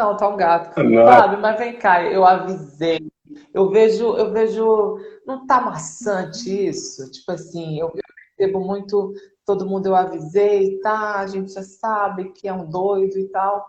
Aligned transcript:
não, 0.00 0.16
tá 0.16 0.28
um 0.28 0.36
gato. 0.36 0.82
Não. 0.82 1.04
Fábio, 1.04 1.40
mas 1.40 1.58
vem 1.58 1.78
cá, 1.78 2.02
eu 2.02 2.24
avisei. 2.24 3.10
Eu 3.52 3.70
vejo, 3.70 4.16
eu 4.16 4.32
vejo. 4.32 4.98
Não 5.26 5.46
tá 5.46 5.60
maçante 5.60 6.68
isso? 6.68 7.10
Tipo 7.10 7.32
assim, 7.32 7.78
eu, 7.78 7.88
eu 7.88 8.02
percebo 8.36 8.60
muito. 8.60 9.12
Todo 9.44 9.68
mundo 9.68 9.86
eu 9.86 9.94
avisei, 9.94 10.78
tá? 10.80 11.16
A 11.16 11.26
gente 11.26 11.52
já 11.52 11.62
sabe 11.62 12.32
que 12.32 12.48
é 12.48 12.52
um 12.52 12.68
doido 12.68 13.18
e 13.18 13.28
tal. 13.28 13.66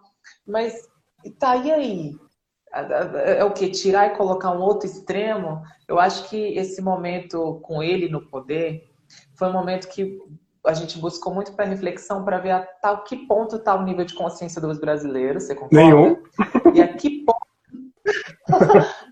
Mas 0.48 0.74
tá, 1.38 1.58
e 1.58 1.72
aí? 1.72 2.16
É 3.26 3.44
o 3.44 3.52
que? 3.52 3.70
Tirar 3.70 4.08
e 4.08 4.16
colocar 4.16 4.52
um 4.52 4.62
outro 4.62 4.88
extremo? 4.88 5.62
Eu 5.88 6.00
acho 6.00 6.30
que 6.30 6.38
esse 6.58 6.82
momento 6.82 7.60
com 7.64 7.84
ele 7.84 8.08
no 8.08 8.26
poder 8.30 8.90
foi 9.36 9.50
um 9.50 9.54
momento 9.54 9.90
que 9.90 10.18
a 10.66 10.74
gente 10.74 11.00
buscou 11.00 11.34
muito 11.34 11.54
para 11.54 11.66
reflexão 11.66 12.24
para 12.24 12.40
ver 12.40 12.52
a 12.52 12.62
tal 12.82 13.04
que 13.04 13.26
ponto 13.26 13.56
está 13.56 13.76
o 13.76 13.84
nível 13.84 14.06
de 14.06 14.14
consciência 14.14 14.62
dos 14.62 14.80
brasileiros, 14.80 15.44
você 15.44 15.56
concorda? 15.56 15.76
Nenhum. 15.76 16.22
E 16.74 16.82
a 16.82 16.94
que 16.94 17.26
ponto 17.26 17.42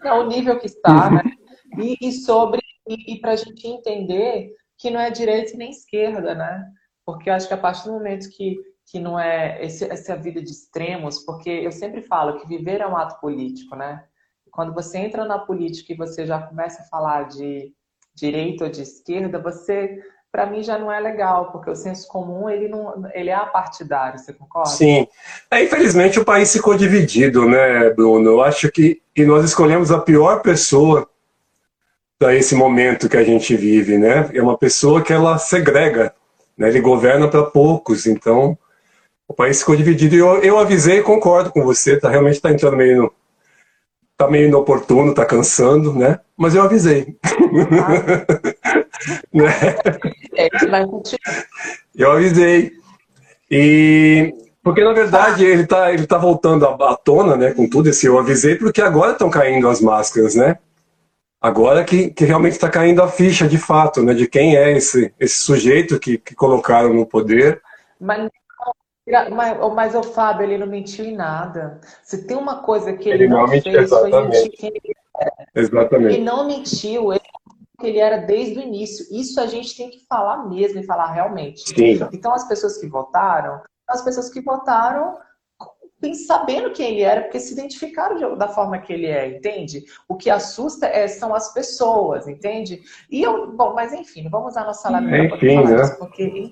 não, 0.03 0.21
o 0.25 0.27
nível 0.27 0.59
que 0.59 0.67
está, 0.67 1.09
né? 1.09 1.23
E, 1.77 1.97
e 2.01 2.11
sobre 2.11 2.61
e, 2.87 3.13
e 3.13 3.21
para 3.21 3.31
a 3.31 3.35
gente 3.35 3.67
entender 3.67 4.53
que 4.77 4.89
não 4.89 4.99
é 4.99 5.11
direita 5.11 5.57
nem 5.57 5.71
esquerda, 5.71 6.33
né? 6.33 6.65
Porque 7.05 7.29
eu 7.29 7.33
acho 7.33 7.47
que 7.47 7.53
a 7.53 7.57
partir 7.57 7.85
do 7.85 7.93
momento 7.93 8.29
que 8.29 8.57
que 8.91 8.99
não 8.99 9.19
é 9.19 9.63
esse, 9.63 9.85
essa 9.85 10.15
vida 10.15 10.41
de 10.41 10.49
extremos, 10.49 11.19
porque 11.19 11.49
eu 11.49 11.71
sempre 11.71 12.01
falo 12.01 12.39
que 12.39 12.47
viver 12.47 12.81
é 12.81 12.87
um 12.87 12.97
ato 12.97 13.19
político, 13.19 13.75
né? 13.75 14.03
Quando 14.51 14.73
você 14.73 14.97
entra 14.97 15.25
na 15.25 15.37
política 15.37 15.93
e 15.93 15.95
você 15.95 16.25
já 16.25 16.41
começa 16.41 16.81
a 16.81 16.85
falar 16.85 17.27
de 17.27 17.71
direita 18.15 18.63
ou 18.63 18.71
de 18.71 18.81
esquerda, 18.81 19.39
você 19.39 20.01
para 20.31 20.45
mim 20.45 20.61
já 20.61 20.77
não 20.77 20.91
é 20.91 20.99
legal, 20.99 21.51
porque 21.51 21.69
o 21.69 21.75
senso 21.75 22.07
comum 22.07 22.49
ele 22.49 22.67
não 22.67 23.09
ele 23.13 23.29
é 23.29 23.35
apartidário, 23.35 24.19
você 24.19 24.31
concorda? 24.31 24.69
Sim. 24.69 25.07
É, 25.49 25.63
infelizmente 25.63 26.19
o 26.19 26.25
país 26.25 26.51
ficou 26.51 26.75
dividido, 26.75 27.47
né, 27.47 27.89
Bruno? 27.89 28.29
Eu 28.29 28.41
acho 28.41 28.71
que, 28.71 29.01
que 29.15 29.25
nós 29.25 29.43
escolhemos 29.43 29.91
a 29.91 29.99
pior 29.99 30.41
pessoa 30.41 31.09
para 32.17 32.35
esse 32.35 32.53
momento 32.53 33.09
que 33.09 33.17
a 33.17 33.23
gente 33.23 33.55
vive, 33.55 33.97
né? 33.97 34.29
É 34.33 34.41
uma 34.41 34.57
pessoa 34.57 35.01
que 35.01 35.13
ela 35.13 35.37
segrega, 35.37 36.13
né? 36.57 36.67
Ele 36.67 36.81
governa 36.81 37.27
para 37.27 37.43
poucos, 37.43 38.05
então 38.05 38.57
o 39.27 39.33
país 39.33 39.59
ficou 39.59 39.75
dividido. 39.75 40.15
E 40.15 40.19
eu, 40.19 40.43
eu 40.43 40.59
avisei, 40.59 41.01
concordo 41.01 41.51
com 41.51 41.63
você, 41.63 41.99
tá 41.99 42.09
realmente 42.09 42.35
está 42.35 42.51
entrando 42.51 42.77
meio 42.77 43.03
no, 43.03 43.13
tá 44.17 44.27
meio 44.29 44.47
inoportuno, 44.47 45.13
tá 45.13 45.25
cansando, 45.25 45.93
né? 45.93 46.19
Mas 46.37 46.53
eu 46.53 46.61
avisei. 46.61 47.17
Ah. 47.23 48.58
É, 50.35 50.49
eu 51.95 52.11
avisei. 52.11 52.71
E 53.49 54.33
porque 54.63 54.83
na 54.83 54.93
verdade 54.93 55.45
ele 55.45 55.65
tá, 55.65 55.91
ele 55.91 56.05
tá 56.05 56.17
voltando 56.17 56.65
à, 56.65 56.91
à 56.91 56.95
tona, 56.95 57.35
né? 57.35 57.53
Com 57.53 57.69
tudo 57.69 57.89
esse 57.89 58.05
eu 58.05 58.19
avisei, 58.19 58.55
porque 58.55 58.81
agora 58.81 59.13
estão 59.13 59.29
caindo 59.29 59.67
as 59.67 59.81
máscaras, 59.81 60.35
né? 60.35 60.57
Agora 61.41 61.83
que, 61.85 62.09
que 62.11 62.25
realmente 62.25 62.53
está 62.53 62.69
caindo 62.69 63.01
a 63.01 63.07
ficha 63.07 63.47
de 63.47 63.57
fato, 63.57 64.03
né? 64.03 64.13
De 64.13 64.27
quem 64.27 64.57
é 64.57 64.71
esse, 64.73 65.13
esse 65.19 65.39
sujeito 65.39 65.99
que, 65.99 66.17
que 66.17 66.35
colocaram 66.35 66.93
no 66.93 67.05
poder. 67.05 67.61
Mas 67.99 68.29
mas, 69.31 69.57
mas 69.73 69.95
o 69.95 70.03
Fábio, 70.03 70.43
ele 70.43 70.57
não 70.57 70.67
mentiu 70.67 71.03
em 71.03 71.15
nada. 71.15 71.79
Se 72.03 72.27
tem 72.27 72.37
uma 72.37 72.61
coisa 72.61 72.93
que 72.93 73.09
ele, 73.09 73.23
ele 73.23 73.33
não, 73.33 73.39
não 73.39 73.47
mentiu, 73.47 73.71
fez, 73.71 73.85
exatamente. 73.85 74.57
foi 74.59 74.69
mentir. 74.69 74.81
Exatamente. 75.55 76.15
Ele 76.15 76.23
não 76.23 76.47
mentiu, 76.47 77.11
ele 77.11 77.21
que 77.79 77.87
ele 77.87 77.99
era 77.99 78.17
desde 78.17 78.59
o 78.59 78.61
início. 78.61 79.05
Isso 79.09 79.39
a 79.39 79.47
gente 79.47 79.75
tem 79.75 79.89
que 79.89 80.05
falar 80.07 80.47
mesmo 80.47 80.79
e 80.79 80.85
falar 80.85 81.11
realmente. 81.11 81.61
Sim. 81.69 82.07
Então, 82.13 82.33
as 82.33 82.47
pessoas 82.47 82.77
que 82.77 82.87
votaram, 82.87 83.61
as 83.87 84.03
pessoas 84.03 84.29
que 84.29 84.41
votaram 84.41 85.17
sabendo 86.13 86.71
quem 86.71 86.91
ele 86.91 87.01
era, 87.01 87.21
porque 87.21 87.39
se 87.39 87.53
identificaram 87.53 88.37
da 88.37 88.47
forma 88.47 88.79
que 88.79 88.93
ele 88.93 89.07
é, 89.07 89.35
entende? 89.35 89.83
O 90.07 90.15
que 90.15 90.29
assusta 90.29 90.87
é, 90.87 91.07
são 91.07 91.35
as 91.35 91.53
pessoas, 91.53 92.27
entende? 92.27 92.81
E 93.09 93.21
eu, 93.21 93.51
bom, 93.51 93.73
mas 93.73 93.91
enfim, 93.91 94.29
vamos 94.29 94.51
usar 94.51 94.65
nossa 94.65 94.89
lábia 94.89 95.27
para 95.27 95.37
falar 95.37 95.69
né? 95.69 95.83
isso, 95.83 95.97
porque 95.97 96.51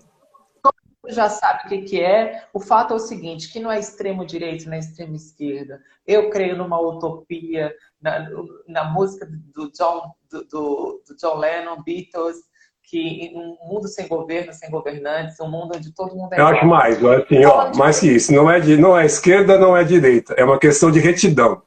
já 1.07 1.29
sabe 1.29 1.65
o 1.65 1.69
que, 1.69 1.81
que 1.83 2.01
é. 2.01 2.43
O 2.53 2.59
fato 2.59 2.93
é 2.93 2.97
o 2.97 2.99
seguinte, 2.99 3.51
que 3.51 3.59
não 3.59 3.71
é 3.71 3.79
extremo 3.79 4.25
direito, 4.25 4.69
nem 4.69 4.79
extremo 4.79 5.15
esquerda. 5.15 5.79
Eu 6.05 6.29
creio 6.29 6.57
numa 6.57 6.79
utopia, 6.79 7.73
na, 8.01 8.27
na 8.67 8.83
música 8.85 9.27
do 9.53 9.71
John, 9.71 10.11
do, 10.31 10.43
do, 10.45 11.03
do 11.07 11.15
John 11.17 11.37
Lennon, 11.37 11.81
Beatles, 11.83 12.37
que 12.83 13.31
um 13.35 13.57
mundo 13.67 13.87
sem 13.87 14.07
governo, 14.07 14.53
sem 14.53 14.69
governantes, 14.69 15.39
um 15.39 15.49
mundo 15.49 15.73
onde 15.75 15.93
todo 15.93 16.15
mundo 16.15 16.33
é 16.33 16.39
Eu 16.39 16.47
acho 16.47 16.65
mais, 16.65 17.03
assim, 17.03 17.45
ó, 17.45 17.75
mais 17.75 17.99
que 17.99 18.07
isso. 18.07 18.33
Não 18.33 18.49
é, 18.49 18.59
de, 18.59 18.77
não 18.77 18.97
é 18.97 19.05
esquerda, 19.05 19.57
não 19.57 19.75
é 19.75 19.83
direita. 19.83 20.33
É 20.35 20.45
uma 20.45 20.57
questão 20.57 20.89
de 20.89 20.99
retidão. 20.99 21.61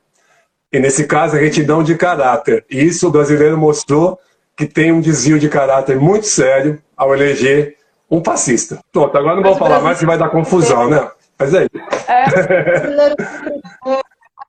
E 0.73 0.79
nesse 0.79 1.07
caso, 1.07 1.37
é 1.37 1.41
retidão 1.41 1.83
de 1.83 1.95
caráter. 1.97 2.65
E 2.71 2.83
isso 2.83 3.09
o 3.09 3.11
brasileiro 3.11 3.59
mostrou 3.59 4.19
que 4.57 4.67
tem 4.67 4.93
um 4.93 5.01
desvio 5.01 5.39
de 5.39 5.49
caráter 5.49 5.99
muito 5.99 6.27
sério 6.27 6.83
ao 6.97 7.15
eleger 7.15 7.77
um 8.11 8.23
fascista. 8.25 8.79
Pronto, 8.91 9.17
agora 9.17 9.37
não 9.37 9.43
vou 9.43 9.57
falar 9.57 9.81
mais 9.81 9.99
que 9.99 10.07
vai 10.07 10.17
dar 10.17 10.31
confusão, 10.31 10.89
né? 10.89 11.11
Mas 11.39 11.55
é 11.55 11.65
isso. 11.65 11.71
É, 12.09 12.25
o 13.87 14.01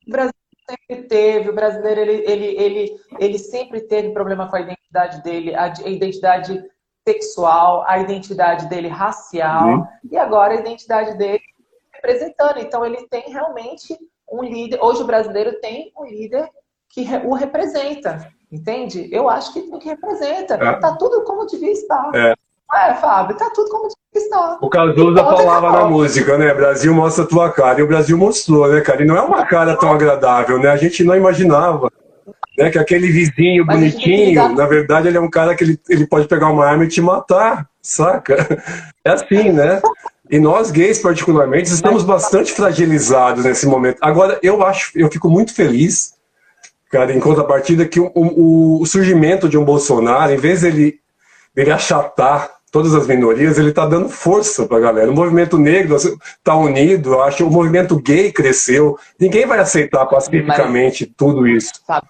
brasileiro 0.07 0.35
sempre 0.71 1.07
teve, 1.07 1.49
o 1.49 1.55
brasileiro 1.55 2.01
ele, 2.01 2.23
ele, 2.25 2.45
ele, 2.45 2.95
ele 3.19 3.39
sempre 3.39 3.81
teve 3.81 4.11
problema 4.11 4.49
com 4.49 4.55
a 4.55 4.61
identidade 4.61 5.21
dele, 5.23 5.55
a 5.55 5.67
identidade 5.85 6.63
sexual, 7.07 7.83
a 7.87 7.99
identidade 7.99 8.67
dele 8.69 8.87
racial, 8.87 9.69
uhum. 9.69 9.87
e 10.11 10.17
agora 10.17 10.53
a 10.53 10.59
identidade 10.59 11.17
dele 11.17 11.41
representando. 11.93 12.59
Então 12.59 12.85
ele 12.85 13.07
tem 13.07 13.23
realmente 13.31 13.97
um 14.31 14.43
líder. 14.43 14.79
Hoje 14.81 15.01
o 15.01 15.07
brasileiro 15.07 15.59
tem 15.59 15.91
um 15.97 16.05
líder 16.05 16.49
que 16.89 17.05
o 17.25 17.33
representa, 17.33 18.31
entende? 18.51 19.09
Eu 19.11 19.29
acho 19.29 19.53
que, 19.53 19.61
que 19.79 19.89
representa. 19.89 20.55
É. 20.55 20.79
Tá 20.79 20.95
tudo 20.95 21.23
como 21.23 21.45
devia 21.45 21.71
estar. 21.71 22.11
É. 22.13 22.35
É, 22.73 22.93
Fábio, 22.95 23.35
tá 23.35 23.49
tudo 23.53 23.69
como 23.69 23.87
está. 24.15 24.57
O 24.61 24.69
Cazuza 24.69 25.23
falava 25.23 25.71
na 25.71 25.85
música, 25.85 26.37
né? 26.37 26.53
Brasil 26.53 26.93
mostra 26.93 27.23
a 27.23 27.27
tua 27.27 27.51
cara. 27.51 27.79
E 27.79 27.83
o 27.83 27.87
Brasil 27.87 28.17
mostrou, 28.17 28.67
né, 28.67 28.81
cara? 28.81 29.03
E 29.03 29.05
não 29.05 29.17
é 29.17 29.21
uma 29.21 29.45
cara 29.45 29.75
tão 29.75 29.91
agradável, 29.91 30.59
né? 30.59 30.69
A 30.69 30.77
gente 30.77 31.03
não 31.03 31.15
imaginava. 31.15 31.91
Né, 32.57 32.69
que 32.69 32.77
aquele 32.77 33.07
vizinho 33.07 33.65
Mas 33.65 33.77
bonitinho, 33.77 34.53
na 34.55 34.65
verdade, 34.65 35.07
ele 35.07 35.17
é 35.17 35.21
um 35.21 35.29
cara 35.29 35.55
que 35.55 35.63
ele, 35.63 35.79
ele 35.89 36.05
pode 36.05 36.27
pegar 36.27 36.49
uma 36.49 36.65
arma 36.65 36.83
e 36.83 36.87
te 36.87 37.01
matar, 37.01 37.65
saca? 37.81 38.61
É 39.03 39.11
assim, 39.11 39.51
né? 39.51 39.81
E 40.29 40.37
nós 40.37 40.69
gays, 40.69 40.99
particularmente, 40.99 41.69
estamos 41.71 42.03
bastante 42.03 42.51
fragilizados 42.51 43.45
nesse 43.45 43.65
momento. 43.65 43.97
Agora, 44.01 44.39
eu 44.43 44.63
acho, 44.63 44.91
eu 44.95 45.09
fico 45.09 45.29
muito 45.29 45.53
feliz, 45.55 46.13
cara, 46.91 47.11
em 47.11 47.19
contrapartida, 47.19 47.85
que 47.85 47.99
o, 47.99 48.11
o, 48.13 48.81
o 48.81 48.85
surgimento 48.85 49.49
de 49.49 49.57
um 49.57 49.65
Bolsonaro, 49.65 50.31
em 50.31 50.37
vez 50.37 50.61
dele, 50.61 50.99
dele 51.55 51.71
achatar 51.71 52.49
todas 52.71 52.95
as 52.95 53.05
minorias, 53.05 53.59
ele 53.59 53.69
está 53.69 53.85
dando 53.85 54.09
força 54.09 54.65
para 54.65 54.77
a 54.77 54.81
galera. 54.81 55.11
O 55.11 55.15
movimento 55.15 55.57
negro 55.57 55.95
está 55.95 56.55
unido, 56.55 57.13
eu 57.13 57.21
acho 57.21 57.45
o 57.45 57.51
movimento 57.51 58.01
gay 58.01 58.31
cresceu. 58.31 58.97
Ninguém 59.19 59.45
vai 59.45 59.59
aceitar 59.59 60.05
pacificamente 60.05 61.05
Mas, 61.05 61.15
tudo 61.17 61.45
isso. 61.45 61.73
Sabe, 61.85 62.07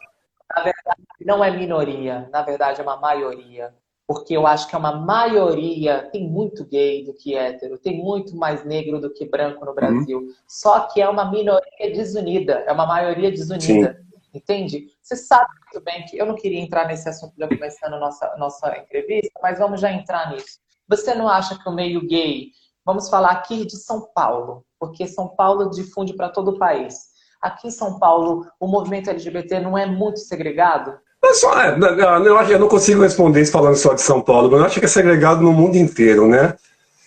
na 0.55 0.63
verdade, 0.63 1.01
não 1.25 1.43
é 1.43 1.51
minoria, 1.57 2.29
na 2.31 2.43
verdade 2.43 2.79
é 2.79 2.83
uma 2.83 2.97
maioria. 2.97 3.73
Porque 4.07 4.35
eu 4.35 4.45
acho 4.45 4.67
que 4.67 4.75
é 4.75 4.77
uma 4.77 4.93
maioria, 4.93 6.09
tem 6.11 6.27
muito 6.27 6.65
gay 6.65 7.05
do 7.05 7.13
que 7.13 7.33
hétero, 7.33 7.77
tem 7.77 7.97
muito 7.97 8.35
mais 8.35 8.65
negro 8.65 8.99
do 8.99 9.09
que 9.09 9.25
branco 9.25 9.65
no 9.65 9.73
Brasil. 9.73 10.19
Uhum. 10.19 10.33
Só 10.45 10.81
que 10.81 11.01
é 11.01 11.07
uma 11.07 11.31
minoria 11.31 11.93
desunida, 11.93 12.63
é 12.67 12.71
uma 12.73 12.85
maioria 12.85 13.31
desunida. 13.31 13.97
Sim. 13.97 14.10
Entende? 14.33 14.87
Você 15.01 15.15
sabe 15.15 15.49
muito 15.65 15.83
bem 15.83 16.05
que 16.05 16.17
eu 16.17 16.25
não 16.25 16.35
queria 16.35 16.59
entrar 16.59 16.87
nesse 16.87 17.07
assunto 17.09 17.33
já 17.37 17.47
começando 17.47 17.93
a 17.93 17.99
nossa, 17.99 18.35
nossa 18.37 18.77
entrevista, 18.77 19.39
mas 19.41 19.59
vamos 19.59 19.81
já 19.81 19.91
entrar 19.91 20.31
nisso. 20.31 20.59
Você 20.87 21.13
não 21.13 21.27
acha 21.27 21.57
que 21.57 21.67
o 21.67 21.73
meio 21.73 22.05
gay, 22.07 22.47
vamos 22.85 23.09
falar 23.09 23.31
aqui 23.31 23.65
de 23.65 23.75
São 23.75 24.07
Paulo, 24.15 24.63
porque 24.79 25.05
São 25.05 25.27
Paulo 25.27 25.69
difunde 25.69 26.13
para 26.13 26.29
todo 26.29 26.51
o 26.51 26.57
país. 26.57 27.11
Aqui 27.41 27.67
em 27.67 27.71
São 27.71 27.99
Paulo, 27.99 28.45
o 28.59 28.67
movimento 28.67 29.09
LGBT 29.09 29.59
não 29.59 29.77
é 29.77 29.85
muito 29.85 30.19
segregado? 30.19 30.93
É 31.23 31.33
só, 31.33 31.59
é, 31.61 31.77
eu, 31.77 32.35
eu 32.49 32.59
não 32.59 32.67
consigo 32.67 33.01
responder 33.01 33.41
isso 33.41 33.51
falando 33.51 33.75
só 33.75 33.93
de 33.93 34.01
São 34.01 34.21
Paulo, 34.21 34.49
mas 34.49 34.59
eu 34.59 34.65
acho 34.65 34.79
que 34.79 34.85
é 34.85 34.89
segregado 34.89 35.41
no 35.41 35.51
mundo 35.51 35.75
inteiro, 35.75 36.27
né? 36.27 36.55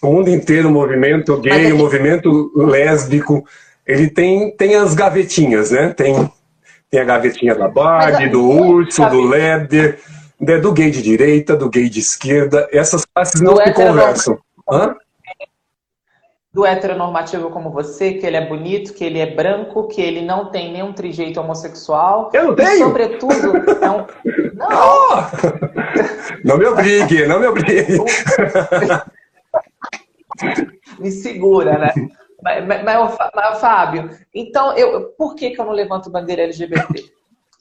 O 0.02 0.12
mundo 0.12 0.28
inteiro, 0.28 0.68
o 0.68 0.72
movimento 0.72 1.36
gay, 1.40 1.72
o 1.72 1.78
movimento 1.78 2.52
lésbico, 2.54 3.44
ele 3.86 4.08
tem, 4.08 4.54
tem 4.56 4.74
as 4.74 4.94
gavetinhas, 4.94 5.70
né? 5.70 5.92
Tem 5.92 6.30
tem 6.90 7.00
a 7.00 7.04
gavetinha 7.04 7.54
da 7.54 7.68
Barbie, 7.68 8.28
do 8.28 8.42
urso, 8.42 9.08
do 9.10 9.22
Leder, 9.22 10.00
né, 10.40 10.58
do 10.58 10.72
gay 10.72 10.90
de 10.90 11.02
direita, 11.02 11.54
do 11.56 11.68
gay 11.68 11.88
de 11.88 12.00
esquerda. 12.00 12.68
Essas 12.72 13.04
classes 13.04 13.40
não 13.40 13.56
se 13.56 13.72
conversam. 13.72 14.36
Hã? 14.70 14.96
Do 16.52 16.64
heteronormativo 16.64 17.50
como 17.50 17.70
você, 17.70 18.14
que 18.14 18.24
ele 18.24 18.36
é 18.36 18.46
bonito, 18.46 18.94
que 18.94 19.04
ele 19.04 19.18
é 19.18 19.34
branco, 19.34 19.88
que 19.88 20.00
ele 20.00 20.22
não 20.22 20.52
tem 20.52 20.72
nenhum 20.72 20.92
trijeito 20.92 21.40
homossexual. 21.40 22.30
Eu 22.32 22.44
não 22.44 22.54
tenho! 22.54 22.74
E, 22.74 22.78
sobretudo, 22.78 23.56
é 23.82 23.90
um... 23.90 24.06
Não! 24.54 24.68
Oh! 24.70 25.16
Não 26.44 26.56
me 26.56 26.66
obrigue, 26.66 27.26
não 27.26 27.40
me 27.40 27.48
obrigue. 27.48 27.98
me 31.00 31.10
segura, 31.10 31.76
né? 31.76 31.92
Mas, 32.44 32.66
mas, 32.66 32.84
mas, 32.84 33.58
Fábio, 33.58 34.10
então, 34.34 34.76
eu, 34.76 35.08
por 35.12 35.34
que, 35.34 35.50
que 35.50 35.58
eu 35.58 35.64
não 35.64 35.72
levanto 35.72 36.10
bandeira 36.10 36.42
LGBT? 36.42 37.10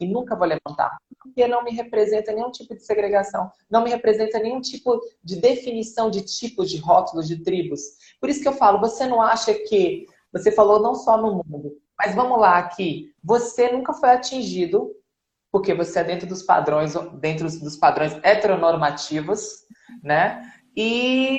E 0.02 0.06
nunca 0.06 0.36
vou 0.36 0.46
levantar. 0.46 0.98
Porque 1.22 1.48
não 1.48 1.64
me 1.64 1.72
representa 1.72 2.34
nenhum 2.34 2.52
tipo 2.52 2.76
de 2.76 2.84
segregação, 2.84 3.50
não 3.72 3.82
me 3.84 3.90
representa 3.90 4.40
nenhum 4.40 4.60
tipo 4.60 5.00
de 5.24 5.38
definição 5.38 6.10
de 6.10 6.22
tipos, 6.22 6.70
de 6.70 6.78
rótulos, 6.78 7.28
de 7.30 7.42
tribos. 7.42 7.80
Por 8.20 8.30
isso 8.30 8.42
que 8.42 8.48
eu 8.48 8.54
falo, 8.54 8.82
você 8.82 9.06
não 9.06 9.22
acha 9.22 9.54
que. 9.54 10.06
Você 10.34 10.52
falou 10.52 10.82
não 10.82 10.96
só 10.96 11.16
no 11.16 11.36
mundo, 11.36 11.78
mas 11.98 12.14
vamos 12.14 12.38
lá 12.40 12.58
aqui. 12.58 13.14
Você 13.24 13.72
nunca 13.72 13.94
foi 13.94 14.10
atingido, 14.10 14.92
porque 15.52 15.74
você 15.74 16.00
é 16.00 16.04
dentro 16.04 16.28
dos 16.28 16.44
padrões, 16.44 16.94
dentro 17.20 17.48
dos 17.48 17.78
padrões 17.78 18.20
heteronormativos, 18.24 19.64
né? 20.04 20.52
E 20.76 21.38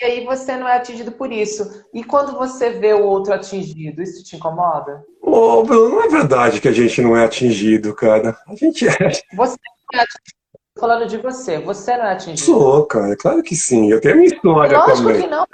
e 0.00 0.04
aí 0.04 0.24
você 0.24 0.56
não 0.56 0.68
é 0.68 0.76
atingido 0.76 1.12
por 1.12 1.32
isso. 1.32 1.84
E 1.92 2.04
quando 2.04 2.36
você 2.36 2.70
vê 2.70 2.92
o 2.92 3.04
outro 3.04 3.32
atingido, 3.32 4.02
isso 4.02 4.22
te 4.22 4.36
incomoda? 4.36 5.04
Ô, 5.22 5.62
Bruno, 5.62 5.88
não 5.88 6.02
é 6.04 6.08
verdade 6.08 6.60
que 6.60 6.68
a 6.68 6.72
gente 6.72 7.00
não 7.00 7.16
é 7.16 7.24
atingido, 7.24 7.94
cara. 7.94 8.38
A 8.46 8.54
gente 8.54 8.86
é. 8.86 9.10
Você 9.34 9.56
não 9.92 10.00
é 10.00 10.02
atingido. 10.02 10.36
Falando 10.78 11.06
de 11.06 11.16
você, 11.16 11.58
você 11.58 11.96
não 11.96 12.04
é 12.04 12.12
atingido? 12.12 12.40
Sou, 12.40 12.84
cara, 12.86 13.16
claro 13.16 13.42
que 13.42 13.56
sim. 13.56 13.90
Eu 13.90 14.00
tenho 14.00 14.16
minha 14.16 14.28
história 14.28 14.78
Lógico 14.78 15.08
também. 15.08 15.22
que 15.22 15.26
não. 15.26 15.46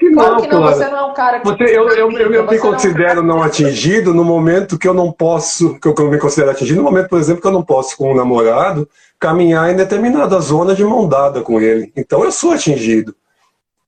Que 0.00 0.08
não, 0.08 0.24
claro 0.24 0.40
que 0.40 0.48
não, 0.48 0.62
você 0.62 0.88
não 0.88 0.96
é 0.96 1.02
um 1.02 1.12
cara 1.12 1.40
que. 1.40 1.46
Você, 1.46 1.64
eu, 1.64 1.86
eu, 1.90 2.10
eu, 2.10 2.32
eu 2.32 2.46
me 2.46 2.58
considero 2.58 3.22
não, 3.22 3.34
é 3.34 3.34
um 3.34 3.36
não 3.36 3.42
atingido 3.42 4.14
no 4.14 4.24
momento 4.24 4.78
que 4.78 4.88
eu 4.88 4.94
não 4.94 5.12
posso, 5.12 5.78
que 5.78 5.86
eu, 5.86 5.94
que 5.94 6.00
eu 6.00 6.10
me 6.10 6.18
considero 6.18 6.50
atingido, 6.50 6.78
no 6.78 6.84
momento, 6.84 7.10
por 7.10 7.18
exemplo, 7.18 7.42
que 7.42 7.46
eu 7.46 7.52
não 7.52 7.62
posso 7.62 7.98
com 7.98 8.10
um 8.10 8.16
namorado 8.16 8.88
caminhar 9.18 9.70
em 9.70 9.76
determinada 9.76 10.40
zona 10.40 10.74
de 10.74 10.82
mão 10.82 11.06
dada 11.06 11.42
com 11.42 11.60
ele. 11.60 11.92
Então 11.94 12.24
eu 12.24 12.32
sou 12.32 12.52
atingido. 12.52 13.14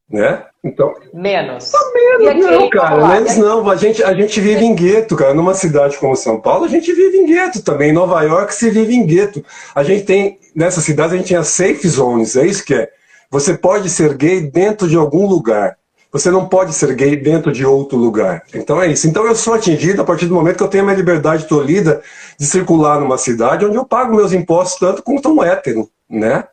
Né? 0.07 0.45
Então, 0.63 0.93
menos. 1.15 1.71
Tá 1.71 1.79
menos, 1.95 2.45
não, 2.45 2.69
cara. 2.69 3.07
Menos 3.07 3.39
não. 3.39 3.71
A 3.71 3.77
gente, 3.77 4.05
a 4.05 4.13
gente 4.13 4.39
vive 4.39 4.63
em 4.63 4.75
gueto, 4.75 5.17
cara. 5.17 5.33
Numa 5.33 5.55
cidade 5.55 5.97
como 5.97 6.15
São 6.15 6.39
Paulo, 6.39 6.67
a 6.67 6.69
gente 6.69 6.93
vive 6.93 7.17
em 7.17 7.25
gueto 7.25 7.63
também. 7.63 7.89
Em 7.89 7.95
Nova 7.95 8.23
York 8.23 8.55
se 8.55 8.69
vive 8.69 8.95
em 8.95 9.07
gueto. 9.07 9.43
A 9.75 9.83
gente 9.83 10.05
tem, 10.05 10.39
nessa 10.55 10.83
cidade, 10.83 11.15
a 11.15 11.17
gente 11.17 11.29
tinha 11.29 11.43
safe 11.43 11.89
zones, 11.89 12.37
é 12.37 12.45
isso 12.45 12.63
que 12.63 12.75
é. 12.75 12.91
Você 13.31 13.55
pode 13.55 13.89
ser 13.89 14.15
gay 14.15 14.43
dentro 14.43 14.87
de 14.87 14.95
algum 14.95 15.27
lugar. 15.27 15.79
Você 16.13 16.31
não 16.31 16.47
pode 16.47 16.75
ser 16.75 16.95
gay 16.95 17.17
dentro 17.17 17.51
de 17.51 17.65
outro 17.65 17.97
lugar. 17.97 18.43
Então 18.55 18.81
é 18.81 18.89
isso. 18.89 19.09
Então 19.09 19.27
eu 19.27 19.35
sou 19.35 19.55
atingido 19.55 20.03
a 20.03 20.05
partir 20.05 20.27
do 20.27 20.35
momento 20.35 20.59
que 20.59 20.63
eu 20.63 20.69
tenho 20.69 20.85
a 20.85 20.87
minha 20.87 20.97
liberdade 20.97 21.47
tolhida 21.47 22.03
de 22.39 22.47
circular 22.47 23.01
numa 23.01 23.17
cidade 23.17 23.65
onde 23.65 23.77
eu 23.77 23.85
pago 23.85 24.15
meus 24.15 24.33
impostos 24.33 24.79
tanto 24.79 25.03
quanto 25.03 25.31
um 25.31 25.43
hétero, 25.43 25.89
né? 26.09 26.45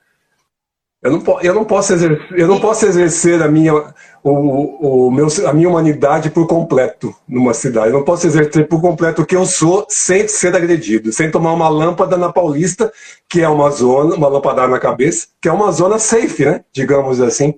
Eu 1.01 1.11
não, 1.11 1.41
eu 1.41 1.53
não, 1.53 1.63
posso, 1.63 1.93
exercer, 1.93 2.27
eu 2.37 2.45
não 2.45 2.59
posso 2.59 2.85
exercer 2.85 3.41
a 3.41 3.47
minha, 3.47 3.73
o, 4.21 5.07
o 5.07 5.11
meu, 5.11 5.27
a 5.47 5.53
minha 5.53 5.69
humanidade 5.69 6.29
por 6.29 6.45
completo 6.45 7.15
numa 7.25 7.53
cidade. 7.53 7.87
Eu 7.87 7.99
não 7.99 8.03
posso 8.03 8.27
exercer 8.27 8.67
por 8.67 8.81
completo 8.81 9.21
o 9.21 9.25
que 9.25 9.35
eu 9.35 9.45
sou 9.45 9.85
sem 9.87 10.27
ser 10.27 10.53
agredido, 10.53 11.13
sem 11.13 11.31
tomar 11.31 11.53
uma 11.53 11.69
lâmpada 11.69 12.17
na 12.17 12.33
Paulista, 12.33 12.91
que 13.29 13.39
é 13.39 13.47
uma 13.47 13.69
zona, 13.69 14.13
uma 14.13 14.27
lâmpada 14.27 14.67
na 14.67 14.77
cabeça, 14.77 15.27
que 15.41 15.47
é 15.47 15.53
uma 15.53 15.71
zona 15.71 15.97
safe, 15.99 16.43
né? 16.43 16.65
Digamos 16.73 17.21
assim. 17.21 17.53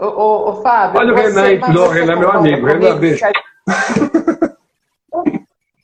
Ô, 0.00 0.06
ô, 0.06 0.50
ô 0.50 0.62
Fábio. 0.62 1.00
Olha 1.00 1.12
o 1.12 1.16
Renan 1.16 1.42
aí, 1.42 1.58
o 1.58 1.88
Renan 1.88 2.12
é 2.12 2.16
meu 2.16 2.30
amigo. 2.30 2.66
Renan, 2.66 2.96
beijo. 2.98 3.24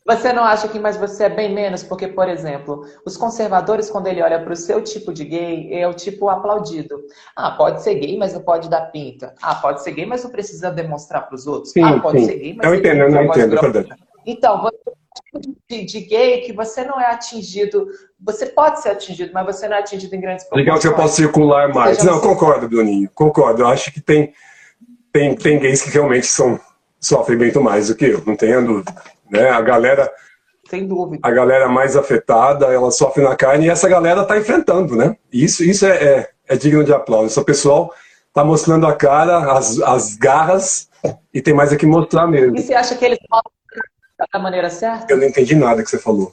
Você 0.09 0.33
não 0.33 0.43
acha 0.43 0.67
que 0.69 0.79
mais 0.79 0.97
você 0.97 1.25
é 1.25 1.29
bem 1.29 1.53
menos? 1.53 1.83
Porque, 1.83 2.09
por 2.09 2.31
exemplo, 2.31 2.83
os 3.05 3.15
conservadores, 3.15 3.91
quando 3.91 4.06
ele 4.06 4.23
olha 4.23 4.43
para 4.43 4.55
o 4.55 4.56
seu 4.56 4.83
tipo 4.83 5.12
de 5.12 5.23
gay, 5.23 5.69
é 5.71 5.87
o 5.87 5.93
tipo 5.93 6.31
aplaudido. 6.31 6.99
Ah, 7.37 7.50
pode 7.50 7.83
ser 7.83 7.97
gay, 7.97 8.17
mas 8.17 8.33
não 8.33 8.41
pode 8.41 8.71
dar 8.71 8.91
pinta. 8.91 9.35
Ah, 9.43 9.56
pode 9.56 9.83
ser 9.83 9.93
gay, 9.93 10.06
mas 10.06 10.25
não 10.25 10.31
precisa 10.31 10.71
demonstrar 10.71 11.27
para 11.27 11.35
os 11.35 11.47
outros. 11.47 11.73
Sim, 11.75 11.83
ah, 11.83 12.01
pode 12.01 12.21
sim. 12.21 12.25
ser 12.25 12.39
gay, 12.39 12.55
mas 12.56 12.67
eu 12.67 12.75
entendo, 12.75 13.03
eu 13.03 13.11
não 13.11 13.25
entendo, 13.25 13.59
é 13.59 13.61
verdade. 13.61 13.89
Então, 14.25 14.62
você 14.62 14.98
de, 15.69 15.85
de, 15.85 16.00
gay 16.00 16.41
que 16.41 16.53
você 16.53 16.85
não 16.85 17.00
é 17.00 17.06
atingido. 17.06 17.87
Você 18.20 18.47
pode 18.47 18.82
ser 18.82 18.91
atingido, 18.91 19.32
mas 19.32 19.47
você 19.47 19.69
não 19.69 19.76
é 19.76 19.81
atingido 19.81 20.15
em 20.15 20.20
grandes 20.20 20.44
proporções. 20.44 20.67
Legal 20.67 20.81
que 20.81 20.88
eu 20.88 20.94
posso 20.94 21.17
circular 21.17 21.73
mais. 21.73 22.03
Não, 22.03 22.20
concordo, 22.20 22.69
Doninho. 22.69 23.11
Concordo. 23.15 23.62
Eu 23.62 23.69
acho 23.69 23.93
que 23.93 24.00
tem, 24.00 24.32
tem, 25.12 25.35
tem 25.37 25.59
gays 25.59 25.82
que 25.82 25.91
realmente 25.91 26.26
são, 26.26 26.59
sofrem 27.00 27.38
muito 27.38 27.61
mais 27.61 27.88
do 27.88 27.94
que 27.94 28.06
eu, 28.06 28.23
não 28.26 28.37
tenho 28.37 28.65
dúvida. 28.65 28.94
Né? 29.31 29.49
A 29.49 29.61
galera. 29.61 30.11
Sem 30.69 30.87
dúvida. 30.87 31.26
A 31.26 31.31
galera 31.31 31.69
mais 31.69 31.97
afetada, 31.97 32.67
ela 32.67 32.91
sofre 32.91 33.23
na 33.23 33.37
carne 33.37 33.67
e 33.67 33.70
essa 33.70 33.88
galera 33.88 34.23
está 34.23 34.37
enfrentando, 34.37 34.94
né? 34.97 35.17
Isso, 35.32 35.65
isso 35.65 35.87
é, 35.87 35.97
é, 35.97 36.31
é 36.49 36.56
digno 36.56 36.85
de 36.85 36.93
aplauso. 36.93 37.26
Esse 37.26 37.44
pessoal 37.44 37.93
está 38.29 38.44
mostrando 38.44 38.87
a 38.87 38.94
cara, 38.94 39.53
as, 39.53 39.81
as 39.81 40.15
garras, 40.17 40.88
e 41.32 41.41
tem 41.41 41.55
mais 41.55 41.73
aqui 41.73 41.87
mostrar 41.87 42.26
mesmo. 42.26 42.56
E 42.56 42.62
você 42.62 42.75
acha 42.75 42.94
que 42.94 43.05
eles 43.05 43.19
mostram 43.31 43.57
da 44.32 44.38
maneira 44.38 44.70
certa? 44.70 45.12
Eu 45.12 45.17
não 45.17 45.25
entendi 45.25 45.55
nada 45.55 45.82
que 45.82 45.91
você 45.91 45.99
falou. 45.99 46.32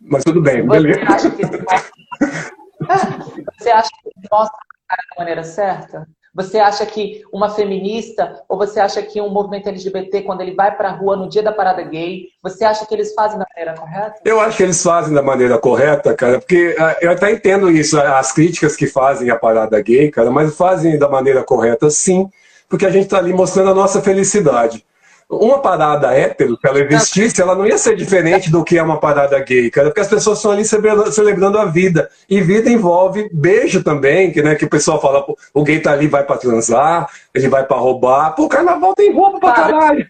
Mas 0.00 0.22
tudo 0.22 0.40
bem, 0.40 0.64
você 0.64 0.80
beleza. 0.80 1.12
Acha 1.12 1.30
que 1.30 1.42
você 3.58 3.70
acha 3.70 3.90
que 4.02 4.08
eles 4.08 4.28
mostram 4.30 4.58
a 4.58 4.88
cara 4.88 5.02
da 5.10 5.16
maneira 5.18 5.42
certa? 5.42 6.06
Você 6.32 6.58
acha 6.58 6.84
que 6.84 7.22
uma 7.32 7.48
feminista, 7.48 8.42
ou 8.46 8.58
você 8.58 8.78
acha 8.78 9.02
que 9.02 9.22
um 9.22 9.30
movimento 9.30 9.70
LGBT, 9.70 10.20
quando 10.20 10.42
ele 10.42 10.54
vai 10.54 10.76
para 10.76 10.90
a 10.90 10.92
rua 10.92 11.16
no 11.16 11.30
dia 11.30 11.42
da 11.42 11.50
parada 11.50 11.82
gay, 11.82 12.26
você 12.42 12.62
acha 12.62 12.84
que 12.84 12.94
eles 12.94 13.14
fazem 13.14 13.38
da 13.38 13.46
maneira 13.54 13.80
correta? 13.80 14.20
Eu 14.22 14.38
acho 14.38 14.58
que 14.58 14.62
eles 14.62 14.82
fazem 14.82 15.14
da 15.14 15.22
maneira 15.22 15.58
correta, 15.58 16.14
cara, 16.14 16.38
porque 16.38 16.76
uh, 16.78 16.96
eu 17.00 17.10
até 17.10 17.32
entendo 17.32 17.70
isso, 17.70 17.98
as 17.98 18.32
críticas 18.32 18.76
que 18.76 18.86
fazem 18.86 19.30
a 19.30 19.36
parada 19.36 19.80
gay, 19.80 20.10
cara, 20.10 20.30
mas 20.30 20.54
fazem 20.54 20.98
da 20.98 21.08
maneira 21.08 21.42
correta 21.42 21.88
sim, 21.88 22.28
porque 22.68 22.84
a 22.84 22.90
gente 22.90 23.04
está 23.04 23.16
ali 23.16 23.32
mostrando 23.32 23.70
a 23.70 23.74
nossa 23.74 24.02
felicidade 24.02 24.84
uma 25.28 25.58
parada 25.60 26.12
hétero, 26.12 26.56
se 26.60 26.68
ela 26.68 26.78
existisse, 26.78 27.42
ela 27.42 27.54
não 27.54 27.66
ia 27.66 27.76
ser 27.76 27.96
diferente 27.96 28.50
do 28.50 28.62
que 28.62 28.78
é 28.78 28.82
uma 28.82 28.98
parada 28.98 29.38
gay, 29.40 29.70
cara, 29.70 29.88
porque 29.88 30.00
as 30.00 30.08
pessoas 30.08 30.38
estão 30.38 30.52
ali 30.52 30.64
celebrando 30.64 31.58
a 31.58 31.64
vida. 31.64 32.08
E 32.30 32.40
vida 32.40 32.70
envolve 32.70 33.28
beijo 33.32 33.82
também, 33.82 34.30
que, 34.30 34.40
né, 34.42 34.54
que 34.54 34.64
o 34.64 34.70
pessoal 34.70 35.00
fala, 35.00 35.24
o 35.52 35.64
gay 35.64 35.80
tá 35.80 35.92
ali, 35.92 36.06
vai 36.06 36.22
pra 36.22 36.36
transar, 36.36 37.08
ele 37.34 37.48
vai 37.48 37.64
pra 37.64 37.76
roubar. 37.76 38.34
Pô, 38.34 38.44
o 38.44 38.48
carnaval 38.48 38.94
tem 38.94 39.12
roupa 39.12 39.40
pra 39.40 39.52
caralho 39.52 40.06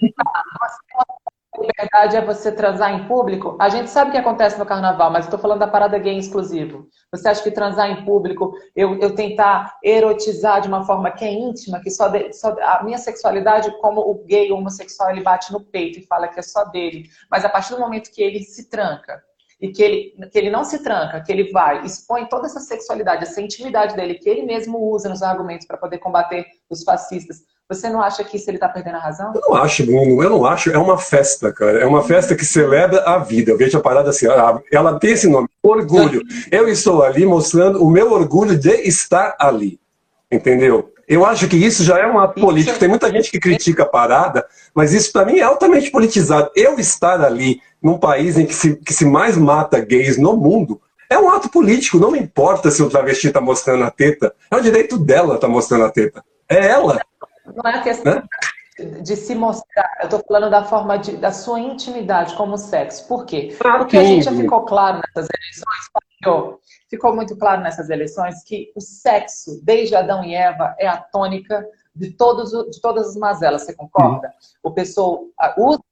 liberdade 1.62 2.16
é 2.16 2.24
você 2.24 2.52
transar 2.52 2.92
em 2.92 3.06
público, 3.06 3.56
a 3.60 3.68
gente 3.68 3.90
sabe 3.90 4.10
o 4.10 4.12
que 4.12 4.18
acontece 4.18 4.58
no 4.58 4.66
carnaval, 4.66 5.10
mas 5.10 5.28
tô 5.28 5.38
falando 5.38 5.60
da 5.60 5.66
parada 5.66 5.98
gay 5.98 6.18
exclusivo. 6.18 6.88
Você 7.12 7.28
acha 7.28 7.42
que 7.42 7.50
transar 7.50 7.90
em 7.90 8.04
público, 8.04 8.52
eu, 8.74 8.98
eu 8.98 9.14
tentar 9.14 9.76
erotizar 9.82 10.60
de 10.60 10.68
uma 10.68 10.84
forma 10.84 11.10
que 11.10 11.24
é 11.24 11.32
íntima, 11.32 11.80
que 11.80 11.90
só, 11.90 12.08
de, 12.08 12.32
só 12.32 12.54
a 12.60 12.82
minha 12.84 12.98
sexualidade, 12.98 13.70
como 13.80 14.00
o 14.00 14.24
gay 14.24 14.50
homossexual, 14.52 15.10
ele 15.10 15.22
bate 15.22 15.52
no 15.52 15.60
peito 15.60 15.98
e 15.98 16.06
fala 16.06 16.28
que 16.28 16.38
é 16.38 16.42
só 16.42 16.64
dele. 16.64 17.08
Mas 17.30 17.44
a 17.44 17.48
partir 17.48 17.74
do 17.74 17.80
momento 17.80 18.10
que 18.10 18.22
ele 18.22 18.40
se 18.40 18.68
tranca, 18.68 19.22
e 19.60 19.70
que 19.70 19.82
ele, 19.82 20.28
que 20.30 20.38
ele 20.38 20.50
não 20.50 20.64
se 20.64 20.82
tranca, 20.82 21.20
que 21.20 21.32
ele 21.32 21.50
vai, 21.50 21.84
expõe 21.84 22.26
toda 22.26 22.46
essa 22.46 22.60
sexualidade, 22.60 23.22
essa 23.22 23.40
intimidade 23.40 23.96
dele, 23.96 24.16
que 24.16 24.28
ele 24.28 24.42
mesmo 24.42 24.78
usa 24.78 25.08
nos 25.08 25.22
argumentos 25.22 25.66
para 25.66 25.78
poder 25.78 25.98
combater 25.98 26.46
os 26.68 26.82
fascistas, 26.82 27.42
você 27.68 27.88
não 27.88 28.00
acha 28.00 28.22
que 28.22 28.36
isso 28.36 28.48
ele 28.48 28.58
está 28.58 28.68
perdendo 28.68 28.94
a 28.94 29.00
razão? 29.00 29.32
Eu 29.34 29.40
não 29.40 29.54
acho, 29.56 29.84
Bruno. 29.84 30.22
Eu 30.22 30.30
não 30.30 30.46
acho. 30.46 30.70
É 30.70 30.78
uma 30.78 30.96
festa, 30.96 31.52
cara. 31.52 31.80
É 31.80 31.86
uma 31.86 32.02
festa 32.02 32.36
que 32.36 32.44
celebra 32.44 33.00
a 33.00 33.18
vida. 33.18 33.50
Eu 33.50 33.58
vejo 33.58 33.76
a 33.76 33.80
parada 33.80 34.10
assim. 34.10 34.26
Ela 34.72 34.98
tem 35.00 35.10
esse 35.10 35.28
nome, 35.28 35.48
orgulho. 35.60 36.22
Eu 36.50 36.68
estou 36.68 37.02
ali 37.02 37.26
mostrando 37.26 37.82
o 37.82 37.90
meu 37.90 38.12
orgulho 38.12 38.56
de 38.56 38.70
estar 38.82 39.34
ali. 39.38 39.80
Entendeu? 40.30 40.92
Eu 41.08 41.24
acho 41.24 41.48
que 41.48 41.56
isso 41.56 41.82
já 41.82 41.98
é 41.98 42.06
um 42.06 42.18
ato 42.18 42.40
político. 42.40 42.78
Tem 42.78 42.88
muita 42.88 43.10
gente 43.10 43.30
que 43.30 43.40
critica 43.40 43.82
a 43.82 43.86
parada, 43.86 44.46
mas 44.74 44.92
isso 44.92 45.12
para 45.12 45.24
mim 45.24 45.38
é 45.38 45.42
altamente 45.42 45.90
politizado. 45.90 46.50
Eu 46.54 46.78
estar 46.78 47.20
ali, 47.20 47.60
num 47.82 47.98
país 47.98 48.38
em 48.38 48.46
que 48.46 48.54
se, 48.54 48.76
que 48.76 48.92
se 48.92 49.04
mais 49.04 49.36
mata 49.36 49.80
gays 49.80 50.16
no 50.16 50.36
mundo, 50.36 50.80
é 51.10 51.18
um 51.18 51.30
ato 51.30 51.48
político. 51.48 51.98
Não 51.98 52.12
me 52.12 52.18
importa 52.18 52.70
se 52.70 52.82
o 52.82 52.88
travesti 52.88 53.28
está 53.28 53.40
mostrando 53.40 53.82
a 53.84 53.90
teta. 53.90 54.32
É 54.50 54.56
o 54.56 54.60
direito 54.60 54.98
dela 54.98 55.34
estar 55.34 55.46
tá 55.46 55.52
mostrando 55.52 55.84
a 55.84 55.90
teta. 55.90 56.24
É 56.48 56.66
ela. 56.66 57.00
Não 57.54 57.70
é 57.70 57.76
a 57.76 57.82
questão 57.82 58.22
de 59.02 59.16
se 59.16 59.34
mostrar. 59.34 59.90
Eu 60.00 60.04
estou 60.04 60.22
falando 60.26 60.50
da 60.50 60.64
forma 60.64 60.98
de, 60.98 61.16
da 61.16 61.32
sua 61.32 61.58
intimidade 61.58 62.34
como 62.34 62.58
sexo. 62.58 63.06
Por 63.08 63.24
quê? 63.24 63.56
Ah, 63.64 63.78
Porque 63.78 63.96
a 63.96 64.04
gente 64.04 64.24
já 64.24 64.32
ficou 64.32 64.64
claro 64.64 64.98
nessas 64.98 65.28
eleições, 65.34 66.60
ficou 66.88 67.14
muito 67.14 67.36
claro 67.36 67.62
nessas 67.62 67.88
eleições 67.88 68.42
que 68.44 68.72
o 68.76 68.80
sexo, 68.80 69.60
desde 69.62 69.94
Adão 69.94 70.22
e 70.22 70.34
Eva, 70.34 70.74
é 70.78 70.86
a 70.86 70.98
tônica 70.98 71.66
de, 71.94 72.10
todos, 72.10 72.50
de 72.70 72.80
todas 72.80 73.08
as 73.08 73.16
mazelas. 73.16 73.62
Você 73.62 73.74
concorda? 73.74 74.28
Uhum. 74.28 74.70
O 74.70 74.70
pessoal 74.72 75.24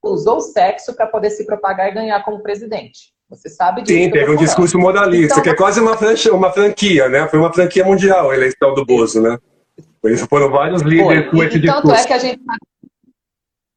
usou 0.03 0.37
o 0.37 0.43
sexo 0.43 0.95
para 0.95 1.07
poder 1.07 1.31
se 1.31 1.47
propagar 1.47 1.89
e 1.89 1.95
ganhar 1.95 2.23
como 2.23 2.43
presidente. 2.43 3.15
Você 3.31 3.49
sabe 3.49 3.83
disso. 3.83 3.99
Sim, 3.99 4.11
teve 4.11 4.31
um 4.31 4.37
discurso 4.37 4.79
modalista, 4.79 5.41
então, 5.41 5.43
que 5.43 5.49
é 5.49 5.57
quase 5.57 5.81
uma 5.81 5.97
franquia, 5.97 6.35
uma 6.35 6.53
franquia, 6.53 7.09
né? 7.09 7.27
Foi 7.29 7.39
uma 7.39 7.53
franquia 7.53 7.85
mundial 7.85 8.31
a 8.31 8.35
eleição 8.35 8.75
do 8.75 8.85
Bozo, 8.85 9.23
né? 9.23 9.39
Foram 10.29 10.51
vários 10.51 10.83
líderes 10.83 11.33
esse 11.33 11.61
discurso. 11.61 11.83
Tanto 11.83 11.95
é 11.95 12.05
que 12.05 12.13
a 12.13 12.19
gente 12.19 12.43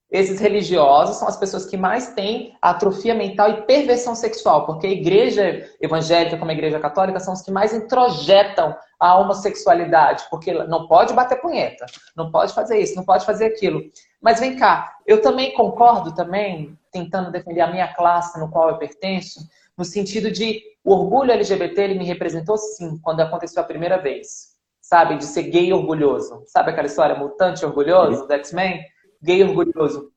esses 0.09 0.39
religiosos 0.39 1.17
são 1.17 1.27
as 1.27 1.35
pessoas 1.35 1.65
que 1.65 1.75
mais 1.75 2.13
têm 2.13 2.55
atrofia 2.61 3.13
mental 3.13 3.49
e 3.49 3.61
perversão 3.63 4.15
sexual, 4.15 4.65
porque 4.65 4.87
a 4.87 4.91
igreja 4.91 5.69
evangélica, 5.81 6.37
como 6.37 6.49
a 6.49 6.53
igreja 6.53 6.79
católica, 6.79 7.19
são 7.19 7.33
os 7.33 7.41
que 7.41 7.51
mais 7.51 7.73
introjetam 7.73 8.73
a 8.97 9.17
homossexualidade, 9.19 10.23
porque 10.29 10.53
não 10.53 10.87
pode 10.87 11.13
bater 11.13 11.41
punheta, 11.41 11.85
não 12.15 12.31
pode 12.31 12.53
fazer 12.53 12.79
isso, 12.79 12.95
não 12.95 13.03
pode 13.03 13.25
fazer 13.25 13.47
aquilo. 13.47 13.81
Mas 14.21 14.39
vem 14.39 14.55
cá, 14.55 14.95
eu 15.05 15.21
também 15.21 15.53
concordo 15.53 16.15
também, 16.15 16.77
tentando 16.89 17.29
defender 17.29 17.61
a 17.61 17.71
minha 17.71 17.93
classe 17.93 18.39
no 18.39 18.49
qual 18.49 18.69
eu 18.69 18.77
pertenço, 18.77 19.41
no 19.77 19.83
sentido 19.83 20.31
de 20.31 20.61
o 20.85 20.93
orgulho 20.93 21.31
LGBT 21.31 21.81
ele 21.81 21.99
me 21.99 22.05
representou 22.05 22.57
sim, 22.57 22.97
quando 23.03 23.19
aconteceu 23.19 23.61
a 23.61 23.65
primeira 23.65 23.97
vez. 23.97 24.56
Sabe, 24.89 25.17
de 25.17 25.25
ser 25.25 25.43
gay 25.43 25.73
orgulhoso. 25.73 26.43
Sabe 26.45 26.71
aquela 26.71 26.87
história 26.87 27.13
mutante 27.13 27.65
orgulhoso 27.65 28.25
do 28.25 28.33
X-Men? 28.33 28.81
gay 29.21 29.43
orgulhoso. 29.43 30.13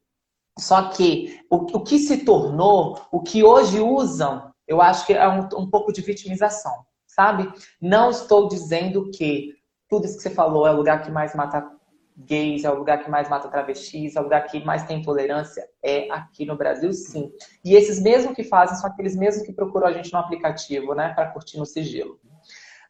Só 0.56 0.90
que 0.90 1.40
o, 1.50 1.56
o, 1.56 1.82
que 1.82 1.98
se 1.98 2.24
tornou, 2.24 3.00
o 3.10 3.20
que 3.20 3.42
hoje 3.42 3.80
usam, 3.80 4.52
eu 4.68 4.80
acho 4.80 5.04
que 5.06 5.12
é 5.12 5.28
um, 5.28 5.48
um 5.56 5.68
pouco 5.68 5.92
de 5.92 6.02
vitimização, 6.02 6.84
sabe? 7.04 7.50
Não 7.82 8.10
estou 8.10 8.46
dizendo 8.46 9.10
que 9.10 9.54
tudo 9.88 10.04
isso 10.04 10.18
que 10.18 10.22
você 10.22 10.30
falou 10.30 10.68
é 10.68 10.70
o 10.70 10.76
lugar 10.76 11.02
que 11.02 11.10
mais 11.10 11.34
mata 11.34 11.68
gays, 12.16 12.62
é 12.62 12.70
o 12.70 12.78
lugar 12.78 13.02
que 13.02 13.10
mais 13.10 13.28
mata 13.28 13.48
travestis, 13.48 14.14
é 14.14 14.20
o 14.20 14.24
lugar 14.24 14.46
que 14.46 14.62
mais 14.64 14.84
tem 14.84 15.00
intolerância, 15.00 15.66
é 15.82 16.08
aqui 16.12 16.46
no 16.46 16.56
Brasil, 16.56 16.92
sim. 16.92 17.32
E 17.64 17.74
esses 17.74 18.00
mesmos 18.00 18.36
que 18.36 18.44
fazem 18.44 18.76
são 18.76 18.88
aqueles 18.88 19.16
mesmos 19.16 19.44
que 19.44 19.52
procuram 19.52 19.88
a 19.88 19.92
gente 19.92 20.12
no 20.12 20.18
aplicativo, 20.20 20.94
né, 20.94 21.12
para 21.14 21.30
curtir 21.30 21.58
no 21.58 21.66
sigilo. 21.66 22.20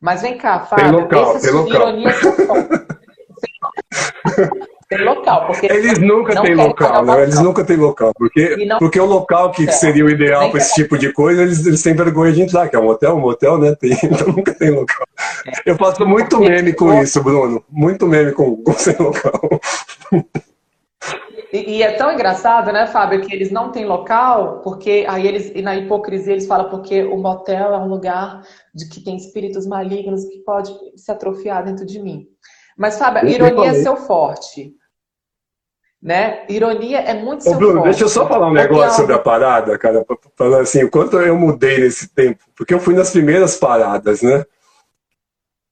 Mas 0.00 0.22
vem 0.22 0.38
cá, 0.38 0.60
Fábio, 0.60 0.84
tem 0.84 1.20
local, 1.20 1.38
tem 1.38 1.50
local. 1.50 1.74
ironias 1.74 2.16
tem 4.88 5.04
local. 5.04 5.46
Porque 5.46 5.66
eles 5.66 5.98
nunca 5.98 6.40
têm 6.42 6.54
local, 6.54 7.04
né? 7.04 7.22
Eles 7.22 7.40
nunca 7.40 7.64
têm 7.64 7.76
local. 7.76 8.12
Porque, 8.16 8.64
não... 8.64 8.78
porque 8.78 8.98
o 8.98 9.04
local 9.04 9.52
que 9.52 9.70
seria 9.70 10.04
o 10.04 10.10
ideal 10.10 10.50
para 10.50 10.58
esse 10.58 10.74
tipo 10.74 10.98
de 10.98 11.12
coisa, 11.12 11.42
eles, 11.42 11.64
eles 11.66 11.82
têm 11.82 11.94
vergonha 11.94 12.32
de 12.32 12.42
entrar, 12.42 12.68
que 12.68 12.74
é 12.74 12.78
um 12.78 12.88
hotel, 12.88 13.14
um 13.14 13.20
motel, 13.20 13.58
né? 13.58 13.76
Tem, 13.76 13.92
então 14.02 14.28
nunca 14.28 14.54
tem 14.54 14.70
local. 14.70 15.06
É. 15.46 15.70
Eu 15.70 15.76
faço 15.76 16.04
muito 16.06 16.40
meme 16.40 16.72
com 16.72 16.92
isso, 17.00 17.22
Bruno. 17.22 17.62
Muito 17.70 18.06
meme 18.06 18.32
com, 18.32 18.56
com 18.56 18.72
sem 18.72 18.96
local. 18.98 19.60
E, 21.52 21.78
e, 21.78 21.82
é 21.82 21.92
tão 21.92 22.12
engraçado, 22.12 22.72
né, 22.72 22.86
Fábio, 22.86 23.20
que 23.22 23.34
eles 23.34 23.50
não 23.50 23.72
têm 23.72 23.84
local, 23.84 24.60
porque 24.60 25.04
aí 25.08 25.26
eles, 25.26 25.50
e 25.54 25.60
na 25.60 25.76
hipocrisia 25.76 26.32
eles 26.32 26.46
falam 26.46 26.70
porque 26.70 27.02
o 27.02 27.16
motel 27.16 27.74
é 27.74 27.78
um 27.78 27.88
lugar 27.88 28.42
de 28.72 28.88
que 28.88 29.02
tem 29.02 29.16
espíritos 29.16 29.66
malignos 29.66 30.24
que 30.24 30.38
pode 30.38 30.72
se 30.96 31.10
atrofiar 31.10 31.64
dentro 31.64 31.84
de 31.84 32.00
mim. 32.00 32.26
Mas, 32.78 32.98
Fábio, 32.98 33.28
ironia 33.28 33.70
é 33.70 33.74
seu 33.74 33.96
forte. 33.96 34.72
Né? 36.00 36.46
Ironia 36.48 37.00
é 37.00 37.14
muito 37.14 37.46
Ô, 37.50 37.54
Bruno, 37.54 37.82
deixa 37.82 38.04
eu 38.04 38.08
só 38.08 38.26
falar 38.26 38.48
um 38.48 38.54
negócio 38.54 38.96
sobre 38.96 39.14
a 39.14 39.18
parada, 39.18 39.76
cara, 39.76 40.06
falando 40.34 40.62
assim, 40.62 40.84
o 40.84 40.90
quanto 40.90 41.18
eu 41.18 41.36
mudei 41.36 41.78
nesse 41.78 42.08
tempo, 42.08 42.42
porque 42.56 42.72
eu 42.72 42.80
fui 42.80 42.94
nas 42.94 43.10
primeiras 43.10 43.56
paradas, 43.56 44.22
né? 44.22 44.46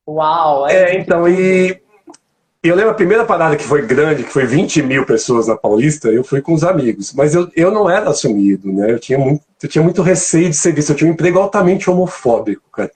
Uau! 0.06 0.68
É, 0.68 0.96
é 0.96 0.98
então, 0.98 1.26
e 1.26 1.80
eu 2.62 2.74
lembro 2.74 2.90
a 2.90 2.94
primeira 2.94 3.24
parada 3.24 3.56
que 3.56 3.64
foi 3.64 3.82
grande, 3.82 4.24
que 4.24 4.32
foi 4.32 4.46
20 4.46 4.82
mil 4.82 5.06
pessoas 5.06 5.46
na 5.46 5.56
Paulista, 5.56 6.08
eu 6.08 6.24
fui 6.24 6.40
com 6.40 6.52
os 6.52 6.64
amigos, 6.64 7.12
mas 7.12 7.34
eu, 7.34 7.48
eu 7.54 7.70
não 7.70 7.88
era 7.88 8.10
assumido, 8.10 8.72
né? 8.72 8.90
Eu 8.90 8.98
tinha, 8.98 9.18
muito, 9.18 9.42
eu 9.62 9.68
tinha 9.68 9.82
muito 9.82 10.02
receio 10.02 10.50
de 10.50 10.56
ser 10.56 10.72
visto, 10.72 10.90
eu 10.90 10.96
tinha 10.96 11.10
um 11.10 11.14
emprego 11.14 11.38
altamente 11.38 11.88
homofóbico, 11.88 12.62
cara. 12.72 12.90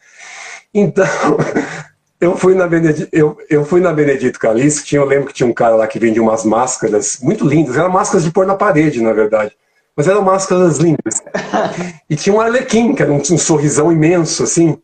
Então, 0.75 1.07
Eu 2.23 2.37
fui 2.37 2.55
na 2.55 2.69
Benedito, 2.69 3.09
eu, 3.13 3.37
eu 3.51 3.65
fui 3.65 3.81
na 3.81 3.93
Benedito 3.93 4.39
Calixto, 4.39 4.85
tinha, 4.85 5.01
eu 5.01 5.05
lembro 5.05 5.27
que 5.27 5.35
tinha 5.35 5.47
um 5.47 5.53
cara 5.53 5.75
lá 5.75 5.89
que 5.89 5.99
vendia 5.99 6.23
umas 6.23 6.45
máscaras 6.45 7.19
muito 7.21 7.45
lindas, 7.45 7.77
eram 7.77 7.91
máscaras 7.91 8.23
de 8.23 8.31
pôr 8.31 8.47
na 8.47 8.55
parede, 8.55 9.03
na 9.03 9.13
verdade. 9.13 9.57
Mas 9.97 10.07
eram 10.07 10.23
máscaras 10.23 10.79
lindas. 10.79 11.21
E 12.09 12.15
tinha 12.15 12.33
um 12.33 12.41
arlequim, 12.41 12.95
que 12.95 13.03
era 13.03 13.11
um, 13.11 13.17
um 13.17 13.39
sorrisão 13.39 13.91
imenso, 13.91 14.45
assim. 14.45 14.79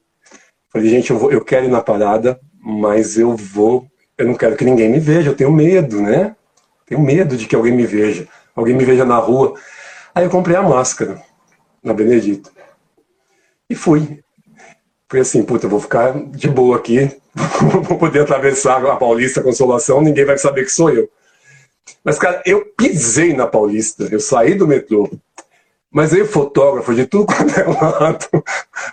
Falei, 0.73 0.88
gente, 0.88 1.11
eu, 1.11 1.18
vou, 1.18 1.30
eu 1.30 1.44
quero 1.44 1.66
ir 1.66 1.70
na 1.70 1.80
parada, 1.80 2.40
mas 2.61 3.16
eu 3.16 3.37
vou. 3.37 3.87
Eu 4.18 4.26
não 4.26 4.34
quero 4.34 4.56
que 4.56 4.64
ninguém 4.64 4.90
me 4.90 4.98
veja, 4.98 5.30
eu 5.30 5.37
tenho 5.37 5.52
medo, 5.52 6.02
né? 6.02 6.34
Tenho 6.84 7.00
medo 7.00 7.37
de 7.37 7.46
que 7.46 7.54
alguém 7.54 7.72
me 7.72 7.87
veja. 7.87 8.26
Alguém 8.54 8.75
me 8.75 8.84
veja 8.84 9.04
na 9.04 9.16
rua. 9.16 9.54
Aí 10.14 10.25
eu 10.25 10.30
comprei 10.30 10.56
a 10.56 10.62
máscara 10.62 11.22
na 11.82 11.94
Benedito. 11.94 12.50
E 13.70 13.75
fui. 13.75 14.20
Fui 15.08 15.20
assim, 15.20 15.42
puta, 15.42 15.66
eu 15.66 15.70
vou 15.70 15.80
ficar 15.80 16.12
de 16.30 16.48
boa 16.48 16.76
aqui, 16.76 17.10
vou 17.84 17.96
poder 17.96 18.20
atravessar 18.20 18.84
a 18.84 18.96
Paulista 18.96 19.42
Consolação, 19.42 20.02
ninguém 20.02 20.26
vai 20.26 20.37
saber 20.37 20.64
que 20.64 20.70
sou 20.70 20.90
eu. 20.90 21.08
Mas, 22.04 22.18
cara, 22.18 22.42
eu 22.44 22.66
pisei 22.76 23.32
na 23.32 23.46
Paulista, 23.46 24.06
eu 24.10 24.20
saí 24.20 24.54
do 24.54 24.68
metrô, 24.68 25.10
mas 25.90 26.12
veio 26.12 26.26
fotógrafo 26.26 26.95
de 26.95 27.07
tudo 27.07 27.26
quanto 27.33 27.59
é 27.59 27.64
lado, 27.64 28.26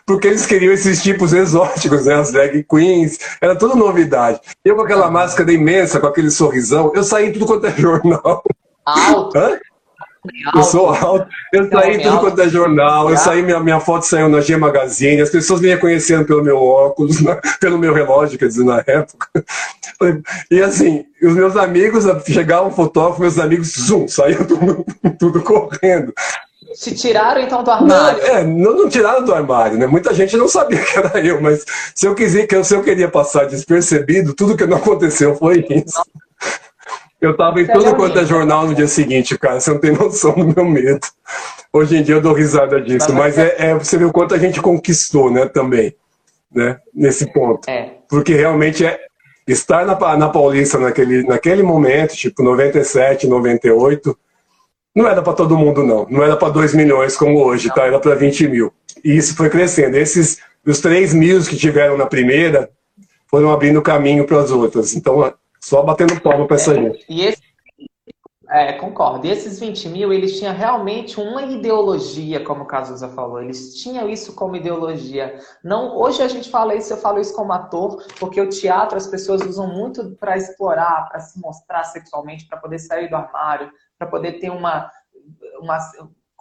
porque 0.05 0.27
eles 0.27 0.45
queriam 0.45 0.73
esses 0.73 1.01
tipos 1.03 1.33
exóticos, 1.33 2.05
né? 2.05 2.15
As 2.15 2.31
drag 2.31 2.63
queens, 2.63 3.19
era 3.41 3.55
tudo 3.55 3.75
novidade. 3.75 4.39
Eu 4.63 4.75
com 4.75 4.81
aquela 4.81 5.11
máscara 5.11 5.51
imensa, 5.51 5.99
com 5.99 6.07
aquele 6.07 6.31
sorrisão, 6.31 6.91
eu 6.95 7.03
saí 7.03 7.29
em 7.29 7.33
tudo 7.33 7.45
quanto 7.45 7.67
é 7.67 7.71
jornal. 7.71 8.43
Alto. 8.85 9.37
Hã? 9.37 9.59
Eu 10.55 10.63
sou 10.63 10.89
alto. 10.89 11.27
Eu 11.53 11.69
saí 11.69 12.01
tudo 12.01 12.19
quanto 12.19 12.41
é 12.41 12.49
jornal. 12.49 13.09
Eu 13.09 13.17
saí, 13.17 13.41
minha, 13.43 13.59
minha 13.59 13.79
foto 13.79 14.03
saiu 14.03 14.29
na 14.29 14.41
G 14.41 14.57
Magazine. 14.57 15.21
As 15.21 15.29
pessoas 15.29 15.61
me 15.61 15.67
reconhecendo 15.67 16.25
pelo 16.25 16.43
meu 16.43 16.57
óculos, 16.57 17.17
pelo 17.59 17.77
meu 17.77 17.93
relógio, 17.93 18.39
quer 18.39 18.47
dizer, 18.47 18.63
na 18.63 18.83
época. 18.85 19.27
E 20.49 20.61
assim, 20.61 21.05
os 21.21 21.33
meus 21.33 21.55
amigos, 21.55 22.05
chegavam 22.25 22.71
fotógrafos, 22.71 23.19
meus 23.19 23.39
amigos, 23.39 23.73
zoom, 23.73 24.07
saíam 24.07 24.43
tudo, 24.45 24.85
tudo 25.19 25.41
correndo. 25.41 26.13
Te 26.75 26.93
tiraram 26.93 27.41
então 27.41 27.63
do 27.63 27.71
armário? 27.71 28.21
Não, 28.21 28.27
é, 28.27 28.43
não, 28.43 28.75
não, 28.75 28.89
tiraram 28.89 29.23
do 29.23 29.33
armário, 29.33 29.77
né? 29.77 29.87
Muita 29.87 30.13
gente 30.13 30.35
não 30.35 30.47
sabia 30.47 30.79
que 30.83 30.97
era 30.97 31.19
eu, 31.19 31.41
mas 31.41 31.65
se 31.93 32.05
eu, 32.05 32.13
quiser, 32.13 32.47
se 32.63 32.75
eu 32.75 32.83
queria 32.83 33.07
passar 33.07 33.45
despercebido, 33.45 34.33
tudo 34.33 34.57
que 34.57 34.65
não 34.65 34.77
aconteceu 34.77 35.35
foi 35.35 35.65
isso. 35.69 36.01
Eu 37.21 37.35
tava 37.35 37.61
em 37.61 37.65
tudo 37.65 37.95
quanto 37.95 38.19
é 38.19 38.25
jornal 38.25 38.67
no 38.67 38.75
dia 38.75 38.87
seguinte, 38.87 39.37
cara. 39.37 39.59
Você 39.59 39.71
não 39.71 39.79
tem 39.79 39.91
noção 39.93 40.33
do 40.33 40.53
meu 40.53 40.65
medo. 40.65 40.99
Hoje 41.71 41.97
em 41.97 42.03
dia 42.03 42.15
eu 42.15 42.21
dou 42.21 42.33
risada 42.33 42.79
disso, 42.79 43.11
mas 43.13 43.37
é, 43.37 43.55
é 43.57 43.73
você 43.73 43.97
o 43.97 44.11
quanto 44.11 44.33
a 44.35 44.37
gente 44.37 44.61
conquistou, 44.61 45.29
né, 45.31 45.45
também, 45.45 45.93
né, 46.53 46.79
nesse 46.93 47.25
ponto. 47.33 47.69
É. 47.69 47.95
Porque 48.07 48.33
realmente 48.33 48.85
é 48.85 48.97
estar 49.47 49.85
na, 49.85 50.17
na 50.17 50.29
Paulista 50.29 50.77
naquele, 50.77 51.23
naquele 51.23 51.63
momento, 51.63 52.15
tipo 52.15 52.43
97, 52.43 53.27
98, 53.27 54.17
não 54.95 55.07
era 55.07 55.21
para 55.21 55.33
todo 55.33 55.57
mundo, 55.57 55.83
não. 55.83 56.07
Não 56.09 56.23
era 56.23 56.37
para 56.37 56.49
2 56.49 56.73
milhões 56.73 57.17
como 57.17 57.43
hoje, 57.43 57.69
tá? 57.73 57.85
Era 57.85 57.99
para 57.99 58.15
20 58.15 58.47
mil. 58.47 58.73
E 59.03 59.17
isso 59.17 59.35
foi 59.35 59.49
crescendo. 59.49 59.97
Esses, 59.97 60.39
os 60.65 60.79
3 60.79 61.13
mil 61.13 61.43
que 61.43 61.57
tiveram 61.57 61.97
na 61.97 62.05
primeira, 62.05 62.69
foram 63.27 63.51
abrindo 63.51 63.81
caminho 63.81 64.25
para 64.25 64.39
as 64.39 64.51
outras. 64.51 64.95
Então, 64.95 65.33
só 65.59 65.83
batendo 65.83 66.19
palma 66.21 66.47
para 66.47 66.55
essa 66.55 66.71
é, 66.71 66.75
gente. 66.75 67.05
E 67.09 67.25
esse, 67.25 67.41
é, 68.49 68.73
concordo. 68.73 69.27
E 69.27 69.31
esses 69.31 69.59
20 69.59 69.89
mil, 69.89 70.13
eles 70.13 70.37
tinham 70.37 70.53
realmente 70.53 71.19
uma 71.19 71.41
ideologia, 71.41 72.43
como 72.43 72.63
o 72.63 72.65
Cazuza 72.65 73.09
falou. 73.09 73.41
Eles 73.41 73.75
tinham 73.75 74.07
isso 74.07 74.33
como 74.33 74.55
ideologia. 74.55 75.37
Não, 75.63 75.97
hoje 75.97 76.21
a 76.21 76.27
gente 76.27 76.49
fala 76.49 76.75
isso, 76.75 76.93
eu 76.93 76.97
falo 76.97 77.19
isso 77.19 77.35
como 77.35 77.51
ator, 77.51 78.01
porque 78.19 78.39
o 78.39 78.49
teatro 78.49 78.95
as 78.95 79.07
pessoas 79.07 79.41
usam 79.41 79.67
muito 79.67 80.11
para 80.19 80.37
explorar, 80.37 81.09
para 81.09 81.19
se 81.19 81.39
mostrar 81.39 81.83
sexualmente, 81.83 82.47
para 82.47 82.57
poder 82.57 82.79
sair 82.79 83.09
do 83.09 83.15
armário, 83.15 83.69
para 84.05 84.11
poder 84.11 84.39
ter 84.39 84.49
uma, 84.49 84.89
uma 85.59 85.79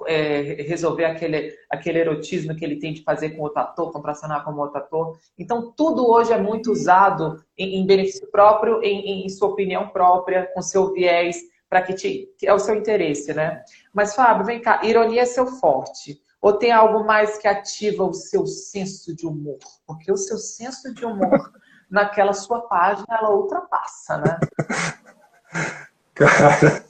é, 0.07 0.63
resolver 0.63 1.05
aquele, 1.05 1.55
aquele 1.71 1.99
erotismo 1.99 2.55
que 2.55 2.65
ele 2.65 2.77
tem 2.77 2.93
de 2.93 3.03
fazer 3.03 3.31
com 3.31 3.43
outro 3.43 3.61
ator, 3.61 3.93
contracionar 3.93 4.45
com 4.45 4.53
outro 4.55 4.79
ator. 4.79 5.19
Então, 5.39 5.73
tudo 5.77 6.09
hoje 6.09 6.33
é 6.33 6.39
muito 6.39 6.73
usado 6.73 7.43
em, 7.57 7.81
em 7.81 7.87
benefício 7.87 8.31
próprio, 8.31 8.83
em, 8.83 9.25
em, 9.25 9.29
sua 9.29 9.49
opinião 9.49 9.89
própria, 9.89 10.51
com 10.53 10.61
seu 10.61 10.93
viés, 10.93 11.41
para 11.69 11.83
que, 11.83 11.95
que 12.39 12.47
é 12.47 12.53
o 12.53 12.59
seu 12.59 12.75
interesse, 12.75 13.33
né? 13.33 13.65
Mas, 13.93 14.15
Fábio, 14.15 14.45
vem 14.45 14.61
cá, 14.61 14.81
ironia 14.85 15.23
é 15.23 15.27
seu 15.27 15.47
forte. 15.47 16.21
Ou 16.41 16.53
tem 16.53 16.71
algo 16.71 17.05
mais 17.05 17.39
que 17.39 17.49
ativa 17.49 18.05
o 18.05 18.13
seu 18.13 18.47
senso 18.47 19.17
de 19.17 19.27
humor? 19.27 19.59
Porque 19.87 20.13
o 20.13 20.17
seu 20.17 20.37
senso 20.37 20.93
de 20.93 21.05
humor, 21.05 21.51
naquela 21.91 22.35
sua 22.35 22.61
página, 22.63 23.07
ela 23.11 23.35
ultrapassa, 23.35 24.19
né? 24.19 24.39
Cara, 26.15 26.85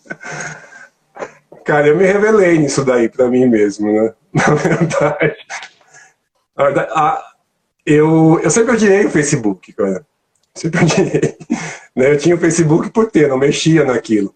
Cara, 1.65 1.89
eu 1.89 1.97
me 1.97 2.05
revelei 2.05 2.59
nisso 2.59 2.85
daí 2.85 3.09
para 3.09 3.29
mim 3.29 3.47
mesmo, 3.47 3.91
né? 3.91 4.13
Na 4.33 4.55
verdade. 4.55 5.37
Na 6.57 6.65
verdade 6.65 6.93
a, 6.95 7.23
eu, 7.87 8.41
eu 8.43 8.51
sempre 8.51 8.73
odiei 8.75 9.07
o 9.07 9.11
Facebook, 9.11 9.73
cara. 9.73 10.07
Sempre 10.55 10.83
odiei. 10.83 11.37
Né? 11.97 12.11
Eu 12.11 12.19
tinha 12.19 12.35
o 12.35 12.39
Facebook 12.39 12.91
por 12.91 13.09
ter, 13.09 13.29
não 13.29 13.39
mexia 13.39 13.85
naquilo. 13.85 14.35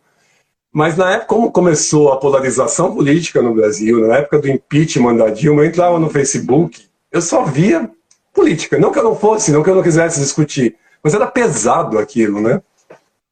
Mas 0.72 0.96
na 0.96 1.14
época, 1.14 1.26
como 1.26 1.50
começou 1.50 2.12
a 2.12 2.16
polarização 2.16 2.94
política 2.94 3.42
no 3.42 3.52
Brasil, 3.52 4.06
na 4.06 4.18
época 4.18 4.38
do 4.38 4.48
impeachment 4.48 5.16
da 5.16 5.28
Dilma, 5.28 5.62
eu 5.62 5.66
entrava 5.66 5.98
no 5.98 6.08
Facebook, 6.08 6.86
eu 7.10 7.20
só 7.20 7.42
via 7.42 7.90
política. 8.32 8.78
Não 8.78 8.92
que 8.92 8.98
eu 9.00 9.02
não 9.02 9.16
fosse, 9.16 9.50
não 9.50 9.64
que 9.64 9.70
eu 9.70 9.74
não 9.74 9.82
quisesse 9.82 10.20
discutir, 10.20 10.76
mas 11.02 11.14
era 11.14 11.26
pesado 11.26 11.98
aquilo, 11.98 12.40
né? 12.40 12.62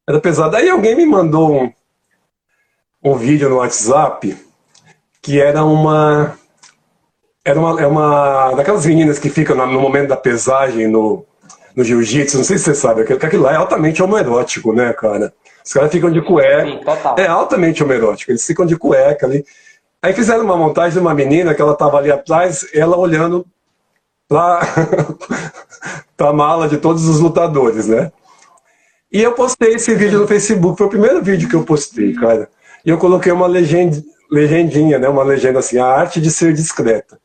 Era 0.09 0.21
pesado. 0.21 0.57
Aí 0.57 0.69
alguém 0.69 0.97
me 0.97 1.07
mandou 1.07 1.63
um, 1.63 1.73
um 3.07 3.15
vídeo 3.15 3.49
no 3.49 3.57
WhatsApp 3.57 4.37
que 5.23 5.41
era 5.41 5.65
uma. 5.65 6.37
Era 7.45 7.61
uma, 7.61 7.81
é 7.81 7.87
uma 7.87 8.53
daquelas 8.55 8.85
meninas 8.85 9.21
que 9.21 9.31
ficam 9.31 9.55
no 9.55 9.81
momento 9.81 10.09
da 10.09 10.17
pesagem 10.17 10.89
no, 10.89 11.25
no 11.77 11.85
jiu-jitsu, 11.85 12.39
não 12.39 12.45
sei 12.45 12.59
se 12.59 12.65
você 12.65 12.75
sabe, 12.75 13.03
aquilo, 13.03 13.21
aquilo 13.23 13.43
lá 13.45 13.53
é 13.53 13.57
altamente 13.57 14.03
homoerótico, 14.03 14.73
né, 14.73 14.93
cara? 14.93 15.33
Os 15.65 15.73
caras 15.73 15.93
ficam 15.93 16.11
de 16.11 16.21
cueca. 16.21 16.65
Sim, 16.65 16.81
é 17.19 17.29
altamente 17.29 17.85
homoerótico, 17.85 18.33
eles 18.33 18.45
ficam 18.45 18.67
de 18.67 18.77
cueca 18.77 19.27
ali. 19.27 19.45
Aí 20.03 20.13
fizeram 20.13 20.45
uma 20.45 20.57
montagem 20.57 20.95
de 20.95 20.99
uma 20.99 21.15
menina 21.15 21.55
que 21.55 21.63
ela 21.63 21.73
estava 21.73 21.99
ali 21.99 22.11
atrás, 22.11 22.67
ela 22.75 22.97
olhando 22.97 23.47
para 24.29 24.61
a 26.19 26.33
mala 26.33 26.69
de 26.69 26.79
todos 26.79 27.07
os 27.07 27.21
lutadores, 27.21 27.87
né? 27.87 28.11
E 29.13 29.23
eu 29.23 29.33
postei 29.33 29.75
esse 29.75 29.95
vídeo 29.95 30.19
no 30.19 30.27
Facebook, 30.27 30.77
foi 30.77 30.89
o 30.89 30.91
primeiro 30.91 31.23
vídeo 31.23 31.49
que 31.49 31.55
eu 31.55 31.63
postei, 31.63 32.13
cara. 32.13 32.49
E 32.87 32.91
eu 32.91 32.99
coloquei 32.99 33.33
uma 33.33 33.49
legenda, 33.49 34.01
legendinha, 34.31 34.97
né? 34.97 35.09
Uma 35.09 35.25
legenda 35.25 35.59
assim, 35.59 35.77
a 35.77 35.85
arte 35.85 36.21
de 36.21 36.31
ser 36.31 36.53
discreta. 36.53 37.19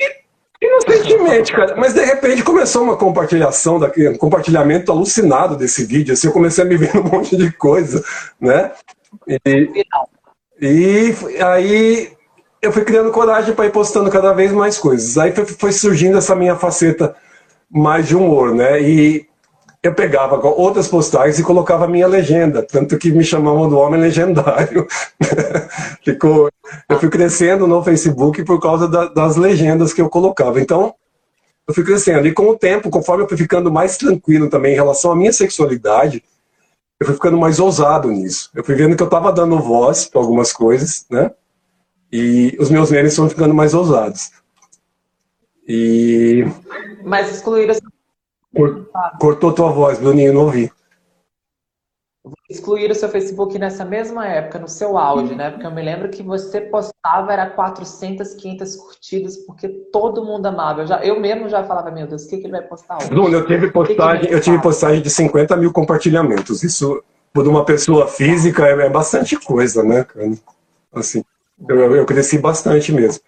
E, 0.00 0.22
inocentemente, 0.64 1.52
cara. 1.52 1.74
Mas 1.76 1.92
de 1.92 2.04
repente 2.04 2.44
começou 2.44 2.84
uma 2.84 2.96
compartilhação, 2.96 3.80
daqui, 3.80 4.08
um 4.08 4.16
compartilhamento 4.16 4.92
alucinado 4.92 5.56
desse 5.56 5.84
vídeo. 5.84 6.12
Assim, 6.12 6.28
eu 6.28 6.32
comecei 6.32 6.62
a 6.62 6.66
me 6.66 6.76
ver 6.76 6.94
um 6.96 7.02
monte 7.02 7.36
de 7.36 7.50
coisa, 7.50 8.04
né? 8.40 8.70
E, 9.28 9.82
e 10.60 11.42
aí 11.42 12.12
eu 12.62 12.70
fui 12.70 12.84
criando 12.84 13.10
coragem 13.10 13.52
para 13.56 13.66
ir 13.66 13.72
postando 13.72 14.08
cada 14.08 14.32
vez 14.32 14.52
mais 14.52 14.78
coisas. 14.78 15.18
Aí 15.18 15.32
foi, 15.32 15.44
foi 15.46 15.72
surgindo 15.72 16.16
essa 16.16 16.36
minha 16.36 16.54
faceta 16.54 17.16
mais 17.68 18.06
de 18.06 18.14
humor, 18.14 18.54
né? 18.54 18.80
E 18.80 19.26
eu 19.82 19.92
pegava 19.92 20.36
outras 20.46 20.86
postagens 20.86 21.38
e 21.40 21.42
colocava 21.42 21.86
a 21.86 21.88
minha 21.88 22.06
legenda, 22.06 22.62
tanto 22.62 22.96
que 22.96 23.10
me 23.10 23.24
chamavam 23.24 23.68
do 23.68 23.76
homem 23.76 24.00
legendário. 24.00 24.86
Ficou, 26.04 26.48
eu 26.88 27.00
fui 27.00 27.10
crescendo 27.10 27.66
no 27.66 27.82
Facebook 27.82 28.44
por 28.44 28.60
causa 28.60 28.86
da, 28.86 29.06
das 29.06 29.36
legendas 29.36 29.92
que 29.92 30.00
eu 30.00 30.08
colocava. 30.08 30.60
Então, 30.60 30.94
eu 31.66 31.74
fui 31.74 31.82
crescendo. 31.82 32.28
E 32.28 32.32
com 32.32 32.48
o 32.48 32.56
tempo, 32.56 32.90
conforme 32.90 33.24
eu 33.24 33.28
fui 33.28 33.36
ficando 33.36 33.72
mais 33.72 33.96
tranquilo 33.96 34.48
também 34.48 34.72
em 34.72 34.76
relação 34.76 35.10
à 35.10 35.16
minha 35.16 35.32
sexualidade, 35.32 36.22
eu 37.00 37.06
fui 37.06 37.16
ficando 37.16 37.36
mais 37.36 37.58
ousado 37.58 38.08
nisso. 38.08 38.50
Eu 38.54 38.62
fui 38.62 38.76
vendo 38.76 38.96
que 38.96 39.02
eu 39.02 39.06
estava 39.06 39.32
dando 39.32 39.58
voz 39.58 40.04
para 40.04 40.20
algumas 40.20 40.52
coisas, 40.52 41.04
né? 41.10 41.32
E 42.12 42.56
os 42.60 42.70
meus 42.70 42.88
memes 42.90 43.16
foram 43.16 43.30
ficando 43.30 43.52
mais 43.52 43.74
ousados. 43.74 44.30
E... 45.66 46.44
Mas 47.02 47.32
excluíram 47.32 47.74
Cortou 49.18 49.52
tua 49.52 49.70
voz, 49.70 49.98
Bruninho, 49.98 50.32
não 50.32 50.42
ouvi. 50.42 50.70
Excluir 52.48 52.90
o 52.90 52.94
seu 52.94 53.08
Facebook 53.08 53.58
nessa 53.58 53.84
mesma 53.84 54.26
época, 54.26 54.58
no 54.58 54.68
seu 54.68 54.96
auge, 54.96 55.34
né? 55.34 55.50
Porque 55.50 55.66
eu 55.66 55.70
me 55.70 55.82
lembro 55.82 56.08
que 56.08 56.22
você 56.22 56.60
postava, 56.60 57.32
era 57.32 57.50
400, 57.50 58.34
500 58.34 58.76
curtidas, 58.76 59.36
porque 59.38 59.68
todo 59.68 60.24
mundo 60.24 60.46
amava. 60.46 60.82
Eu, 60.82 60.86
já, 60.86 61.02
eu 61.02 61.18
mesmo 61.18 61.48
já 61.48 61.64
falava, 61.64 61.90
meu 61.90 62.06
Deus, 62.06 62.24
o 62.24 62.28
que, 62.28 62.36
que 62.36 62.44
ele 62.44 62.52
vai 62.52 62.62
postar 62.62 62.98
hoje? 62.98 63.08
Bruno, 63.08 63.34
eu 63.34 63.46
tive 63.46 63.70
postagem, 63.72 64.30
eu 64.30 64.40
tive 64.40 64.60
postagem 64.60 65.02
de 65.02 65.10
50 65.10 65.56
mil 65.56 65.72
compartilhamentos. 65.72 66.62
Isso, 66.62 67.02
por 67.32 67.48
uma 67.48 67.64
pessoa 67.64 68.06
física, 68.06 68.66
é, 68.68 68.72
é 68.72 68.90
bastante 68.90 69.36
coisa, 69.36 69.82
né, 69.82 70.06
Assim, 70.94 71.24
eu, 71.66 71.96
eu 71.96 72.04
cresci 72.04 72.38
bastante 72.38 72.92
mesmo. 72.92 73.22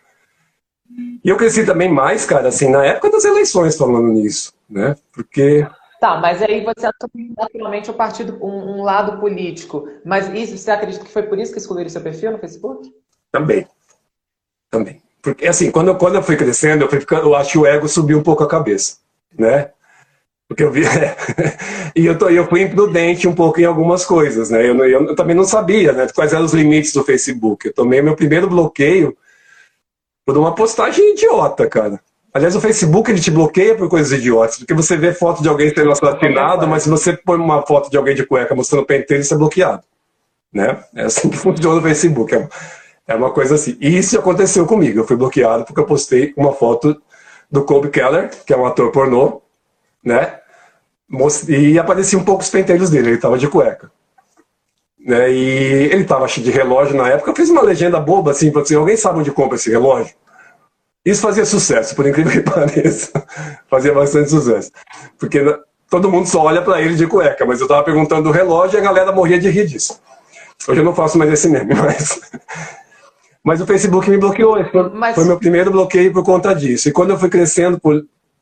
E 1.24 1.28
eu 1.28 1.36
cresci 1.36 1.64
também 1.64 1.90
mais, 1.90 2.26
cara, 2.26 2.48
assim, 2.48 2.68
na 2.68 2.84
época 2.84 3.10
das 3.10 3.24
eleições 3.24 3.76
falando 3.76 4.08
nisso, 4.08 4.52
né? 4.74 4.96
Porque. 5.12 5.66
Tá, 6.00 6.20
mas 6.20 6.42
aí 6.42 6.62
você 6.64 6.86
assumiu 6.86 7.32
naturalmente 7.38 7.90
o 7.90 7.94
partido, 7.94 8.36
um, 8.44 8.78
um, 8.78 8.82
lado 8.82 9.18
político. 9.20 9.88
Mas 10.04 10.28
isso, 10.34 10.58
você 10.58 10.70
acredita 10.70 11.04
que 11.04 11.12
foi 11.12 11.22
por 11.22 11.38
isso 11.38 11.52
que 11.52 11.58
escolheram 11.58 11.88
seu 11.88 12.02
perfil 12.02 12.32
no 12.32 12.38
Facebook? 12.38 12.92
Também. 13.30 13.66
Também. 14.70 15.00
Porque, 15.22 15.46
assim, 15.46 15.70
quando 15.70 15.88
eu, 15.88 15.96
quando 15.96 16.16
eu 16.16 16.22
fui 16.22 16.36
crescendo, 16.36 16.84
eu, 16.84 16.90
fui 16.90 17.00
ficando, 17.00 17.22
eu 17.22 17.34
acho 17.34 17.52
que 17.52 17.58
o 17.58 17.64
ego 17.64 17.88
subiu 17.88 18.18
um 18.18 18.22
pouco 18.22 18.42
a 18.42 18.48
cabeça, 18.48 18.98
né? 19.38 19.70
Porque 20.46 20.62
eu 20.62 20.70
vi. 20.70 20.82
e 21.96 22.04
eu, 22.04 22.18
tô, 22.18 22.28
eu 22.28 22.46
fui 22.46 22.62
imprudente 22.62 23.26
um 23.26 23.34
pouco 23.34 23.58
em 23.60 23.64
algumas 23.64 24.04
coisas, 24.04 24.50
né? 24.50 24.68
Eu, 24.68 24.76
eu, 24.84 25.06
eu 25.06 25.14
também 25.14 25.34
não 25.34 25.44
sabia 25.44 25.92
né, 25.92 26.06
quais 26.14 26.34
eram 26.34 26.44
os 26.44 26.52
limites 26.52 26.92
do 26.92 27.04
Facebook. 27.04 27.68
Eu 27.68 27.72
tomei 27.72 28.02
meu 28.02 28.14
primeiro 28.14 28.46
bloqueio 28.46 29.16
por 30.26 30.36
uma 30.36 30.54
postagem 30.54 31.12
idiota, 31.12 31.66
cara. 31.66 31.98
Aliás, 32.34 32.56
o 32.56 32.60
Facebook 32.60 33.08
ele 33.08 33.20
te 33.20 33.30
bloqueia 33.30 33.76
por 33.76 33.88
coisas 33.88 34.10
idiotas, 34.18 34.58
porque 34.58 34.74
você 34.74 34.96
vê 34.96 35.14
foto 35.14 35.40
de 35.40 35.48
alguém 35.48 35.72
sendo 35.72 35.92
assassinado, 35.92 36.66
mas 36.66 36.82
se 36.82 36.88
você 36.88 37.16
põe 37.16 37.38
uma 37.38 37.64
foto 37.64 37.88
de 37.88 37.96
alguém 37.96 38.16
de 38.16 38.26
cueca 38.26 38.56
mostrando 38.56 38.82
o 38.82 38.86
pentelho, 38.86 39.22
você 39.22 39.34
é 39.34 39.36
bloqueado. 39.36 39.84
Né? 40.52 40.82
É 40.96 41.04
assim 41.04 41.28
que 41.30 41.36
funciona 41.36 41.78
o 41.78 41.82
Facebook. 41.82 42.34
É, 42.34 42.48
é 43.06 43.14
uma 43.14 43.30
coisa 43.30 43.54
assim. 43.54 43.76
E 43.80 43.96
isso 43.96 44.18
aconteceu 44.18 44.66
comigo. 44.66 44.98
Eu 44.98 45.06
fui 45.06 45.14
bloqueado 45.14 45.64
porque 45.64 45.80
eu 45.80 45.86
postei 45.86 46.34
uma 46.36 46.52
foto 46.52 47.00
do 47.48 47.62
Kobe 47.62 47.88
Keller, 47.88 48.28
que 48.44 48.52
é 48.52 48.56
um 48.56 48.66
ator 48.66 48.90
pornô, 48.90 49.40
né? 50.04 50.40
E 51.48 51.78
aparecia 51.78 52.18
um 52.18 52.24
pouco 52.24 52.42
os 52.42 52.50
pentelhos 52.50 52.90
dele, 52.90 53.10
ele 53.10 53.16
estava 53.16 53.38
de 53.38 53.46
cueca. 53.46 53.92
Né? 54.98 55.30
E 55.30 55.38
ele 55.92 56.02
estava 56.02 56.26
cheio 56.26 56.44
de 56.44 56.50
relógio 56.50 56.96
na 56.96 57.10
época. 57.10 57.30
Eu 57.30 57.36
fiz 57.36 57.48
uma 57.48 57.62
legenda 57.62 58.00
boba 58.00 58.32
assim, 58.32 58.50
para 58.50 58.62
assim, 58.62 58.74
alguém 58.74 58.96
sabe 58.96 59.20
onde 59.20 59.30
compra 59.30 59.54
esse 59.54 59.70
relógio? 59.70 60.16
Isso 61.04 61.20
fazia 61.20 61.44
sucesso, 61.44 61.94
por 61.94 62.06
incrível 62.06 62.32
que 62.32 62.40
pareça. 62.50 63.10
fazia 63.68 63.92
bastante 63.92 64.30
sucesso. 64.30 64.70
Porque 65.18 65.40
todo 65.90 66.10
mundo 66.10 66.26
só 66.26 66.42
olha 66.42 66.62
para 66.62 66.80
ele 66.80 66.94
de 66.94 67.06
cueca, 67.06 67.44
mas 67.44 67.60
eu 67.60 67.66
estava 67.66 67.82
perguntando 67.84 68.22
do 68.22 68.30
relógio 68.30 68.76
e 68.76 68.80
a 68.80 68.84
galera 68.84 69.12
morria 69.12 69.38
de 69.38 69.50
rir 69.50 69.66
disso. 69.66 70.00
Hoje 70.66 70.80
eu 70.80 70.84
não 70.84 70.94
faço 70.94 71.18
mais 71.18 71.30
esse 71.30 71.48
meme, 71.48 71.74
mas. 71.76 72.20
Mas 73.42 73.60
o 73.60 73.66
Facebook 73.66 74.08
me 74.08 74.16
bloqueou. 74.16 74.64
Foi, 74.70 74.88
mas... 74.90 75.14
foi 75.14 75.24
meu 75.24 75.38
primeiro 75.38 75.70
bloqueio 75.70 76.12
por 76.12 76.24
conta 76.24 76.54
disso. 76.54 76.88
E 76.88 76.92
quando 76.92 77.10
eu 77.10 77.18
fui 77.18 77.28
crescendo, 77.28 77.78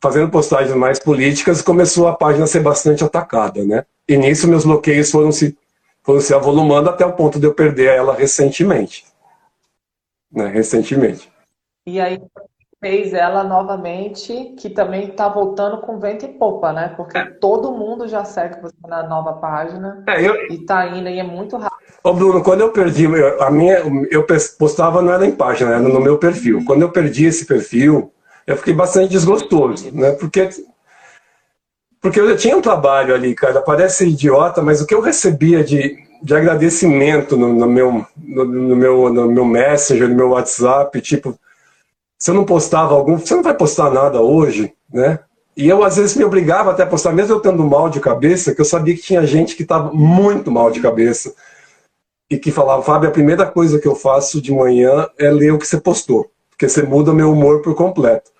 fazendo 0.01 0.29
postagens 0.29 0.73
mais 0.75 0.97
políticas, 0.97 1.61
começou 1.61 2.07
a 2.07 2.15
página 2.15 2.45
a 2.45 2.47
ser 2.47 2.61
bastante 2.61 3.03
atacada, 3.03 3.65
né? 3.65 3.85
E 4.07 4.15
nisso 4.15 4.47
meus 4.47 4.63
bloqueios 4.63 5.11
foram 5.11 5.31
se 5.31 5.57
foram 6.03 6.19
se 6.19 6.33
avolumando 6.33 6.89
até 6.89 7.05
o 7.05 7.13
ponto 7.13 7.39
de 7.39 7.45
eu 7.45 7.53
perder 7.53 7.95
ela 7.95 8.13
recentemente. 8.13 9.05
Né, 10.31 10.47
recentemente. 10.47 11.31
E 11.85 11.99
aí 11.99 12.19
fez 12.83 13.13
ela 13.13 13.45
novamente, 13.45 14.53
que 14.59 14.69
também 14.69 15.07
está 15.07 15.29
voltando 15.29 15.77
com 15.77 15.99
vento 15.99 16.25
e 16.25 16.27
popa, 16.27 16.73
né? 16.73 16.93
Porque 16.97 17.17
é. 17.17 17.23
todo 17.23 17.71
mundo 17.71 18.09
já 18.09 18.25
segue 18.25 18.61
você 18.61 18.75
na 18.85 19.07
nova 19.07 19.31
página 19.33 20.03
é, 20.05 20.21
eu... 20.21 20.35
e 20.51 20.65
tá 20.65 20.85
indo 20.87 21.07
e 21.07 21.17
é 21.17 21.23
muito 21.23 21.55
rápido. 21.55 21.81
Ô 22.03 22.13
Bruno, 22.13 22.43
quando 22.43 22.59
eu 22.59 22.71
perdi, 22.73 23.07
a 23.39 23.49
minha, 23.49 23.77
eu 24.11 24.27
postava 24.59 25.01
não 25.01 25.13
era 25.13 25.25
em 25.25 25.31
página, 25.31 25.75
era 25.75 25.79
no 25.79 26.01
meu 26.01 26.17
perfil. 26.17 26.65
Quando 26.65 26.81
eu 26.81 26.91
perdi 26.91 27.25
esse 27.25 27.45
perfil, 27.45 28.11
eu 28.45 28.57
fiquei 28.57 28.73
bastante 28.73 29.11
desgostoso, 29.11 29.89
né? 29.95 30.11
Porque 30.11 30.49
porque 32.01 32.19
eu 32.19 32.35
tinha 32.35 32.57
um 32.57 32.61
trabalho 32.61 33.15
ali, 33.15 33.33
cara, 33.33 33.61
parece 33.61 34.09
idiota, 34.09 34.61
mas 34.61 34.81
o 34.81 34.85
que 34.85 34.93
eu 34.93 34.99
recebia 34.99 35.63
de, 35.63 35.95
de 36.21 36.35
agradecimento 36.35 37.37
no, 37.37 37.53
no 37.53 37.65
meu, 37.65 38.05
no, 38.17 38.43
no, 38.43 38.75
meu, 38.75 39.13
no 39.13 39.31
meu 39.31 39.45
Messenger, 39.45 40.09
no 40.09 40.15
meu 40.15 40.29
WhatsApp, 40.31 40.99
tipo, 40.99 41.39
se 42.23 42.31
eu 42.31 42.35
não 42.35 42.45
postava 42.45 42.95
algum, 42.95 43.17
você 43.17 43.35
não 43.35 43.43
vai 43.43 43.53
postar 43.53 43.91
nada 43.91 44.21
hoje, 44.21 44.73
né? 44.89 45.19
E 45.57 45.67
eu, 45.67 45.83
às 45.83 45.97
vezes, 45.97 46.15
me 46.15 46.23
obrigava 46.23 46.71
até 46.71 46.83
a 46.83 46.87
postar, 46.87 47.11
mesmo 47.11 47.35
eu 47.35 47.41
tendo 47.41 47.61
mal 47.65 47.89
de 47.89 47.99
cabeça, 47.99 48.55
que 48.55 48.61
eu 48.61 48.65
sabia 48.65 48.95
que 48.95 49.01
tinha 49.01 49.27
gente 49.27 49.57
que 49.57 49.63
estava 49.63 49.91
muito 49.93 50.49
mal 50.49 50.71
de 50.71 50.79
cabeça 50.79 51.35
e 52.29 52.37
que 52.37 52.49
falava, 52.49 52.81
Fábio, 52.81 53.09
a 53.09 53.11
primeira 53.11 53.45
coisa 53.45 53.77
que 53.77 53.85
eu 53.85 53.93
faço 53.93 54.41
de 54.41 54.53
manhã 54.53 55.05
é 55.19 55.29
ler 55.29 55.51
o 55.51 55.59
que 55.59 55.67
você 55.67 55.81
postou, 55.81 56.31
porque 56.49 56.69
você 56.69 56.81
muda 56.83 57.11
meu 57.11 57.29
humor 57.29 57.61
por 57.61 57.75
completo. 57.75 58.31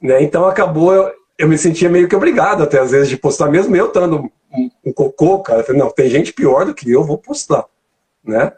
Né? 0.00 0.22
Então 0.22 0.46
acabou 0.46 1.12
eu 1.36 1.48
me 1.48 1.58
sentia 1.58 1.88
meio 1.88 2.08
que 2.08 2.14
obrigado 2.14 2.62
até 2.62 2.78
às 2.78 2.92
vezes 2.92 3.08
de 3.08 3.16
postar, 3.16 3.50
mesmo 3.50 3.74
eu 3.74 3.88
estando 3.88 4.30
um, 4.52 4.70
um, 4.84 4.92
cocô, 4.92 5.40
cara. 5.40 5.62
Eu 5.62 5.64
falei, 5.64 5.82
não, 5.82 5.90
tem 5.90 6.08
gente 6.08 6.32
pior 6.32 6.64
do 6.64 6.72
que 6.72 6.88
eu, 6.88 7.02
vou 7.02 7.18
postar, 7.18 7.64
né? 8.24 8.52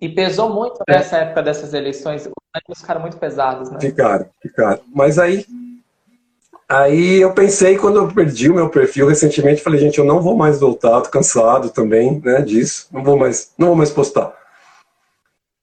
E 0.00 0.08
pesou 0.08 0.48
muito 0.48 0.82
é. 0.88 0.94
nessa 0.94 1.18
época 1.18 1.42
dessas 1.42 1.74
eleições, 1.74 2.22
os 2.22 2.32
ânimos 2.54 2.80
ficaram 2.80 3.00
muito 3.02 3.18
pesados, 3.18 3.70
né? 3.70 3.78
Ficaram, 3.78 4.26
ficaram. 4.40 4.80
Mas 4.94 5.18
aí, 5.18 5.44
aí 6.66 7.20
eu 7.20 7.32
pensei, 7.32 7.76
quando 7.76 7.96
eu 7.96 8.08
perdi 8.08 8.48
o 8.48 8.54
meu 8.54 8.70
perfil 8.70 9.06
recentemente, 9.06 9.62
falei, 9.62 9.78
gente, 9.78 9.98
eu 9.98 10.04
não 10.04 10.22
vou 10.22 10.36
mais 10.36 10.58
voltar, 10.58 11.02
tô 11.02 11.10
cansado 11.10 11.68
também, 11.68 12.18
né, 12.24 12.40
disso, 12.40 12.88
não 12.90 13.04
vou 13.04 13.18
mais, 13.18 13.52
não 13.58 13.68
vou 13.68 13.76
mais 13.76 13.90
postar. 13.90 14.32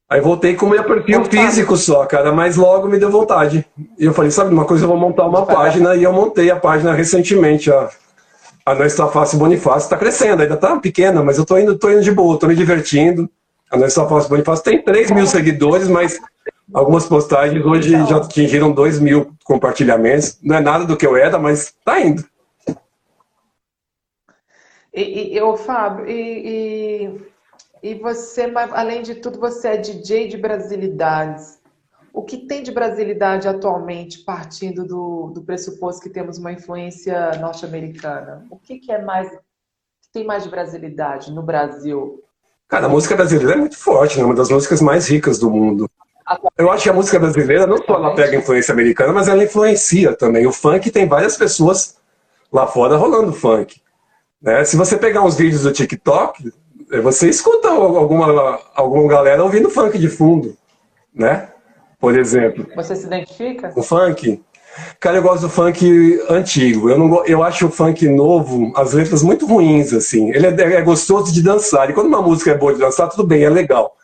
Aí 0.09 0.21
voltei 0.21 0.55
com 0.55 0.67
o 0.67 0.69
meu 0.69 0.83
perfil 0.83 1.25
físico 1.25 1.75
só, 1.75 2.05
cara, 2.05 2.31
mas 2.31 2.55
logo 2.55 2.87
me 2.87 2.97
deu 2.97 3.11
vontade. 3.11 3.65
E 3.99 4.05
eu 4.05 4.13
falei, 4.13 4.31
sabe 4.31 4.53
uma 4.53 4.65
coisa, 4.65 4.85
eu 4.85 4.87
vou 4.87 4.97
montar 4.97 5.25
uma 5.25 5.45
página 5.45 5.95
e 5.95 6.03
eu 6.03 6.13
montei 6.13 6.49
a 6.49 6.55
página 6.55 6.93
recentemente, 6.93 7.69
a, 7.69 7.89
a 8.65 8.73
Não 8.73 8.85
Está 8.85 9.07
Fácil 9.07 9.37
Bonifácio. 9.37 9.87
Está 9.87 9.97
crescendo, 9.97 10.43
ainda 10.43 10.55
tá 10.55 10.79
pequena, 10.79 11.21
mas 11.21 11.37
eu 11.37 11.45
tô 11.45 11.57
indo, 11.57 11.77
tô 11.77 11.91
indo 11.91 12.01
de 12.01 12.11
boa, 12.11 12.39
tô 12.39 12.47
me 12.47 12.55
divertindo. 12.55 13.29
A 13.69 13.77
Fácil 13.89 14.29
Bonifácio 14.29 14.63
tem 14.63 14.81
3 14.81 15.11
mil 15.11 15.27
seguidores, 15.27 15.87
mas 15.87 16.19
algumas 16.73 17.05
postagens 17.05 17.63
hoje 17.65 17.91
já 18.05 18.17
atingiram 18.17 18.71
2 18.71 18.99
mil 18.99 19.33
compartilhamentos. 19.43 20.39
Não 20.41 20.55
é 20.55 20.61
nada 20.61 20.85
do 20.85 20.95
que 20.95 21.05
eu 21.05 21.17
era, 21.17 21.37
mas 21.37 21.75
tá 21.83 21.99
indo. 21.99 22.23
E, 24.93 25.33
e 25.33 25.37
eu, 25.37 25.55
Fábio, 25.57 26.07
e, 26.09 27.11
e 27.83 27.91
E 27.91 27.95
você, 27.95 28.51
além 28.71 29.01
de 29.03 29.15
tudo, 29.15 29.39
você 29.39 29.69
é 29.69 29.77
DJ 29.77 30.29
de 30.29 30.37
brasilidades. 30.37 31.59
O 32.13 32.23
que 32.23 32.47
tem 32.47 32.63
de 32.63 32.71
brasilidade 32.71 33.47
atualmente, 33.47 34.19
partindo 34.19 34.83
do, 34.83 35.27
do 35.27 35.43
pressuposto 35.43 36.01
que 36.01 36.09
temos 36.09 36.39
uma 36.39 36.51
influência 36.51 37.31
norte-americana? 37.39 38.43
O 38.49 38.57
que, 38.57 38.79
que 38.79 38.91
é 38.91 39.03
mais 39.03 39.29
que 39.29 40.11
tem 40.11 40.25
mais 40.25 40.43
de 40.43 40.49
brasilidade 40.49 41.31
no 41.31 41.43
Brasil? 41.43 42.23
Cara, 42.67 42.87
a 42.87 42.89
música 42.89 43.15
brasileira 43.15 43.53
é 43.53 43.57
muito 43.57 43.77
forte, 43.77 44.17
né? 44.17 44.25
Uma 44.25 44.35
das 44.35 44.49
músicas 44.49 44.81
mais 44.81 45.07
ricas 45.07 45.39
do 45.39 45.49
mundo. 45.49 45.89
Eu 46.57 46.69
acho 46.69 46.83
que 46.83 46.89
a 46.89 46.93
música 46.93 47.17
brasileira 47.17 47.65
não 47.65 47.77
só 47.77 47.95
ela 47.95 48.13
pega 48.13 48.35
influência 48.35 48.73
americana, 48.73 49.13
mas 49.13 49.29
ela 49.29 49.43
influencia 49.43 50.13
também. 50.13 50.45
O 50.45 50.51
funk 50.51 50.91
tem 50.91 51.07
várias 51.07 51.37
pessoas 51.37 51.97
lá 52.51 52.67
fora 52.67 52.97
rolando 52.97 53.31
funk. 53.31 53.81
Né? 54.41 54.65
Se 54.65 54.75
você 54.75 54.97
pegar 54.97 55.23
uns 55.23 55.37
vídeos 55.37 55.63
do 55.63 55.71
TikTok, 55.71 56.51
você 57.01 57.29
escuta 57.29 57.69
alguma, 57.69 58.59
alguma 58.75 59.07
galera 59.07 59.43
ouvindo 59.43 59.69
funk 59.69 59.97
de 59.97 60.09
fundo, 60.09 60.57
né? 61.13 61.49
Por 61.99 62.17
exemplo. 62.17 62.67
Você 62.75 62.95
se 62.95 63.07
identifica? 63.07 63.71
O 63.75 63.81
funk. 63.81 64.43
Cara, 64.99 65.17
eu 65.17 65.23
gosto 65.23 65.41
do 65.43 65.49
funk 65.49 66.19
antigo. 66.29 66.89
Eu, 66.89 66.97
não, 66.97 67.25
eu 67.25 67.43
acho 67.43 67.67
o 67.67 67.71
funk 67.71 68.07
novo, 68.07 68.71
as 68.75 68.93
letras 68.93 69.21
muito 69.21 69.45
ruins, 69.45 69.93
assim. 69.93 70.29
Ele 70.31 70.47
é, 70.47 70.73
é 70.75 70.81
gostoso 70.81 71.33
de 71.33 71.41
dançar. 71.41 71.89
E 71.89 71.93
quando 71.93 72.07
uma 72.07 72.21
música 72.21 72.51
é 72.51 72.57
boa 72.57 72.73
de 72.73 72.79
dançar, 72.79 73.09
tudo 73.09 73.25
bem, 73.25 73.43
é 73.43 73.49
legal. 73.49 73.95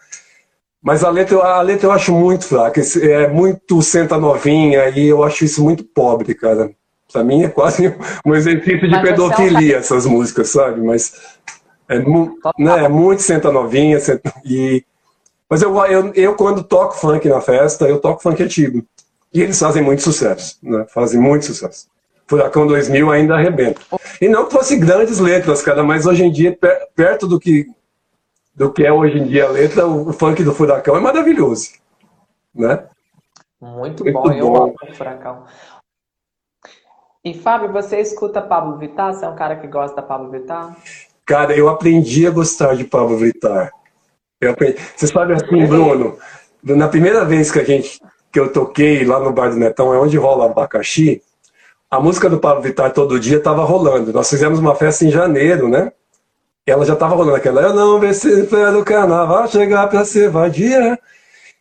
Mas 0.81 1.03
a 1.03 1.09
letra, 1.09 1.37
a 1.37 1.61
letra 1.61 1.87
eu 1.87 1.91
acho 1.91 2.13
muito 2.13 2.45
fraca. 2.45 2.81
É 3.01 3.27
muito 3.27 3.81
senta 3.81 4.17
novinha 4.17 4.89
e 4.89 5.07
eu 5.07 5.23
acho 5.23 5.45
isso 5.45 5.63
muito 5.63 5.83
pobre, 5.83 6.35
cara. 6.35 6.71
Pra 7.11 7.23
mim 7.23 7.43
é 7.43 7.47
quase 7.47 7.95
um 8.25 8.35
exercício 8.35 8.89
de 8.89 9.01
pedofilia, 9.01 9.77
um... 9.77 9.79
essas 9.79 10.05
músicas, 10.05 10.49
sabe? 10.49 10.81
Mas 10.81 11.13
é, 11.87 11.99
né, 11.99 12.85
é 12.85 12.89
muito 12.89 13.21
senta 13.21 13.51
novinha. 13.51 13.99
Senta, 13.99 14.33
e... 14.43 14.83
Mas 15.49 15.61
eu, 15.61 15.73
eu, 15.85 16.13
eu, 16.15 16.35
quando 16.35 16.63
toco 16.63 16.97
funk 16.97 17.29
na 17.29 17.39
festa, 17.39 17.87
eu 17.87 17.99
toco 17.99 18.21
funk 18.21 18.43
antigo. 18.43 18.83
E 19.33 19.41
eles 19.41 19.59
fazem 19.59 19.81
muito 19.81 20.01
sucesso, 20.01 20.59
né? 20.61 20.85
Fazem 20.89 21.19
muito 21.19 21.45
sucesso. 21.45 21.87
Furacão 22.27 22.67
2000 22.67 23.11
ainda 23.11 23.35
arrebenta. 23.35 23.81
E 24.21 24.27
não 24.27 24.49
fosse 24.49 24.77
grandes 24.77 25.19
letras, 25.19 25.61
cara, 25.61 25.83
mas 25.83 26.05
hoje 26.05 26.23
em 26.23 26.31
dia, 26.31 26.57
perto 26.95 27.27
do 27.27 27.39
que, 27.39 27.67
do 28.55 28.71
que 28.71 28.85
é 28.85 28.93
hoje 28.93 29.17
em 29.17 29.25
dia 29.25 29.45
a 29.45 29.49
letra, 29.49 29.85
o 29.87 30.13
funk 30.13 30.43
do 30.43 30.53
Furacão 30.53 30.95
é 30.95 30.99
maravilhoso. 30.99 31.71
Né? 32.53 32.85
Muito, 33.59 34.03
muito 34.03 34.13
bom, 34.13 34.23
bom, 34.23 34.33
eu 34.33 34.55
amo 34.55 34.75
o 34.81 34.93
Furacão. 34.93 35.45
E 37.25 37.33
Fábio, 37.33 37.71
você 37.71 37.99
escuta 37.99 38.41
Pablo 38.41 38.77
Vittar? 38.77 39.13
Você 39.13 39.25
é 39.25 39.29
um 39.29 39.35
cara 39.35 39.55
que 39.55 39.67
gosta 39.67 39.95
da 39.95 40.01
Pablo 40.01 40.29
Vittar? 40.29 40.75
Cara, 41.25 41.55
eu 41.55 41.69
aprendi 41.69 42.27
a 42.27 42.31
gostar 42.31 42.75
de 42.75 42.83
Pablo 42.83 43.17
Vittar. 43.17 43.71
Eu 44.39 44.51
aprendi... 44.51 44.77
Você 44.95 45.07
sabe 45.07 45.33
assim, 45.33 45.65
Bruno, 45.65 46.17
na 46.61 46.87
primeira 46.87 47.23
vez 47.23 47.49
que 47.49 47.59
a 47.59 47.63
gente 47.63 47.99
que 48.33 48.39
eu 48.39 48.51
toquei 48.51 49.05
lá 49.05 49.19
no 49.19 49.31
Bar 49.31 49.51
do 49.51 49.57
Netão, 49.57 49.93
é 49.93 49.99
onde 49.99 50.17
rola 50.17 50.47
abacaxi, 50.47 51.21
a 51.89 51.99
música 51.99 52.27
do 52.27 52.39
Pablo 52.39 52.63
Vittar 52.63 52.91
todo 52.91 53.19
dia 53.19 53.37
estava 53.37 53.63
rolando. 53.63 54.11
Nós 54.11 54.27
fizemos 54.27 54.57
uma 54.57 54.73
festa 54.73 55.05
em 55.05 55.11
janeiro, 55.11 55.69
né? 55.69 55.91
Ela 56.65 56.83
já 56.83 56.93
estava 56.93 57.13
rolando 57.13 57.35
aquela, 57.35 57.61
eu 57.61 57.73
não 57.73 57.99
ver 57.99 58.15
se 58.15 58.27
o 58.27 58.83
carnaval 58.83 59.47
chegar 59.47 59.87
para 59.87 60.03
ser 60.03 60.31
vadia. 60.31 60.99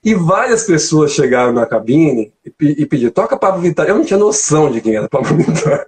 E 0.02 0.14
várias 0.14 0.64
pessoas 0.64 1.12
chegaram 1.12 1.52
na 1.52 1.66
cabine 1.66 2.32
e, 2.44 2.82
e 2.82 2.87
pediram, 2.87 3.12
toca 3.12 3.37
Pablo 3.37 3.61
Vittar. 3.61 3.87
Eu 3.87 3.96
não 3.96 4.04
tinha 4.04 4.18
noção 4.18 4.70
de 4.70 4.80
quem 4.80 4.96
era 4.96 5.08
Pablo 5.08 5.37
Vittar. 5.37 5.87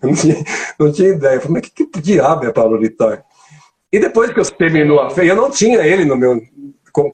Eu 0.00 0.08
não 0.08 0.14
tinha, 0.14 0.44
não 0.78 0.92
tinha 0.92 1.08
ideia. 1.08 1.34
Eu 1.34 1.40
falei, 1.40 1.60
mas 1.60 1.70
que, 1.70 1.86
que 1.86 2.00
diabo 2.00 2.46
é 2.46 2.52
Pablo 2.52 2.78
Vittar? 2.78 3.24
E 3.92 3.98
depois 3.98 4.32
que 4.32 4.38
eu 4.38 4.44
terminou 4.44 5.00
a 5.00 5.10
festa, 5.10 5.24
eu 5.24 5.36
não 5.36 5.50
tinha 5.50 5.84
ele 5.84 6.04
no 6.04 6.16
meu 6.16 6.40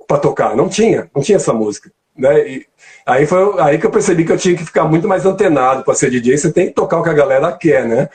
para 0.06 0.18
tocar, 0.18 0.54
não 0.54 0.68
tinha, 0.68 1.10
não 1.14 1.22
tinha 1.22 1.36
essa 1.36 1.54
música. 1.54 1.90
Né? 2.20 2.48
E 2.48 2.66
aí 3.06 3.26
foi 3.26 3.60
aí 3.60 3.78
que 3.78 3.86
eu 3.86 3.90
percebi 3.90 4.24
que 4.24 4.32
eu 4.32 4.38
tinha 4.38 4.56
que 4.56 4.64
ficar 4.64 4.84
muito 4.84 5.08
mais 5.08 5.24
antenado 5.24 5.84
para 5.84 5.94
ser 5.94 6.10
DJ. 6.10 6.36
Você 6.36 6.52
tem 6.52 6.66
que 6.66 6.74
tocar 6.74 6.98
o 6.98 7.02
que 7.02 7.08
a 7.08 7.14
galera 7.14 7.52
quer, 7.52 7.86
né? 7.86 8.08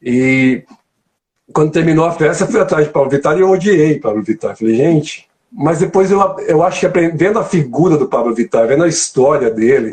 E 0.00 0.62
quando 1.52 1.72
terminou 1.72 2.04
a 2.04 2.12
festa, 2.12 2.44
eu 2.44 2.48
fui 2.48 2.60
atrás 2.60 2.86
de 2.86 2.92
Paulo 2.92 3.10
Vittar 3.10 3.36
e 3.36 3.40
eu 3.40 3.50
odiei 3.50 3.98
Paulo 3.98 4.22
Vittar. 4.22 4.56
Falei, 4.56 4.74
gente. 4.74 5.28
Mas 5.50 5.80
depois 5.80 6.10
eu, 6.10 6.18
eu 6.46 6.62
acho 6.62 6.80
que 6.80 7.08
vendo 7.10 7.38
a 7.38 7.44
figura 7.44 7.98
do 7.98 8.08
Pablo 8.08 8.34
Vittar, 8.34 8.66
vendo 8.66 8.84
a 8.84 8.88
história 8.88 9.50
dele, 9.50 9.92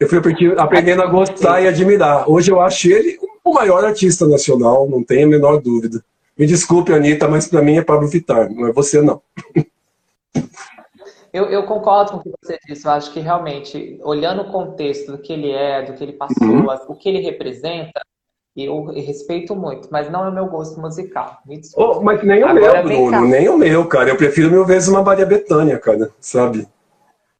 eu 0.00 0.08
fui 0.08 0.18
aprendendo 0.56 1.02
a 1.02 1.06
gostar 1.06 1.60
e 1.60 1.68
admirar. 1.68 2.28
Hoje 2.30 2.50
eu 2.50 2.60
acho 2.60 2.88
ele 2.88 3.18
o 3.44 3.52
maior 3.52 3.84
artista 3.84 4.26
nacional, 4.26 4.88
não 4.88 5.02
tenho 5.02 5.26
a 5.26 5.30
menor 5.30 5.60
dúvida. 5.60 6.02
Me 6.38 6.46
desculpe, 6.46 6.92
Anitta, 6.92 7.28
mas 7.28 7.46
para 7.46 7.60
mim 7.60 7.76
é 7.76 7.82
Pablo 7.82 8.08
Vittar, 8.08 8.50
não 8.50 8.66
é 8.66 8.72
você, 8.72 9.02
não. 9.02 9.20
Eu, 11.32 11.46
eu, 11.46 11.62
concordo 11.64 12.12
com 12.12 12.16
o 12.18 12.22
que 12.22 12.30
você 12.42 12.58
disse. 12.66 12.86
Eu 12.86 12.92
acho 12.92 13.12
que 13.12 13.20
realmente, 13.20 13.98
olhando 14.02 14.42
o 14.42 14.52
contexto 14.52 15.12
do 15.12 15.18
que 15.18 15.32
ele 15.32 15.50
é, 15.50 15.82
do 15.82 15.94
que 15.94 16.04
ele 16.04 16.12
passou, 16.12 16.46
uhum. 16.46 16.66
o 16.88 16.94
que 16.94 17.08
ele 17.08 17.20
representa, 17.20 18.02
eu 18.54 18.84
respeito 18.86 19.56
muito, 19.56 19.88
mas 19.90 20.10
não 20.10 20.26
é 20.26 20.28
o 20.28 20.34
meu 20.34 20.46
gosto 20.46 20.78
musical. 20.78 21.38
Oh, 21.74 22.02
mas 22.02 22.22
nem 22.22 22.44
o 22.44 22.48
Agora, 22.48 22.84
meu, 22.84 23.08
Bruno, 23.08 23.26
nem 23.26 23.48
o 23.48 23.56
meu, 23.56 23.86
cara. 23.86 24.10
Eu 24.10 24.16
prefiro 24.16 24.50
mil 24.50 24.66
vezes 24.66 24.88
uma 24.88 25.02
Maria 25.02 25.24
Bethânia, 25.24 25.78
cara, 25.78 26.10
sabe? 26.20 26.68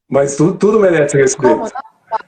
Mas 0.08 0.36
tudo, 0.36 0.54
tudo 0.56 0.80
merece 0.80 1.18
respeito. 1.18 1.70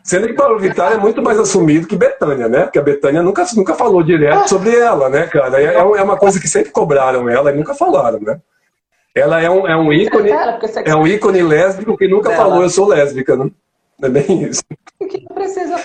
Sendo 0.03 0.27
que 0.27 0.35
Paulo 0.35 0.59
Vittar 0.59 0.93
é 0.93 0.99
muito 0.99 1.23
mais 1.23 1.39
assumido 1.39 1.87
que 1.87 1.97
Betânia, 1.97 2.49
né? 2.49 2.65
Porque 2.65 2.79
a 2.79 2.83
Betânia 2.83 3.23
nunca, 3.23 3.45
nunca 3.55 3.75
falou 3.75 4.03
direto 4.03 4.49
sobre 4.49 4.75
ela, 4.75 5.09
né, 5.09 5.27
cara? 5.27 5.61
É, 5.61 5.75
é 5.75 6.03
uma 6.03 6.17
coisa 6.17 6.41
que 6.41 6.49
sempre 6.49 6.71
cobraram 6.71 7.29
ela 7.29 7.51
e 7.51 7.57
nunca 7.57 7.75
falaram, 7.75 8.21
né? 8.21 8.41
Ela 9.15 9.41
é 9.41 9.49
um, 9.49 9.67
é 9.67 9.77
um 9.77 9.93
ícone. 9.93 10.31
É 10.85 10.97
um 10.97 11.07
ícone 11.07 11.43
lésbico 11.43 11.97
que 11.97 12.09
nunca 12.09 12.31
falou 12.33 12.63
eu 12.63 12.71
sou 12.71 12.89
lésbica, 12.89 13.37
né? 13.37 13.51
É 14.03 14.09
bem 14.09 14.43
isso. 14.43 14.63
Que 14.99 15.23
não 15.23 15.35
precisa. 15.35 15.77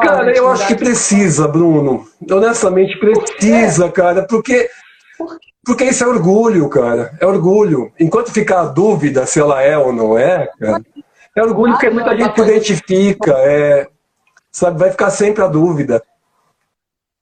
Cara, 0.00 0.30
eu 0.36 0.48
acho 0.48 0.68
que 0.68 0.76
precisa, 0.76 1.48
Bruno. 1.48 2.06
Honestamente, 2.30 2.96
precisa, 2.98 3.86
é. 3.86 3.90
cara, 3.90 4.26
porque. 4.26 4.68
Porque 5.64 5.84
isso 5.84 6.04
é 6.04 6.06
orgulho, 6.06 6.68
cara. 6.68 7.16
É 7.20 7.26
orgulho. 7.26 7.90
Enquanto 7.98 8.30
ficar 8.30 8.60
a 8.60 8.66
dúvida 8.66 9.26
se 9.26 9.40
ela 9.40 9.62
é 9.62 9.76
ou 9.76 9.92
não 9.92 10.16
é, 10.16 10.46
cara. 10.60 10.84
É 11.34 11.42
orgulho 11.42 11.72
porque 11.72 11.90
muita 11.90 12.16
gente 12.16 12.34
se 12.34 12.42
identifica. 12.42 13.32
É, 13.38 13.88
sabe, 14.52 14.78
vai 14.78 14.90
ficar 14.90 15.10
sempre 15.10 15.42
a 15.42 15.48
dúvida. 15.48 16.02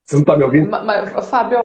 Você 0.04 0.16
não 0.16 0.24
tá 0.24 0.36
me 0.36 0.44
ouvindo? 0.44 0.68
Mas, 0.68 0.84
mas 0.84 1.28
Fábio, 1.28 1.62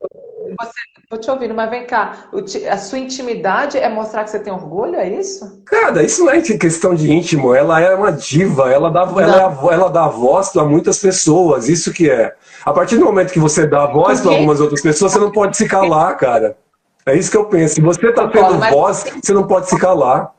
você 0.59 0.87
Tô 1.09 1.15
te 1.15 1.31
ouvindo, 1.31 1.53
mas 1.53 1.69
vem 1.69 1.85
cá. 1.85 2.25
A 2.69 2.77
sua 2.77 2.99
intimidade 2.99 3.77
é 3.77 3.87
mostrar 3.87 4.25
que 4.25 4.29
você 4.29 4.39
tem 4.39 4.51
orgulho, 4.51 4.97
é 4.97 5.07
isso? 5.07 5.63
Cara, 5.63 6.03
isso 6.03 6.25
não 6.25 6.33
é 6.33 6.41
questão 6.41 6.93
de 6.93 7.09
íntimo. 7.09 7.55
Ela 7.55 7.79
é 7.79 7.95
uma 7.95 8.11
diva. 8.11 8.69
Ela 8.69 8.91
dá, 8.91 9.03
ela, 9.03 9.57
é 9.71 9.73
ela 9.73 9.89
dá 9.89 10.09
voz 10.09 10.49
para 10.49 10.65
muitas 10.65 10.99
pessoas. 10.99 11.69
Isso 11.69 11.93
que 11.93 12.09
é. 12.09 12.35
A 12.65 12.73
partir 12.73 12.97
do 12.97 13.05
momento 13.05 13.31
que 13.31 13.39
você 13.39 13.65
dá 13.65 13.85
voz 13.85 14.19
para 14.19 14.31
algumas 14.31 14.59
outras 14.59 14.81
pessoas, 14.81 15.13
você 15.13 15.19
não 15.19 15.31
pode 15.31 15.55
se 15.55 15.65
calar, 15.65 16.17
cara. 16.17 16.57
É 17.05 17.15
isso 17.15 17.31
que 17.31 17.37
eu 17.37 17.45
penso. 17.45 17.75
Se 17.75 17.81
você 17.81 18.11
tá 18.11 18.27
tendo 18.27 18.59
voz, 18.59 19.05
você 19.23 19.31
não 19.31 19.47
pode 19.47 19.69
se 19.69 19.79
calar. 19.79 20.33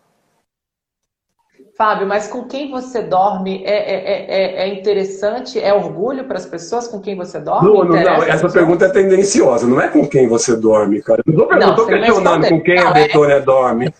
Fábio, 1.79 2.09
mas 2.09 2.27
com 2.27 2.43
quem 2.43 2.73
você 2.73 3.03
dorme 3.03 3.63
é, 3.65 3.71
é, 3.71 4.27
é, 4.27 4.63
é 4.65 4.69
interessante? 4.75 5.61
É 5.61 5.73
orgulho 5.73 6.25
para 6.25 6.37
as 6.37 6.45
pessoas 6.45 6.89
com 6.89 7.01
quem 7.01 7.15
você 7.15 7.39
dorme? 7.39 7.69
Não, 7.69 7.85
não, 7.85 8.03
não 8.03 8.23
essa 8.25 8.49
pergunta 8.49 8.87
é 8.87 8.89
tendenciosa. 8.89 9.65
Não 9.65 9.81
é 9.81 9.87
com 9.87 10.05
quem 10.05 10.27
você 10.27 10.57
dorme, 10.57 11.01
cara. 11.01 11.23
Eu 11.25 11.33
não 11.33 11.71
estou 11.71 11.87
questionando 11.87 12.49
com 12.49 12.61
quem 12.61 12.81
não, 12.81 12.89
a 12.89 12.91
Betônia 12.91 13.35
é... 13.35 13.41
dorme. 13.41 13.95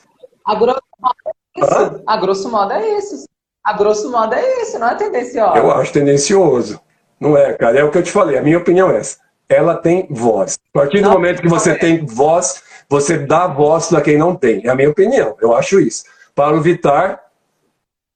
A 0.45 0.57
grosso 0.57 0.81
modo 1.01 1.15
é 1.25 1.61
isso. 1.61 2.03
A 2.05 2.17
grosso 2.17 2.51
modo 2.51 2.73
é 2.73 2.99
isso. 2.99 3.25
A 3.63 3.73
grosso 3.75 4.11
modo 4.11 4.35
é 4.35 4.63
isso, 4.63 4.79
não 4.81 4.89
é 4.89 4.95
tendencioso. 4.97 5.57
Eu 5.57 5.71
acho 5.71 5.93
tendencioso. 5.93 6.81
Não 7.21 7.39
é, 7.39 7.53
cara. 7.53 7.79
É 7.79 7.85
o 7.85 7.93
que 7.93 7.99
eu 7.99 8.03
te 8.03 8.11
falei. 8.11 8.37
A 8.39 8.43
minha 8.43 8.59
opinião 8.59 8.91
é 8.91 8.97
essa. 8.97 9.19
Ela 9.49 9.77
tem 9.77 10.09
voz. 10.11 10.59
A 10.75 10.81
partir 10.81 11.01
do 11.01 11.11
momento 11.11 11.43
que 11.43 11.49
você 11.49 11.77
tem 11.77 12.05
voz, 12.05 12.61
você 12.89 13.19
dá 13.19 13.47
voz 13.47 13.87
para 13.87 14.01
quem 14.01 14.19
não 14.19 14.35
tem. 14.35 14.67
É 14.67 14.69
a 14.69 14.75
minha 14.75 14.91
opinião. 14.91 15.37
Eu 15.41 15.55
acho 15.55 15.79
isso. 15.79 16.03
Paulo 16.35 16.61
Vitar 16.61 17.28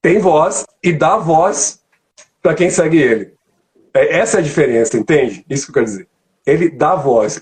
tem 0.02 0.18
voz 0.18 0.66
e 0.82 0.92
dá 0.92 1.16
voz 1.16 1.80
para 2.42 2.54
quem 2.54 2.68
segue 2.68 3.00
ele. 3.00 3.34
É, 3.94 4.18
essa 4.18 4.38
é 4.38 4.40
a 4.40 4.42
diferença, 4.42 4.98
entende? 4.98 5.46
Isso 5.48 5.66
que 5.66 5.70
eu 5.70 5.74
quero 5.74 5.86
dizer. 5.86 6.08
Ele 6.44 6.68
dá 6.68 6.96
voz. 6.96 7.40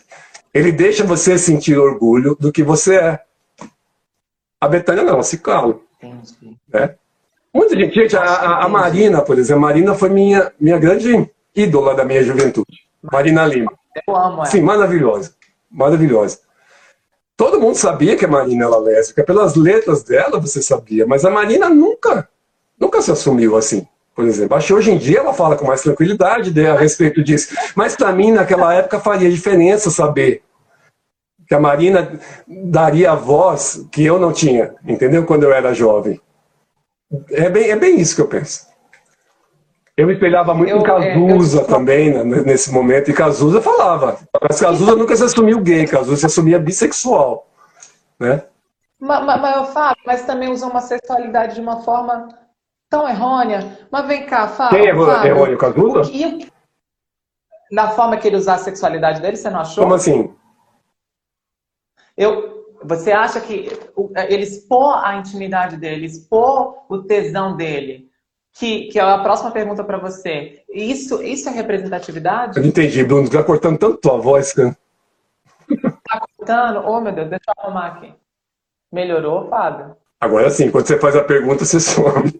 Ele 0.52 0.70
deixa 0.70 1.02
você 1.02 1.38
sentir 1.38 1.78
orgulho 1.78 2.36
do 2.38 2.52
que 2.52 2.62
você 2.62 2.96
é. 2.96 3.20
A 4.60 4.68
Betânia 4.68 5.02
não, 5.02 5.22
se 5.22 5.38
cala. 5.38 5.80
Né? 6.68 6.94
Muita 7.52 7.74
gente, 7.74 7.94
gente 7.94 8.16
a, 8.16 8.64
a, 8.64 8.68
Marina, 8.68 9.22
por 9.22 9.38
exemplo, 9.38 9.64
a 9.64 9.68
Marina 9.68 9.94
foi 9.94 10.10
minha, 10.10 10.52
minha 10.60 10.78
grande 10.78 11.30
ídola 11.56 11.94
da 11.94 12.04
minha 12.04 12.22
juventude. 12.22 12.84
Marina 13.10 13.46
Lima. 13.46 13.72
Eu 14.06 14.14
amo 14.14 14.36
ela. 14.36 14.44
Sim, 14.44 14.60
maravilhosa. 14.60 15.34
Maravilhosa. 15.70 16.40
Todo 17.36 17.58
mundo 17.58 17.76
sabia 17.76 18.16
que 18.16 18.24
a 18.26 18.28
Marina 18.28 18.66
era 18.66 18.76
lésbica. 18.76 19.24
Pelas 19.24 19.54
letras 19.54 20.02
dela 20.02 20.38
você 20.38 20.60
sabia. 20.60 21.06
Mas 21.06 21.24
a 21.24 21.30
Marina 21.30 21.70
nunca 21.70 22.28
nunca 22.80 23.02
se 23.02 23.12
assumiu 23.12 23.56
assim, 23.56 23.86
por 24.14 24.24
exemplo. 24.24 24.56
Acho 24.56 24.68
que 24.68 24.74
hoje 24.74 24.90
em 24.90 24.98
dia 24.98 25.18
ela 25.18 25.34
fala 25.34 25.56
com 25.56 25.66
mais 25.66 25.82
tranquilidade 25.82 26.66
a 26.66 26.74
respeito 26.74 27.22
disso. 27.22 27.54
Mas 27.76 27.94
para 27.94 28.12
mim, 28.12 28.32
naquela 28.32 28.74
época, 28.74 28.98
faria 28.98 29.30
diferença 29.30 29.90
saber 29.90 30.42
que 31.46 31.54
a 31.54 31.60
Marina 31.60 32.18
daria 32.46 33.12
a 33.12 33.14
voz 33.14 33.86
que 33.90 34.04
eu 34.04 34.18
não 34.18 34.32
tinha, 34.32 34.74
entendeu? 34.86 35.26
Quando 35.26 35.42
eu 35.42 35.52
era 35.52 35.74
jovem. 35.74 36.20
É 37.30 37.50
bem, 37.50 37.70
é 37.70 37.76
bem 37.76 38.00
isso 38.00 38.14
que 38.14 38.22
eu 38.22 38.28
penso. 38.28 38.70
Eu 39.96 40.06
me 40.06 40.14
espelhava 40.14 40.54
muito 40.54 40.70
eu, 40.70 40.78
em 40.78 40.82
Cazuza 40.82 41.58
é, 41.58 41.62
eu... 41.62 41.66
também, 41.66 42.10
né, 42.10 42.22
nesse 42.42 42.72
momento, 42.72 43.10
e 43.10 43.14
Cazuza 43.14 43.60
falava. 43.60 44.18
Mas 44.40 44.60
Cazuza 44.60 44.94
nunca 44.94 45.14
se 45.16 45.24
assumiu 45.24 45.60
gay, 45.60 45.86
Cazuza 45.86 46.16
se 46.16 46.26
assumia 46.26 46.58
bissexual. 46.58 47.46
Né? 48.18 48.42
Mas, 48.98 49.26
mas, 49.26 49.40
mas 49.40 49.56
eu 49.56 49.64
falo, 49.66 49.96
mas 50.06 50.22
também 50.22 50.50
usa 50.50 50.66
uma 50.66 50.80
sexualidade 50.80 51.56
de 51.56 51.60
uma 51.60 51.82
forma 51.82 52.28
tão 52.90 53.08
errônea. 53.08 53.78
Mas 53.90 54.06
vem 54.06 54.26
cá, 54.26 54.48
fala. 54.48 54.70
Quem 54.70 54.86
é 54.86 54.90
errôneo, 54.90 55.56
Cazuza? 55.56 56.10
na 57.70 57.90
forma 57.90 58.16
que 58.16 58.26
ele 58.26 58.36
usar 58.36 58.54
a 58.54 58.58
sexualidade 58.58 59.22
dele, 59.22 59.36
você 59.36 59.48
não 59.48 59.60
achou? 59.60 59.84
Como 59.84 59.94
assim? 59.94 60.34
Eu, 62.16 62.66
você 62.82 63.12
acha 63.12 63.40
que 63.40 63.68
ele 64.28 64.42
expor 64.42 65.04
a 65.04 65.16
intimidade 65.16 65.76
dele, 65.76 66.06
expor 66.06 66.84
o 66.88 66.98
tesão 67.04 67.56
dele, 67.56 68.10
que, 68.52 68.88
que 68.88 68.98
é 68.98 69.02
a 69.02 69.18
próxima 69.18 69.52
pergunta 69.52 69.84
para 69.84 69.98
você, 69.98 70.64
isso, 70.68 71.22
isso 71.22 71.48
é 71.48 71.52
representatividade? 71.52 72.56
Eu 72.56 72.62
não 72.62 72.70
entendi, 72.70 73.04
Bruno, 73.04 73.30
tá 73.30 73.44
cortando 73.44 73.78
tanto 73.78 73.98
tua 73.98 74.18
voz, 74.18 74.52
cara. 74.52 74.76
Tá 76.10 76.18
cortando? 76.18 76.82
Oh, 76.84 77.00
meu 77.00 77.12
Deus, 77.12 77.30
deixa 77.30 77.44
eu 77.46 77.62
arrumar 77.62 77.86
aqui. 77.86 78.12
Melhorou, 78.92 79.48
Fábio? 79.48 79.96
Agora 80.20 80.50
sim, 80.50 80.68
quando 80.68 80.88
você 80.88 80.98
faz 80.98 81.14
a 81.14 81.22
pergunta, 81.22 81.64
você 81.64 81.78
some. 81.78 82.32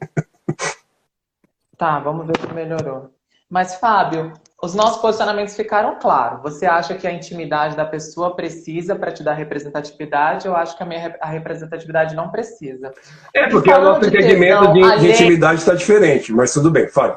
Tá, 1.76 1.98
vamos 1.98 2.26
ver 2.26 2.38
se 2.38 2.52
melhorou. 2.52 3.10
Mas, 3.48 3.76
Fábio, 3.76 4.32
os 4.62 4.74
nossos 4.74 5.00
posicionamentos 5.00 5.56
ficaram 5.56 5.98
claros. 5.98 6.42
Você 6.42 6.66
acha 6.66 6.94
que 6.94 7.06
a 7.06 7.12
intimidade 7.12 7.74
da 7.74 7.84
pessoa 7.84 8.36
precisa 8.36 8.94
para 8.94 9.10
te 9.10 9.24
dar 9.24 9.32
representatividade? 9.32 10.46
Eu 10.46 10.54
acho 10.54 10.76
que 10.76 10.82
a 10.82 10.86
minha 10.86 11.16
a 11.20 11.26
representatividade 11.26 12.14
não 12.14 12.30
precisa. 12.30 12.92
É, 13.34 13.48
porque 13.48 13.72
o 13.72 13.80
nosso 13.80 14.06
entendimento 14.06 14.72
de, 14.72 14.98
de 15.00 15.10
intimidade 15.10 15.60
está 15.60 15.74
diferente, 15.74 16.32
mas 16.32 16.52
tudo 16.52 16.70
bem, 16.70 16.86
fale. 16.88 17.16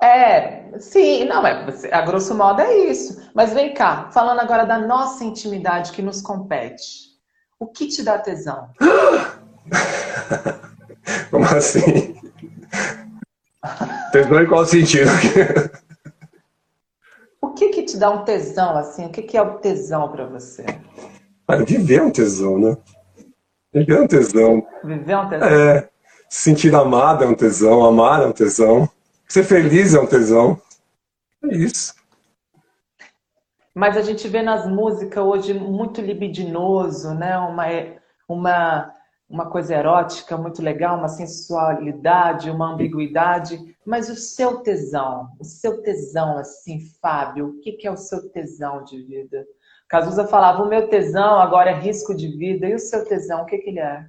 É, 0.00 0.78
sim, 0.78 1.24
não, 1.24 1.46
é, 1.46 1.66
a 1.90 2.02
grosso 2.02 2.34
modo 2.34 2.60
é 2.60 2.72
isso. 2.90 3.30
Mas 3.34 3.52
vem 3.52 3.74
cá, 3.74 4.10
falando 4.12 4.40
agora 4.40 4.64
da 4.64 4.78
nossa 4.78 5.24
intimidade 5.24 5.92
que 5.92 6.02
nos 6.02 6.22
compete. 6.22 7.10
O 7.58 7.66
que 7.66 7.88
te 7.88 8.02
dá 8.02 8.18
tesão? 8.18 8.68
Como 11.30 11.44
assim? 11.44 12.14
tesão 14.12 14.42
em 14.42 14.46
qual 14.46 14.66
sentido? 14.66 15.10
O 17.40 17.50
que 17.50 17.68
que 17.70 17.82
te 17.82 17.96
dá 17.96 18.10
um 18.10 18.24
tesão, 18.24 18.76
assim? 18.76 19.06
O 19.06 19.10
que 19.10 19.22
que 19.22 19.36
é 19.36 19.42
o 19.42 19.58
tesão 19.58 20.10
para 20.10 20.26
você? 20.26 20.64
Ah, 21.46 21.56
viver 21.56 21.96
é 21.96 22.02
um 22.02 22.10
tesão, 22.10 22.58
né? 22.58 22.76
Viver 23.72 23.98
é 23.98 24.00
um 24.00 24.06
tesão. 24.06 24.66
Viver 24.84 25.12
é 25.12 25.18
um 25.18 25.28
tesão? 25.28 25.48
É. 25.48 25.88
Sentir 26.28 26.74
amado 26.74 27.24
é 27.24 27.26
um 27.26 27.34
tesão, 27.34 27.84
amar 27.84 28.22
é 28.22 28.26
um 28.26 28.32
tesão. 28.32 28.88
Ser 29.28 29.44
feliz 29.44 29.94
é 29.94 30.00
um 30.00 30.06
tesão. 30.06 30.60
É 31.44 31.56
isso. 31.56 31.94
Mas 33.74 33.96
a 33.96 34.02
gente 34.02 34.28
vê 34.28 34.42
nas 34.42 34.66
músicas 34.66 35.24
hoje 35.24 35.54
muito 35.54 36.00
libidinoso, 36.00 37.14
né? 37.14 37.38
Uma, 37.38 37.64
uma 38.28 38.94
uma 39.30 39.48
coisa 39.48 39.76
erótica 39.76 40.36
muito 40.36 40.60
legal, 40.60 40.98
uma 40.98 41.08
sensualidade, 41.08 42.50
uma 42.50 42.72
ambiguidade, 42.72 43.76
mas 43.86 44.10
o 44.10 44.16
seu 44.16 44.56
tesão, 44.56 45.28
o 45.38 45.44
seu 45.44 45.80
tesão, 45.82 46.36
assim, 46.36 46.80
Fábio, 47.00 47.46
o 47.46 47.60
que, 47.60 47.86
é 47.86 47.90
o 47.90 47.96
seu 47.96 48.28
tesão 48.30 48.82
de 48.82 49.00
vida? 49.00 49.46
Cazuza 49.88 50.26
falava, 50.26 50.62
o 50.62 50.68
meu 50.68 50.88
tesão 50.88 51.38
agora 51.38 51.70
é 51.70 51.74
risco 51.74 52.12
de 52.12 52.26
vida, 52.26 52.66
e 52.66 52.74
o 52.74 52.78
seu 52.78 53.04
tesão, 53.04 53.42
o 53.42 53.46
que, 53.46 53.58
que 53.58 53.70
ele 53.70 53.78
é? 53.78 54.04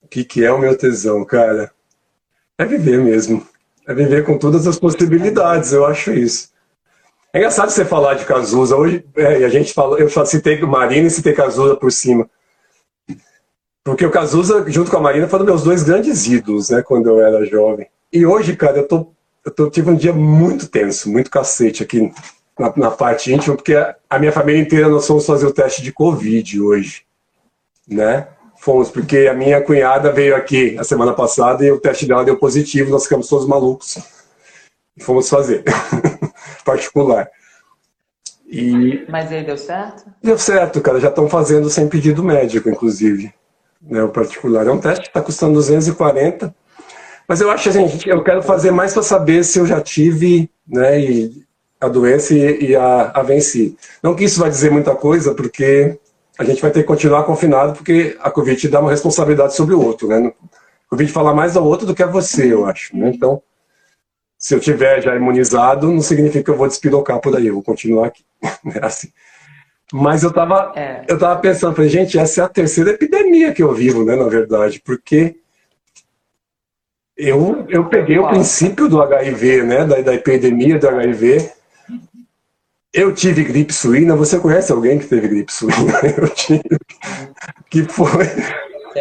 O 0.00 0.06
que, 0.06 0.24
que 0.24 0.44
é 0.44 0.52
o 0.52 0.58
meu 0.58 0.78
tesão, 0.78 1.24
cara? 1.24 1.72
É 2.56 2.64
viver 2.64 3.02
mesmo. 3.02 3.44
É 3.86 3.92
viver 3.92 4.24
com 4.24 4.38
todas 4.38 4.66
as 4.66 4.78
possibilidades, 4.78 5.72
eu 5.72 5.84
acho 5.84 6.12
isso. 6.12 6.52
É 7.32 7.38
engraçado 7.38 7.70
você 7.70 7.84
falar 7.84 8.14
de 8.14 8.24
Cazuza. 8.24 8.76
Hoje, 8.76 9.04
é, 9.16 9.44
a 9.44 9.48
gente 9.48 9.74
falou, 9.74 9.98
eu 9.98 10.08
citei 10.24 10.60
Marina 10.60 11.08
e 11.08 11.10
citei 11.10 11.32
Cazuza 11.32 11.76
por 11.76 11.90
cima. 11.90 12.30
Porque 13.84 14.06
o 14.06 14.10
Cazuza, 14.10 14.64
junto 14.66 14.90
com 14.90 14.96
a 14.96 15.00
Marina, 15.00 15.28
foram 15.28 15.44
meus 15.44 15.62
dois 15.62 15.82
grandes 15.82 16.26
ídolos, 16.26 16.70
né, 16.70 16.82
quando 16.82 17.10
eu 17.10 17.20
era 17.20 17.44
jovem. 17.44 17.86
E 18.10 18.24
hoje, 18.24 18.56
cara, 18.56 18.78
eu, 18.78 18.88
tô, 18.88 19.08
eu 19.44 19.50
tô, 19.52 19.68
tive 19.68 19.90
um 19.90 19.94
dia 19.94 20.12
muito 20.12 20.66
tenso, 20.68 21.10
muito 21.10 21.30
cacete 21.30 21.82
aqui 21.82 22.10
na, 22.58 22.72
na, 22.74 22.90
parte 22.90 23.30
íntima, 23.30 23.54
porque 23.54 23.74
a 23.74 24.18
minha 24.18 24.32
família 24.32 24.62
inteira 24.62 24.88
nós 24.88 25.06
fomos 25.06 25.26
fazer 25.26 25.46
o 25.46 25.52
teste 25.52 25.82
de 25.82 25.92
Covid 25.92 26.62
hoje, 26.62 27.02
né? 27.86 28.28
Fomos, 28.56 28.90
porque 28.90 29.28
a 29.30 29.34
minha 29.34 29.60
cunhada 29.60 30.10
veio 30.10 30.34
aqui 30.34 30.78
a 30.78 30.84
semana 30.84 31.12
passada 31.12 31.62
e 31.62 31.70
o 31.70 31.78
teste 31.78 32.06
dela 32.06 32.24
deu 32.24 32.38
positivo, 32.38 32.90
nós 32.90 33.02
ficamos 33.02 33.28
todos 33.28 33.46
malucos. 33.46 33.98
E 34.96 35.02
fomos 35.02 35.28
fazer, 35.28 35.62
particular. 36.64 37.28
E... 38.46 39.04
Mas 39.10 39.30
aí 39.30 39.44
deu 39.44 39.58
certo? 39.58 40.06
Deu 40.22 40.38
certo, 40.38 40.80
cara, 40.80 41.00
já 41.00 41.08
estão 41.08 41.28
fazendo 41.28 41.68
sem 41.68 41.86
pedido 41.86 42.24
médico, 42.24 42.70
inclusive 42.70 43.34
né, 43.88 44.02
o 44.02 44.08
particular. 44.08 44.66
É 44.66 44.70
um 44.70 44.78
teste 44.78 45.02
que 45.02 45.08
está 45.08 45.20
custando 45.20 45.54
240. 45.54 46.54
Mas 47.26 47.40
eu 47.40 47.50
acho 47.50 47.68
assim, 47.68 47.86
eu 48.06 48.22
quero 48.22 48.42
fazer 48.42 48.70
mais 48.70 48.92
para 48.92 49.02
saber 49.02 49.44
se 49.44 49.58
eu 49.58 49.66
já 49.66 49.80
tive 49.80 50.50
né, 50.66 51.00
e 51.00 51.44
a 51.80 51.88
doença 51.88 52.34
e, 52.34 52.70
e 52.70 52.76
a, 52.76 53.10
a, 53.14 53.22
venci. 53.22 53.76
Não 54.02 54.14
que 54.14 54.24
isso 54.24 54.40
vai 54.40 54.50
dizer 54.50 54.70
muita 54.70 54.94
coisa, 54.94 55.34
porque 55.34 55.98
a 56.38 56.44
gente 56.44 56.60
vai 56.60 56.70
ter 56.70 56.80
que 56.80 56.86
continuar 56.86 57.24
confinado, 57.24 57.74
porque 57.74 58.16
a 58.20 58.30
Covid 58.30 58.68
dá 58.68 58.80
uma 58.80 58.90
responsabilidade 58.90 59.54
sobre 59.54 59.74
o 59.74 59.82
outro. 59.82 60.08
Né? 60.08 60.32
A 60.86 60.90
Covid 60.90 61.10
fala 61.10 61.34
mais 61.34 61.56
ao 61.56 61.64
outro 61.64 61.86
do 61.86 61.94
que 61.94 62.02
a 62.02 62.06
você, 62.06 62.52
eu 62.52 62.66
acho. 62.66 62.96
Né? 62.96 63.10
Então, 63.14 63.42
se 64.38 64.54
eu 64.54 64.60
tiver 64.60 65.00
já 65.00 65.14
imunizado, 65.14 65.90
não 65.90 66.02
significa 66.02 66.44
que 66.44 66.50
eu 66.50 66.56
vou 66.56 66.68
despirocar 66.68 67.20
por 67.20 67.36
aí, 67.36 67.46
eu 67.46 67.54
vou 67.54 67.62
continuar 67.62 68.08
aqui. 68.08 68.24
É 68.74 68.84
assim. 68.84 69.08
Mas 69.92 70.22
eu 70.22 70.32
tava, 70.32 70.72
é. 70.74 71.04
eu 71.08 71.18
tava 71.18 71.40
pensando, 71.40 71.74
falei, 71.74 71.90
gente, 71.90 72.18
essa 72.18 72.42
é 72.42 72.44
a 72.44 72.48
terceira 72.48 72.90
epidemia 72.90 73.52
que 73.52 73.62
eu 73.62 73.72
vivo, 73.72 74.04
né, 74.04 74.16
na 74.16 74.28
verdade, 74.28 74.80
porque 74.84 75.36
eu, 77.16 77.64
eu 77.68 77.84
peguei 77.84 78.18
o 78.18 78.28
princípio 78.28 78.88
do 78.88 79.00
HIV, 79.00 79.62
né, 79.62 79.84
da, 79.84 80.00
da 80.00 80.14
epidemia 80.14 80.78
do 80.78 80.88
HIV. 80.88 81.52
Eu 82.92 83.12
tive 83.12 83.44
gripe 83.44 83.72
suína. 83.72 84.16
Você 84.16 84.38
conhece 84.38 84.70
alguém 84.70 84.98
que 84.98 85.06
teve 85.06 85.26
gripe 85.26 85.52
suína? 85.52 85.98
Eu 86.16 86.28
tive. 86.28 86.62
Que 87.68 87.82
foi, 87.82 88.26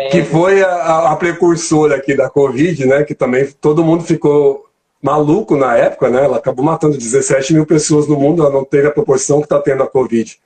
que 0.10 0.24
foi 0.24 0.64
a, 0.64 1.12
a 1.12 1.16
precursora 1.16 1.98
aqui 1.98 2.16
da 2.16 2.28
Covid, 2.28 2.88
né? 2.88 3.04
Que 3.04 3.14
também 3.14 3.48
todo 3.62 3.84
mundo 3.84 4.04
ficou 4.04 4.66
maluco 5.00 5.56
na 5.56 5.78
época, 5.78 6.10
né? 6.10 6.26
Ela 6.26 6.38
acabou 6.38 6.66
matando 6.66 6.98
17 6.98 7.54
mil 7.54 7.68
pessoas 7.68 8.08
no 8.08 8.20
mundo. 8.20 8.42
Ela 8.42 8.52
não 8.52 8.66
teve 8.66 8.88
a 8.88 8.92
proporção 8.92 9.40
que 9.40 9.46
está 9.46 9.60
tendo 9.60 9.84
a 9.84 9.88
Covid. 9.88 10.40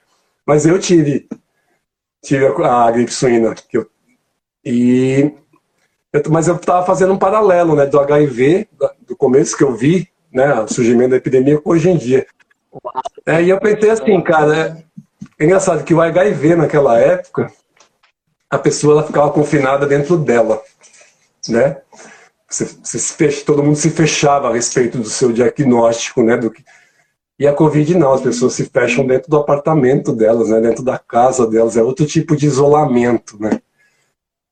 Mas 0.47 0.65
eu 0.65 0.79
tive, 0.79 1.27
tive 2.23 2.47
a, 2.47 2.85
a 2.85 2.91
gripe 2.91 3.13
suína. 3.13 3.53
Que 3.53 3.79
eu, 3.79 3.89
e, 4.63 5.33
eu, 6.13 6.23
mas 6.29 6.47
eu 6.47 6.55
estava 6.55 6.85
fazendo 6.85 7.11
um 7.11 7.17
paralelo 7.17 7.75
né, 7.75 7.85
do 7.85 7.99
HIV, 7.99 8.69
do 9.05 9.15
começo 9.17 9.57
que 9.57 9.63
eu 9.63 9.75
vi, 9.75 10.09
né, 10.31 10.53
o 10.61 10.67
surgimento 10.67 11.11
da 11.11 11.17
epidemia, 11.17 11.59
com 11.59 11.71
hoje 11.71 11.89
em 11.89 11.97
dia. 11.97 12.25
É, 13.25 13.43
e 13.43 13.49
eu 13.49 13.59
pensei 13.59 13.89
assim, 13.89 14.21
cara, 14.21 14.57
é, 14.57 15.43
é 15.43 15.45
engraçado 15.45 15.83
que 15.83 15.93
o 15.93 16.01
HIV 16.01 16.55
naquela 16.55 16.97
época, 16.97 17.51
a 18.49 18.57
pessoa 18.57 18.93
ela 18.93 19.07
ficava 19.07 19.29
confinada 19.31 19.85
dentro 19.85 20.17
dela, 20.17 20.61
né? 21.49 21.81
Você, 22.49 22.63
você 22.81 22.97
fecha, 22.99 23.43
todo 23.43 23.61
mundo 23.61 23.75
se 23.75 23.89
fechava 23.89 24.47
a 24.47 24.53
respeito 24.53 24.97
do 24.97 25.09
seu 25.09 25.33
diagnóstico, 25.33 26.23
né? 26.23 26.37
Do 26.37 26.49
que, 26.49 26.63
e 27.39 27.45
a 27.45 27.53
Covid 27.53 27.95
não, 27.95 28.13
as 28.13 28.21
pessoas 28.21 28.53
se 28.53 28.65
fecham 28.65 29.05
dentro 29.05 29.29
do 29.29 29.37
apartamento 29.37 30.11
delas, 30.11 30.49
né? 30.49 30.59
dentro 30.59 30.83
da 30.83 30.97
casa 30.97 31.45
delas, 31.45 31.77
é 31.77 31.83
outro 31.83 32.05
tipo 32.05 32.35
de 32.35 32.47
isolamento, 32.47 33.37
né? 33.39 33.61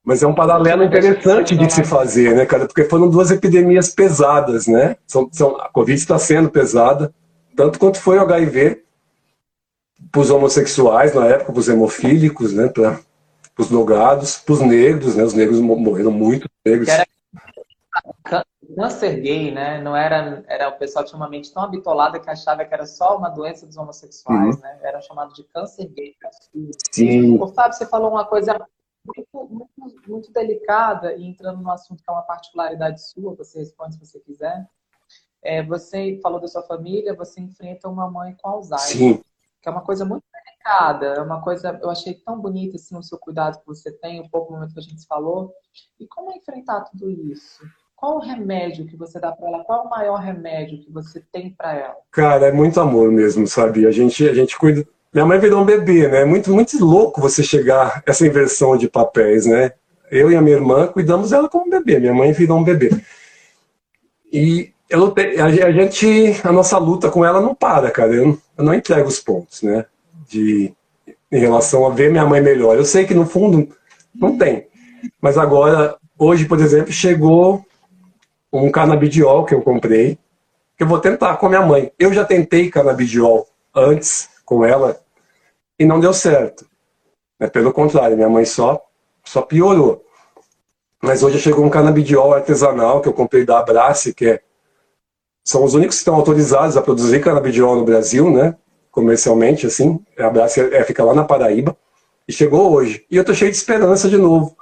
Mas 0.03 0.21
é 0.21 0.27
um 0.27 0.35
paralelo 0.35 0.83
interessante 0.83 1.57
de 1.57 1.73
se 1.73 1.83
fazer, 1.83 2.35
né, 2.35 2.45
cara? 2.45 2.67
Porque 2.67 2.83
foram 2.83 3.09
duas 3.09 3.31
epidemias 3.31 3.89
pesadas, 3.89 4.67
né? 4.67 4.97
São, 5.07 5.27
são, 5.31 5.59
a 5.59 5.67
Covid 5.69 5.99
está 5.99 6.19
sendo 6.19 6.47
pesada, 6.47 7.11
tanto 7.55 7.79
quanto 7.79 7.99
foi 7.99 8.19
o 8.19 8.21
HIV 8.21 8.83
para 10.11 10.21
os 10.21 10.29
homossexuais 10.29 11.15
na 11.15 11.25
época, 11.25 11.51
para 11.51 11.59
os 11.59 11.67
hemofílicos, 11.67 12.53
né? 12.53 12.67
Para 12.67 12.99
os 13.57 13.67
drogados, 13.67 14.37
para 14.37 14.53
os 14.53 14.61
negros, 14.61 15.15
né? 15.15 15.23
Os 15.23 15.33
negros 15.33 15.59
morreram 15.59 16.11
muito, 16.11 16.47
negros 16.63 16.87
câncer 18.75 19.19
gay, 19.21 19.51
né? 19.51 19.81
Não 19.81 19.95
era, 19.95 20.43
era 20.47 20.69
o 20.69 20.77
pessoal 20.77 21.05
tinha 21.05 21.17
uma 21.17 21.29
mente 21.29 21.53
tão 21.53 21.63
habitolada 21.63 22.19
que 22.19 22.29
achava 22.29 22.65
que 22.65 22.73
era 22.73 22.85
só 22.85 23.17
uma 23.17 23.29
doença 23.29 23.65
dos 23.65 23.77
homossexuais, 23.77 24.55
uhum. 24.55 24.61
né? 24.61 24.79
Era 24.81 25.01
chamado 25.01 25.33
de 25.33 25.43
câncer 25.43 25.87
gay. 25.89 26.15
Sim. 26.91 27.39
O 27.39 27.47
Fábio, 27.47 27.77
você 27.77 27.85
falou 27.85 28.11
uma 28.11 28.25
coisa 28.25 28.57
muito, 29.05 29.69
muito, 29.77 30.09
muito, 30.09 30.31
delicada 30.31 31.13
e 31.13 31.25
entrando 31.25 31.61
no 31.61 31.71
assunto 31.71 32.03
que 32.03 32.09
é 32.09 32.13
uma 32.13 32.23
particularidade 32.23 33.01
sua, 33.03 33.35
você 33.35 33.59
responde 33.59 33.95
se 33.95 34.05
você 34.05 34.19
quiser. 34.19 34.67
É, 35.43 35.63
você 35.63 36.19
falou 36.23 36.39
da 36.39 36.47
sua 36.47 36.63
família, 36.63 37.13
você 37.13 37.39
enfrenta 37.39 37.87
uma 37.87 38.09
mãe 38.09 38.35
com 38.41 38.49
Alzheimer, 38.49 39.17
Sim. 39.17 39.23
que 39.61 39.69
é 39.69 39.71
uma 39.71 39.83
coisa 39.83 40.03
muito 40.03 40.23
complicada, 40.23 41.05
é 41.05 41.21
uma 41.21 41.39
coisa, 41.39 41.79
eu 41.83 41.89
achei 41.91 42.15
tão 42.15 42.41
bonita 42.41 42.77
assim, 42.77 42.97
o 42.97 43.03
seu 43.03 43.19
cuidado 43.19 43.59
que 43.59 43.67
você 43.67 43.91
tem, 43.91 44.19
um 44.19 44.27
pouco 44.27 44.51
no 44.51 44.57
momento 44.57 44.73
que 44.73 44.79
a 44.79 44.83
gente 44.83 45.05
falou. 45.05 45.53
E 45.99 46.07
como 46.07 46.31
é 46.31 46.37
enfrentar 46.37 46.81
tudo 46.85 47.11
isso? 47.11 47.63
Qual 47.95 48.17
o 48.17 48.19
remédio 48.19 48.85
que 48.85 48.97
você 48.97 49.19
dá 49.19 49.31
para 49.31 49.47
ela? 49.47 49.63
Qual 49.63 49.85
o 49.85 49.89
maior 49.89 50.17
remédio 50.17 50.79
que 50.79 50.91
você 50.91 51.23
tem 51.31 51.49
para 51.57 51.73
ela? 51.73 51.95
Cara, 52.11 52.47
é 52.47 52.51
muito 52.51 52.79
amor 52.79 53.11
mesmo, 53.11 53.47
sabe? 53.47 53.87
A 53.87 53.91
gente, 53.91 54.27
a 54.27 54.33
gente 54.33 54.57
cuida. 54.57 54.85
Minha 55.13 55.25
mãe 55.25 55.39
virou 55.39 55.61
um 55.61 55.65
bebê, 55.65 56.07
né? 56.07 56.21
É 56.21 56.25
muito, 56.25 56.53
muito 56.53 56.83
louco 56.83 57.21
você 57.21 57.41
chegar 57.41 58.03
essa 58.05 58.27
inversão 58.27 58.77
de 58.77 58.89
papéis, 58.89 59.45
né? 59.45 59.71
Eu 60.11 60.29
e 60.29 60.35
a 60.35 60.41
minha 60.41 60.57
irmã 60.57 60.87
cuidamos 60.87 61.29
dela 61.29 61.47
como 61.47 61.65
um 61.65 61.69
bebê. 61.69 61.99
Minha 61.99 62.13
mãe 62.13 62.33
virou 62.33 62.57
um 62.59 62.63
bebê. 62.63 62.91
E 64.31 64.71
eu, 64.89 65.13
a 65.41 65.71
gente, 65.71 66.41
a 66.43 66.51
nossa 66.51 66.77
luta 66.77 67.09
com 67.09 67.23
ela 67.23 67.39
não 67.39 67.55
para, 67.55 67.89
cara. 67.89 68.13
Eu, 68.13 68.37
eu 68.57 68.63
não 68.63 68.73
entrego 68.73 69.07
os 69.07 69.19
pontos, 69.19 69.61
né? 69.61 69.85
De, 70.27 70.73
em 71.31 71.39
relação 71.39 71.85
a 71.87 71.89
ver 71.89 72.11
minha 72.11 72.25
mãe 72.25 72.41
melhor. 72.41 72.75
Eu 72.75 72.85
sei 72.85 73.05
que 73.05 73.13
no 73.13 73.25
fundo 73.25 73.69
não 74.13 74.37
tem. 74.37 74.67
Mas 75.21 75.37
agora, 75.37 75.95
hoje, 76.19 76.45
por 76.45 76.59
exemplo, 76.59 76.91
chegou 76.91 77.65
um 78.63 78.71
canabidiol 78.71 79.45
que 79.45 79.53
eu 79.53 79.61
comprei, 79.61 80.17
que 80.77 80.83
eu 80.83 80.87
vou 80.87 80.99
tentar 80.99 81.37
com 81.37 81.45
a 81.45 81.49
minha 81.49 81.65
mãe. 81.65 81.91
Eu 81.97 82.13
já 82.13 82.23
tentei 82.23 82.69
canabidiol 82.69 83.47
antes 83.73 84.29
com 84.45 84.63
ela 84.63 84.99
e 85.79 85.85
não 85.85 85.99
deu 85.99 86.13
certo. 86.13 86.65
Pelo 87.51 87.73
contrário, 87.73 88.15
minha 88.15 88.29
mãe 88.29 88.45
só, 88.45 88.81
só 89.23 89.41
piorou. 89.41 90.05
Mas 91.01 91.21
hoje 91.21 91.39
chegou 91.39 91.63
um 91.63 91.69
canabidiol 91.69 92.33
artesanal 92.33 93.01
que 93.01 93.07
eu 93.07 93.13
comprei 93.13 93.45
da 93.45 93.59
Abrace, 93.59 94.13
que 94.13 94.25
é, 94.25 94.41
são 95.43 95.63
os 95.63 95.73
únicos 95.75 95.97
que 95.97 96.01
estão 96.01 96.15
autorizados 96.15 96.77
a 96.77 96.81
produzir 96.81 97.21
canabidiol 97.21 97.75
no 97.75 97.85
Brasil, 97.85 98.31
né? 98.31 98.55
Comercialmente, 98.89 99.67
assim. 99.67 100.03
A 100.17 100.27
Abrace 100.27 100.61
é, 100.61 100.83
fica 100.83 101.03
lá 101.03 101.13
na 101.13 101.23
Paraíba. 101.23 101.77
E 102.27 102.33
chegou 102.33 102.73
hoje. 102.73 103.05
E 103.11 103.17
eu 103.17 103.23
tô 103.23 103.33
cheio 103.33 103.51
de 103.51 103.57
esperança 103.57 104.09
de 104.09 104.17
novo. 104.17 104.57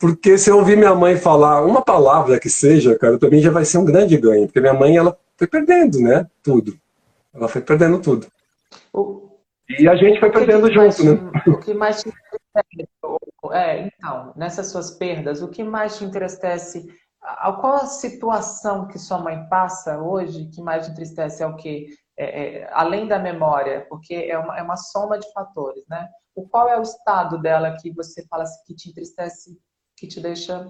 Porque 0.00 0.38
se 0.38 0.50
eu 0.50 0.56
ouvir 0.56 0.78
minha 0.78 0.94
mãe 0.94 1.16
falar 1.16 1.62
uma 1.62 1.82
palavra 1.82 2.40
que 2.40 2.48
seja, 2.48 2.98
cara, 2.98 3.18
para 3.18 3.28
mim 3.28 3.40
já 3.40 3.50
vai 3.50 3.66
ser 3.66 3.76
um 3.76 3.84
grande 3.84 4.16
ganho. 4.16 4.46
Porque 4.46 4.60
minha 4.60 4.72
mãe, 4.72 4.96
ela 4.96 5.14
foi 5.36 5.46
perdendo, 5.46 6.00
né? 6.00 6.26
Tudo. 6.42 6.74
Ela 7.34 7.48
foi 7.48 7.60
perdendo 7.60 8.00
tudo. 8.00 8.26
O... 8.94 9.28
E 9.78 9.86
a 9.86 9.94
gente 9.94 10.18
foi 10.18 10.30
perdendo 10.32 10.72
junto, 10.72 11.04
né? 11.04 11.30
O 11.46 11.58
que 11.58 11.74
mais 11.74 12.02
te 12.02 12.10
é, 13.52 13.86
então, 13.86 14.32
nessas 14.36 14.70
suas 14.70 14.90
perdas, 14.92 15.42
o 15.42 15.48
que 15.48 15.62
mais 15.62 15.96
te 15.96 16.04
entristece? 16.04 16.86
Qual 17.60 17.74
a 17.74 17.86
situação 17.86 18.88
que 18.88 18.98
sua 18.98 19.18
mãe 19.18 19.46
passa 19.48 19.98
hoje 19.98 20.46
que 20.46 20.62
mais 20.62 20.86
te 20.86 20.92
entristece? 20.92 21.42
É 21.42 21.46
o 21.46 21.56
que? 21.56 21.88
É, 22.16 22.58
é, 22.58 22.70
além 22.72 23.06
da 23.06 23.18
memória, 23.18 23.86
porque 23.88 24.14
é 24.14 24.38
uma, 24.38 24.58
é 24.58 24.62
uma 24.62 24.76
soma 24.76 25.18
de 25.18 25.30
fatores, 25.32 25.84
né? 25.88 26.08
O 26.34 26.48
qual 26.48 26.68
é 26.68 26.78
o 26.78 26.82
estado 26.82 27.40
dela 27.40 27.76
que 27.80 27.92
você 27.92 28.26
fala 28.26 28.42
assim, 28.42 28.60
que 28.66 28.74
te 28.74 28.90
entristece 28.90 29.58
que 30.00 30.06
te 30.06 30.18
deixa 30.18 30.66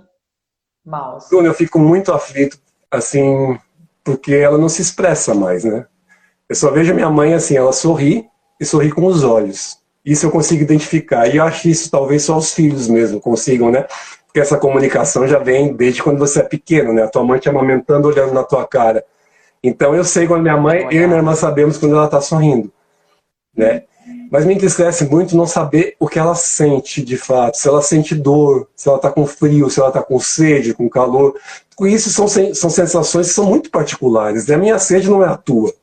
mal? 0.85 1.19
Assim? 1.19 1.37
Eu 1.37 1.55
fico 1.55 1.79
muito 1.79 2.12
aflito, 2.12 2.59
assim, 2.90 3.57
porque 4.03 4.35
ela 4.35 4.59
não 4.59 4.69
se 4.69 4.83
expressa 4.83 5.33
mais, 5.33 5.62
né? 5.62 5.87
Eu 6.49 6.57
só 6.57 6.73
vejo 6.73 6.93
minha 6.93 7.09
mãe 7.09 7.33
assim, 7.33 7.57
ela 7.57 7.73
sorri 7.73 8.29
e 8.59 8.64
sorri 8.64 8.90
com 8.90 9.07
os 9.07 9.23
olhos. 9.23 9.79
Isso 10.05 10.27
eu 10.27 10.33
consigo 10.33 10.64
identificar. 10.64 11.29
E 11.29 11.37
eu 11.37 11.45
acho 11.45 11.69
isso 11.69 11.88
talvez 11.88 12.25
só 12.25 12.37
os 12.37 12.53
filhos 12.53 12.88
mesmo 12.88 13.21
consigam, 13.21 13.71
né? 13.71 13.87
Porque 14.27 14.40
essa 14.40 14.59
comunicação 14.59 15.29
já 15.29 15.38
vem 15.38 15.75
desde 15.75 16.03
quando 16.03 16.19
você 16.19 16.40
é 16.40 16.43
pequeno, 16.43 16.93
né? 16.93 17.05
A 17.05 17.09
tua 17.09 17.23
mãe 17.23 17.38
te 17.38 17.49
amamentando, 17.49 18.09
olhando 18.09 18.35
na 18.35 18.43
tua 18.43 18.66
cara. 18.66 19.05
Então 19.62 19.95
eu 19.95 20.03
sei 20.03 20.27
quando 20.27 20.43
minha 20.43 20.57
mãe, 20.57 20.88
eu 20.90 21.03
e 21.03 21.07
minha 21.07 21.19
irmã 21.19 21.37
sabemos 21.37 21.79
quando 21.79 21.95
ela 21.95 22.07
está 22.07 22.21
sorrindo, 22.21 22.73
né? 23.55 23.85
Mas 24.31 24.47
me 24.47 24.55
entristece 24.55 25.05
muito 25.07 25.37
não 25.37 25.45
saber 25.45 25.97
o 25.99 26.07
que 26.07 26.19
ela 26.19 26.37
sente 26.37 27.03
de 27.03 27.16
fato. 27.16 27.57
Se 27.57 27.66
ela 27.66 27.83
sente 27.83 28.14
dor, 28.14 28.69
se 28.77 28.88
ela 28.88 28.97
está 28.97 29.11
com 29.11 29.27
frio, 29.27 29.69
se 29.69 29.81
ela 29.81 29.88
está 29.88 30.01
com 30.01 30.21
sede, 30.21 30.73
com 30.73 30.88
calor. 30.88 31.35
Isso 31.81 32.11
são, 32.11 32.29
são 32.29 32.71
sensações 32.71 33.27
que 33.27 33.35
são 33.35 33.45
muito 33.45 33.71
particulares. 33.71 34.47
E 34.47 34.55
a 34.55 34.59
minha 34.59 34.79
sede 34.79 35.11
não 35.11 35.25
é 35.25 35.27
a 35.27 35.37
tua. 35.37 35.75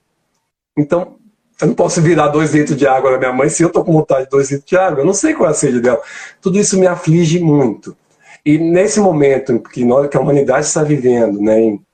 Então, 0.77 1.17
eu 1.60 1.67
não 1.67 1.73
posso 1.73 2.01
virar 2.01 2.29
dois 2.29 2.53
litros 2.53 2.77
de 2.77 2.88
água 2.88 3.12
na 3.12 3.17
minha 3.17 3.33
mãe 3.33 3.49
se 3.49 3.63
eu 3.63 3.67
estou 3.67 3.83
com 3.83 3.91
vontade 3.91 4.25
de 4.25 4.29
dois 4.29 4.49
litros 4.49 4.69
de 4.69 4.77
água. 4.77 5.01
Eu 5.01 5.05
não 5.05 5.13
sei 5.13 5.33
qual 5.33 5.49
é 5.49 5.51
a 5.51 5.55
sede 5.55 5.81
dela. 5.81 6.01
Tudo 6.39 6.57
isso 6.57 6.79
me 6.79 6.88
aflige 6.88 7.39
muito. 7.39 7.97
E 8.45 8.57
nesse 8.57 9.01
momento 9.01 9.60
que, 9.60 9.83
nós, 9.83 10.07
que 10.07 10.15
a 10.15 10.21
humanidade 10.21 10.67
está 10.67 10.83
vivendo, 10.83 11.41
né, 11.41 11.60
em, 11.60 11.86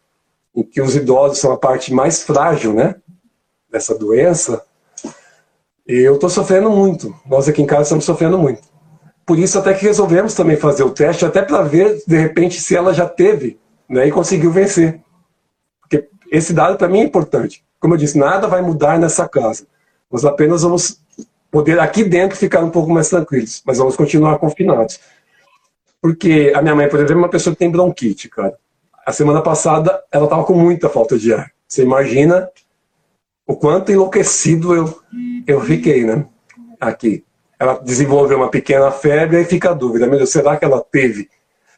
em 0.55 0.61
que 0.61 0.79
os 0.79 0.95
idosos 0.95 1.39
são 1.39 1.51
a 1.51 1.57
parte 1.57 1.91
mais 1.91 2.21
frágil 2.21 2.73
né, 2.73 2.95
dessa 3.71 3.97
doença, 3.97 4.61
eu 5.85 6.15
estou 6.15 6.29
sofrendo 6.29 6.69
muito. 6.69 7.13
Nós 7.25 7.47
aqui 7.47 7.61
em 7.61 7.65
casa 7.65 7.83
estamos 7.83 8.05
sofrendo 8.05 8.37
muito. 8.37 8.61
Por 9.25 9.39
isso 9.39 9.57
até 9.57 9.73
que 9.73 9.85
resolvemos 9.85 10.33
também 10.33 10.57
fazer 10.57 10.83
o 10.83 10.89
teste, 10.89 11.25
até 11.25 11.41
para 11.41 11.61
ver, 11.61 12.01
de 12.05 12.17
repente, 12.17 12.59
se 12.59 12.75
ela 12.75 12.93
já 12.93 13.07
teve 13.07 13.59
né, 13.87 14.07
e 14.07 14.11
conseguiu 14.11 14.51
vencer. 14.51 15.01
Porque 15.81 16.09
esse 16.31 16.53
dado 16.53 16.77
para 16.77 16.89
mim 16.89 16.99
é 16.99 17.03
importante. 17.03 17.63
Como 17.79 17.93
eu 17.93 17.97
disse, 17.97 18.17
nada 18.17 18.47
vai 18.47 18.61
mudar 18.61 18.99
nessa 18.99 19.27
casa. 19.27 19.65
Nós 20.11 20.25
apenas 20.25 20.63
vamos 20.63 21.01
poder 21.51 21.79
aqui 21.79 22.03
dentro 22.03 22.37
ficar 22.37 22.63
um 22.63 22.69
pouco 22.69 22.91
mais 22.91 23.09
tranquilos, 23.09 23.61
mas 23.65 23.77
vamos 23.77 23.95
continuar 23.95 24.39
confinados. 24.39 24.99
Porque 26.01 26.51
a 26.55 26.61
minha 26.61 26.75
mãe, 26.75 26.89
por 26.89 26.99
exemplo, 26.99 27.21
é 27.21 27.25
uma 27.25 27.29
pessoa 27.29 27.53
que 27.53 27.59
tem 27.59 27.71
bronquite, 27.71 28.27
cara. 28.27 28.57
A 29.05 29.11
semana 29.11 29.41
passada 29.41 30.03
ela 30.11 30.25
estava 30.25 30.43
com 30.43 30.53
muita 30.53 30.89
falta 30.89 31.17
de 31.17 31.33
ar. 31.33 31.51
Você 31.67 31.83
imagina 31.83 32.49
o 33.45 33.55
quanto 33.55 33.91
enlouquecido 33.91 34.73
eu, 34.73 34.99
eu 35.45 35.61
fiquei, 35.61 36.03
né? 36.03 36.25
Aqui. 36.79 37.23
Ela 37.59 37.79
desenvolveu 37.79 38.37
uma 38.37 38.49
pequena 38.49 38.91
febre 38.91 39.39
e 39.39 39.45
fica 39.45 39.69
a 39.69 39.73
dúvida, 39.73 40.07
meu 40.07 40.17
Deus, 40.17 40.31
será 40.31 40.57
que 40.57 40.65
ela 40.65 40.81
teve? 40.81 41.29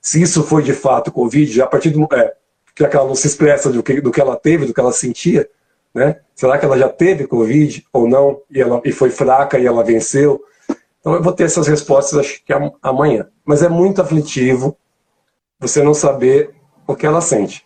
Se 0.01 0.21
isso 0.21 0.43
foi 0.43 0.63
de 0.63 0.73
fato 0.73 1.11
Covid, 1.11 1.61
a 1.61 1.67
partir 1.67 1.89
do. 1.89 2.07
É, 2.13 2.33
que 2.73 2.83
ela 2.83 3.07
não 3.07 3.15
se 3.15 3.27
expressa 3.27 3.71
do 3.71 3.81
que, 3.81 4.01
do 4.01 4.11
que 4.11 4.19
ela 4.19 4.35
teve, 4.35 4.65
do 4.65 4.73
que 4.73 4.79
ela 4.79 4.91
sentia, 4.91 5.49
né? 5.93 6.19
Será 6.35 6.57
que 6.57 6.65
ela 6.65 6.77
já 6.77 6.89
teve 6.89 7.25
Covid 7.25 7.85
ou 7.93 8.07
não? 8.07 8.41
E, 8.51 8.61
ela, 8.61 8.81
e 8.83 8.91
foi 8.91 9.09
fraca 9.09 9.57
e 9.57 9.65
ela 9.65 9.83
venceu? 9.83 10.43
Então 10.99 11.13
eu 11.13 11.23
vou 11.23 11.31
ter 11.31 11.45
essas 11.45 11.67
respostas 11.67 12.19
acho 12.19 12.43
que 12.43 12.51
amanhã. 12.81 13.29
Mas 13.45 13.63
é 13.63 13.69
muito 13.69 14.01
aflitivo 14.01 14.77
você 15.59 15.81
não 15.81 15.93
saber 15.93 16.53
o 16.85 16.95
que 16.95 17.05
ela 17.05 17.21
sente. 17.21 17.65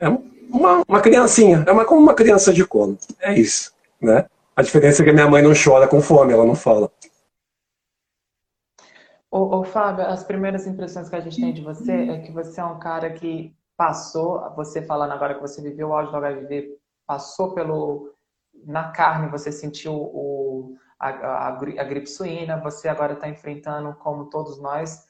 É 0.00 0.08
uma, 0.52 0.82
uma 0.86 1.00
criancinha, 1.00 1.64
é 1.66 1.72
uma, 1.72 1.84
como 1.84 2.00
uma 2.00 2.14
criança 2.14 2.52
de 2.52 2.64
colo. 2.64 2.98
É 3.20 3.32
isso, 3.34 3.72
né? 4.00 4.26
A 4.54 4.62
diferença 4.62 5.02
é 5.02 5.04
que 5.04 5.12
minha 5.12 5.28
mãe 5.28 5.42
não 5.42 5.52
chora 5.52 5.88
com 5.88 6.00
fome, 6.00 6.32
ela 6.32 6.44
não 6.44 6.54
fala. 6.54 6.90
Ô, 9.30 9.60
ô, 9.60 9.64
Fábio, 9.64 10.04
as 10.06 10.22
primeiras 10.22 10.66
impressões 10.66 11.08
que 11.08 11.16
a 11.16 11.20
gente 11.20 11.40
tem 11.40 11.54
de 11.54 11.62
você 11.62 11.92
é 11.92 12.18
que 12.18 12.30
você 12.30 12.60
é 12.60 12.64
um 12.64 12.78
cara 12.78 13.10
que 13.10 13.54
passou, 13.76 14.52
você 14.54 14.82
falando 14.82 15.12
agora 15.12 15.34
que 15.34 15.40
você 15.40 15.62
viveu 15.62 15.88
o 15.88 15.94
auge 15.94 16.10
do 16.10 16.16
HIV, 16.18 16.76
passou 17.06 17.54
pelo. 17.54 18.12
Na 18.64 18.90
carne, 18.90 19.30
você 19.30 19.50
sentiu 19.50 19.94
o, 19.94 20.76
a, 21.00 21.08
a, 21.08 21.48
a 21.48 21.84
gripe 21.84 22.06
suína, 22.06 22.60
você 22.60 22.88
agora 22.88 23.14
está 23.14 23.26
enfrentando, 23.26 23.94
como 23.94 24.26
todos 24.26 24.60
nós, 24.60 25.08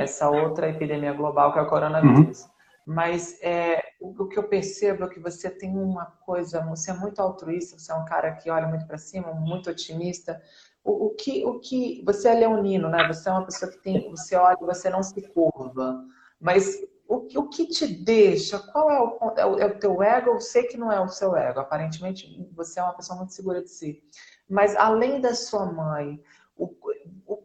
essa 0.00 0.30
outra 0.30 0.68
epidemia 0.70 1.12
global 1.12 1.52
que 1.52 1.58
é 1.58 1.62
o 1.62 1.68
coronavírus. 1.68 2.44
Uhum. 2.44 2.57
Mas 2.88 3.38
é, 3.42 3.82
o, 4.00 4.14
o, 4.22 4.26
que 4.26 4.38
eu 4.38 4.48
percebo 4.48 5.04
é 5.04 5.08
que 5.10 5.20
você 5.20 5.50
tem 5.50 5.76
uma 5.76 6.06
coisa, 6.06 6.64
você 6.64 6.90
é 6.90 6.94
muito 6.94 7.20
altruísta, 7.20 7.78
você 7.78 7.92
é 7.92 7.94
um 7.94 8.06
cara 8.06 8.32
que 8.32 8.48
olha 8.50 8.66
muito 8.66 8.86
para 8.86 8.96
cima, 8.96 9.34
muito 9.34 9.68
otimista. 9.68 10.40
O, 10.82 11.08
o, 11.08 11.10
que, 11.10 11.44
o 11.44 11.60
que 11.60 12.02
você 12.06 12.28
é 12.28 12.34
leonino, 12.34 12.88
né? 12.88 13.06
Você 13.06 13.28
é 13.28 13.32
uma 13.32 13.44
pessoa 13.44 13.70
que 13.70 13.76
tem, 13.82 14.10
você 14.10 14.36
olha, 14.36 14.56
você 14.62 14.88
não 14.88 15.02
se 15.02 15.20
curva. 15.20 16.02
Mas 16.40 16.82
o, 17.06 17.26
o 17.38 17.48
que 17.50 17.66
te 17.66 17.86
deixa? 17.86 18.58
Qual 18.58 18.90
é 18.90 18.98
o, 18.98 19.34
é 19.36 19.44
o, 19.44 19.58
é 19.58 19.66
o 19.66 19.78
teu 19.78 20.02
ego? 20.02 20.30
Eu 20.30 20.40
sei 20.40 20.62
que 20.62 20.78
não 20.78 20.90
é 20.90 20.98
o 20.98 21.08
seu 21.08 21.36
ego. 21.36 21.60
Aparentemente 21.60 22.48
você 22.54 22.80
é 22.80 22.82
uma 22.82 22.94
pessoa 22.94 23.18
muito 23.18 23.34
segura 23.34 23.60
de 23.60 23.68
si. 23.68 24.02
Mas 24.48 24.74
além 24.74 25.20
da 25.20 25.34
sua 25.34 25.66
mãe, 25.66 26.18
o, 26.56 26.74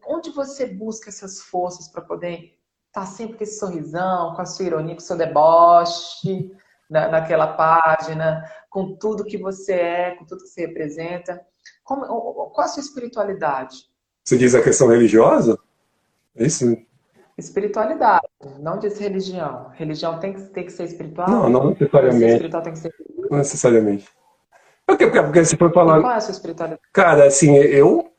onde 0.08 0.30
você 0.30 0.66
busca 0.66 1.10
essas 1.10 1.42
forças 1.42 1.90
para 1.90 2.02
poder 2.02 2.58
tá 2.94 3.06
sempre 3.06 3.38
com 3.38 3.44
esse 3.44 3.58
sorrisão, 3.58 4.36
com 4.36 4.42
a 4.42 4.46
sua 4.46 4.66
ironia, 4.66 4.96
com 4.96 5.02
o 5.02 5.04
seu 5.04 5.18
deboche 5.18 6.52
na, 6.90 7.08
naquela 7.08 7.48
página, 7.48 8.44
com 8.70 8.96
tudo 8.96 9.26
que 9.26 9.38
você 9.38 9.74
é, 9.74 10.12
com 10.12 10.26
tudo 10.26 10.44
que 10.44 10.50
você 10.50 10.68
representa. 10.68 11.42
Como, 11.84 12.06
qual 12.06 12.66
a 12.66 12.68
sua 12.68 12.82
espiritualidade? 12.82 13.90
Você 14.24 14.38
diz 14.38 14.54
a 14.54 14.62
questão 14.62 14.88
religiosa? 14.88 15.58
É 16.36 16.46
isso? 16.46 16.78
Espiritualidade, 17.36 18.28
não 18.60 18.78
diz 18.78 19.00
religião. 19.00 19.70
Religião 19.74 20.20
tem 20.20 20.34
que, 20.34 20.42
tem 20.44 20.66
que 20.66 20.72
ser 20.72 20.84
espiritual? 20.84 21.28
Não, 21.28 21.50
não 21.50 21.70
necessariamente. 21.72 22.34
Espiritual 22.34 22.62
tem 22.62 22.74
que 22.74 22.80
ser... 22.80 22.94
Não 23.30 23.38
necessariamente. 23.40 24.08
Porque, 24.86 25.08
porque, 25.08 25.24
porque 25.24 25.46
se 25.46 25.58
for 25.58 25.74
falar. 25.74 26.00
qual 26.00 26.14
é 26.14 26.18
a 26.18 26.22
sua 26.22 26.32
espiritualidade? 26.32 26.82
Cara, 26.94 27.26
assim, 27.26 27.56
eu 27.56 28.13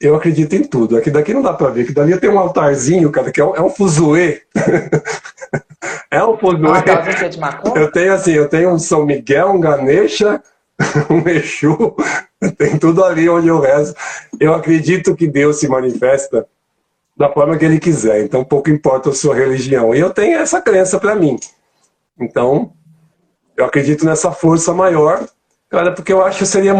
eu 0.00 0.14
acredito 0.14 0.54
em 0.54 0.62
tudo. 0.62 0.96
Aqui 0.96 1.10
daqui 1.10 1.32
não 1.32 1.42
dá 1.42 1.52
para 1.52 1.70
ver. 1.70 1.86
Que 1.86 1.92
dali 1.92 2.18
tem 2.18 2.30
um 2.30 2.38
altarzinho, 2.38 3.10
cara, 3.10 3.32
que 3.32 3.40
é 3.40 3.44
um, 3.44 3.56
é 3.56 3.60
um 3.60 3.70
fuzuê. 3.70 4.42
é 6.10 6.22
um 6.24 6.36
fuzuê. 6.36 6.70
Ah, 6.70 6.82
tá, 6.82 6.92
é 6.92 7.28
de 7.28 7.38
eu 7.74 7.90
tenho 7.90 8.12
assim, 8.12 8.32
eu 8.32 8.48
tenho 8.48 8.70
um 8.70 8.78
São 8.78 9.06
Miguel, 9.06 9.50
um 9.50 9.60
Ganesha, 9.60 10.42
um 11.08 11.26
Exu, 11.28 11.96
tem 12.58 12.78
tudo 12.78 13.04
ali 13.04 13.28
onde 13.28 13.48
eu 13.48 13.60
rezo. 13.60 13.94
Eu 14.38 14.54
acredito 14.54 15.16
que 15.16 15.26
Deus 15.26 15.58
se 15.58 15.68
manifesta 15.68 16.46
da 17.16 17.32
forma 17.32 17.56
que 17.56 17.64
ele 17.64 17.80
quiser, 17.80 18.22
então 18.22 18.44
pouco 18.44 18.68
importa 18.68 19.08
a 19.08 19.14
sua 19.14 19.34
religião. 19.34 19.94
E 19.94 20.00
eu 20.00 20.10
tenho 20.10 20.38
essa 20.38 20.60
crença 20.60 21.00
para 21.00 21.14
mim. 21.14 21.38
Então, 22.20 22.72
eu 23.56 23.64
acredito 23.64 24.04
nessa 24.04 24.30
força 24.30 24.74
maior, 24.74 25.26
cara, 25.70 25.92
porque 25.92 26.12
eu 26.12 26.22
acho 26.22 26.40
que 26.40 26.46
seria, 26.46 26.74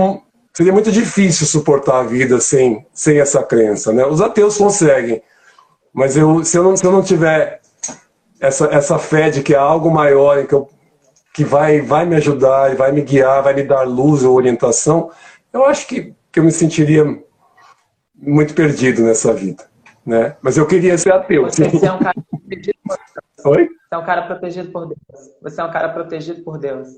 seria 0.57 0.73
muito 0.73 0.91
difícil 0.91 1.47
suportar 1.47 2.01
a 2.01 2.03
vida 2.03 2.41
sem, 2.41 2.87
sem 2.91 3.21
essa 3.21 3.43
crença, 3.43 3.93
né? 3.93 4.07
Os 4.07 4.23
ateus 4.23 4.57
conseguem, 4.57 5.23
mas 5.93 6.17
eu, 6.17 6.43
se, 6.43 6.57
eu 6.57 6.65
não, 6.65 6.75
se 6.75 6.83
eu 6.83 6.91
não 6.91 7.03
tiver 7.03 7.61
essa, 8.41 8.65
essa 8.73 8.99
fé 8.99 9.29
de 9.29 9.43
que 9.43 9.55
há 9.55 9.61
algo 9.61 9.91
maior 9.91 10.47
que, 10.47 10.55
eu, 10.55 10.67
que 11.35 11.45
vai, 11.45 11.83
vai 11.83 12.07
me 12.07 12.17
ajudar, 12.17 12.75
vai 12.75 12.91
me 12.91 13.03
guiar, 13.03 13.43
vai 13.43 13.53
me 13.53 13.65
dar 13.65 13.83
luz 13.83 14.25
ou 14.25 14.35
orientação, 14.35 15.11
eu 15.53 15.67
acho 15.67 15.87
que, 15.87 16.15
que 16.33 16.41
eu 16.41 16.45
me 16.45 16.51
sentiria 16.51 17.05
muito 18.15 18.55
perdido 18.55 19.03
nessa 19.03 19.35
vida. 19.35 19.63
Né? 20.07 20.37
Mas 20.41 20.57
eu 20.57 20.67
queria 20.67 20.97
ser 20.97 21.13
ateu. 21.13 21.45
Você 21.45 21.65
é 21.65 21.93
um 21.93 21.99
cara 21.99 22.15
protegido 22.31 22.79
por 22.83 22.97
Deus. 22.97 23.45
Oi? 23.45 23.69
Você 23.69 23.95
é 23.95 23.99
um 23.99 24.05
cara 24.07 24.23
protegido 24.23 24.73
por 24.73 24.87
Deus. 24.87 25.01
Você 25.43 25.61
é 25.61 25.65
um 25.65 25.71
cara 25.71 25.89
protegido 25.91 26.43
por 26.43 26.59
Deus. 26.59 26.89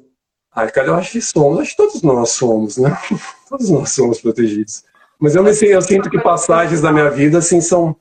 Ah, 0.53 0.67
cara, 0.71 0.89
eu 0.89 0.95
acho 0.95 1.13
que 1.13 1.21
somos. 1.21 1.61
Acho 1.61 1.71
que 1.71 1.77
todos 1.77 2.03
nós 2.03 2.31
somos, 2.31 2.77
né? 2.77 2.97
Todos 3.49 3.71
nós 3.71 3.91
somos 3.93 4.21
protegidos. 4.21 4.85
Mas 5.19 5.35
eu, 5.35 5.43
me, 5.43 5.51
eu 5.51 5.81
sinto 5.81 6.11
que 6.11 6.21
passagens 6.21 6.83
da 6.83 6.93
minha 6.93 7.09
vida, 7.09 7.39
assim, 7.39 7.61
são 7.61 7.97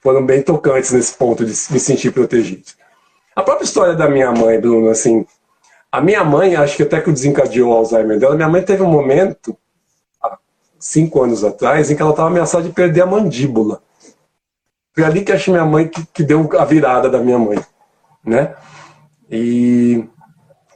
foram 0.00 0.24
bem 0.24 0.42
tocantes 0.42 0.92
nesse 0.92 1.14
ponto 1.14 1.44
de 1.44 1.52
me 1.70 1.78
sentir 1.78 2.12
protegido. 2.12 2.64
A 3.36 3.42
própria 3.42 3.64
história 3.64 3.94
da 3.94 4.08
minha 4.08 4.32
mãe, 4.32 4.60
Bruno, 4.60 4.88
assim, 4.88 5.26
a 5.90 6.00
minha 6.00 6.24
mãe, 6.24 6.56
acho 6.56 6.76
que 6.76 6.82
até 6.82 7.00
que 7.00 7.12
desencadeou 7.12 7.72
o 7.72 7.76
Alzheimer 7.76 8.18
dela, 8.18 8.34
minha 8.34 8.48
mãe 8.48 8.62
teve 8.62 8.82
um 8.82 8.90
momento, 8.90 9.56
há 10.22 10.38
cinco 10.78 11.22
anos 11.22 11.44
atrás, 11.44 11.90
em 11.90 11.96
que 11.96 12.02
ela 12.02 12.12
estava 12.12 12.28
ameaçada 12.28 12.64
de 12.64 12.72
perder 12.72 13.02
a 13.02 13.06
mandíbula. 13.06 13.82
Foi 14.94 15.04
ali 15.04 15.22
que 15.22 15.32
acho 15.32 15.50
minha 15.50 15.64
mãe 15.64 15.86
que, 15.88 16.04
que 16.06 16.22
deu 16.22 16.48
a 16.58 16.64
virada 16.64 17.08
da 17.08 17.18
minha 17.18 17.38
mãe, 17.38 17.58
né? 18.24 18.54
E 19.30 20.04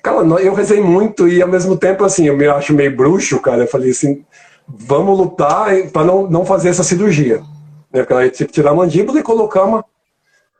cara, 0.03 0.18
eu 0.40 0.55
rezei 0.55 0.80
muito 0.80 1.28
e 1.28 1.40
ao 1.40 1.48
mesmo 1.48 1.76
tempo 1.76 2.05
assim, 2.05 2.26
eu 2.26 2.36
me 2.36 2.46
acho 2.46 2.74
meio 2.74 2.96
bruxo, 2.96 3.38
cara. 3.40 3.64
Eu 3.64 3.68
falei 3.68 3.90
assim, 3.90 4.24
vamos 4.66 5.16
lutar 5.16 5.74
para 5.92 6.05
não, 6.05 6.28
não 6.28 6.44
fazer 6.44 6.70
essa 6.70 6.82
cirurgia 6.82 7.42
né? 7.92 8.00
Porque 8.00 8.12
ela 8.12 8.30
ter 8.30 8.46
que 8.46 8.53
tirar 8.53 8.70
a 8.70 8.74
mandíbula 8.74 9.20
e 9.20 9.22
colocar 9.22 9.64
uma, 9.64 9.84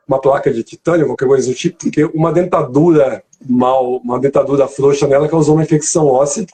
uma 0.07 0.21
placa 0.21 0.53
de 0.53 0.63
titânio, 0.63 1.07
qualquer 1.07 1.27
coisa 1.27 1.49
do 1.49 1.55
tipo, 1.55 1.79
porque 1.79 2.05
uma 2.05 2.33
dentadura 2.33 3.25
mal, 3.49 3.97
uma 3.97 4.21
dentadura 4.21 4.69
frouxa 4.69 5.09
nela 5.09 5.29
causou 5.29 5.55
uma 5.55 5.65
infecção 5.65 6.07
óssea, 6.07 6.47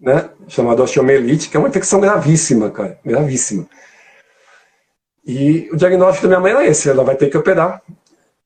né? 0.00 0.30
Chamada 0.48 0.82
osteomielite, 0.82 1.50
que 1.50 1.56
é 1.56 1.60
uma 1.60 1.68
infecção 1.68 2.00
gravíssima, 2.00 2.70
cara, 2.70 2.98
gravíssima. 3.04 3.66
E 5.26 5.68
o 5.70 5.76
diagnóstico 5.76 6.26
da 6.26 6.28
minha 6.28 6.40
mãe 6.40 6.52
era 6.52 6.66
esse, 6.66 6.88
ela 6.88 7.04
vai 7.04 7.14
ter 7.14 7.28
que 7.28 7.36
operar. 7.36 7.82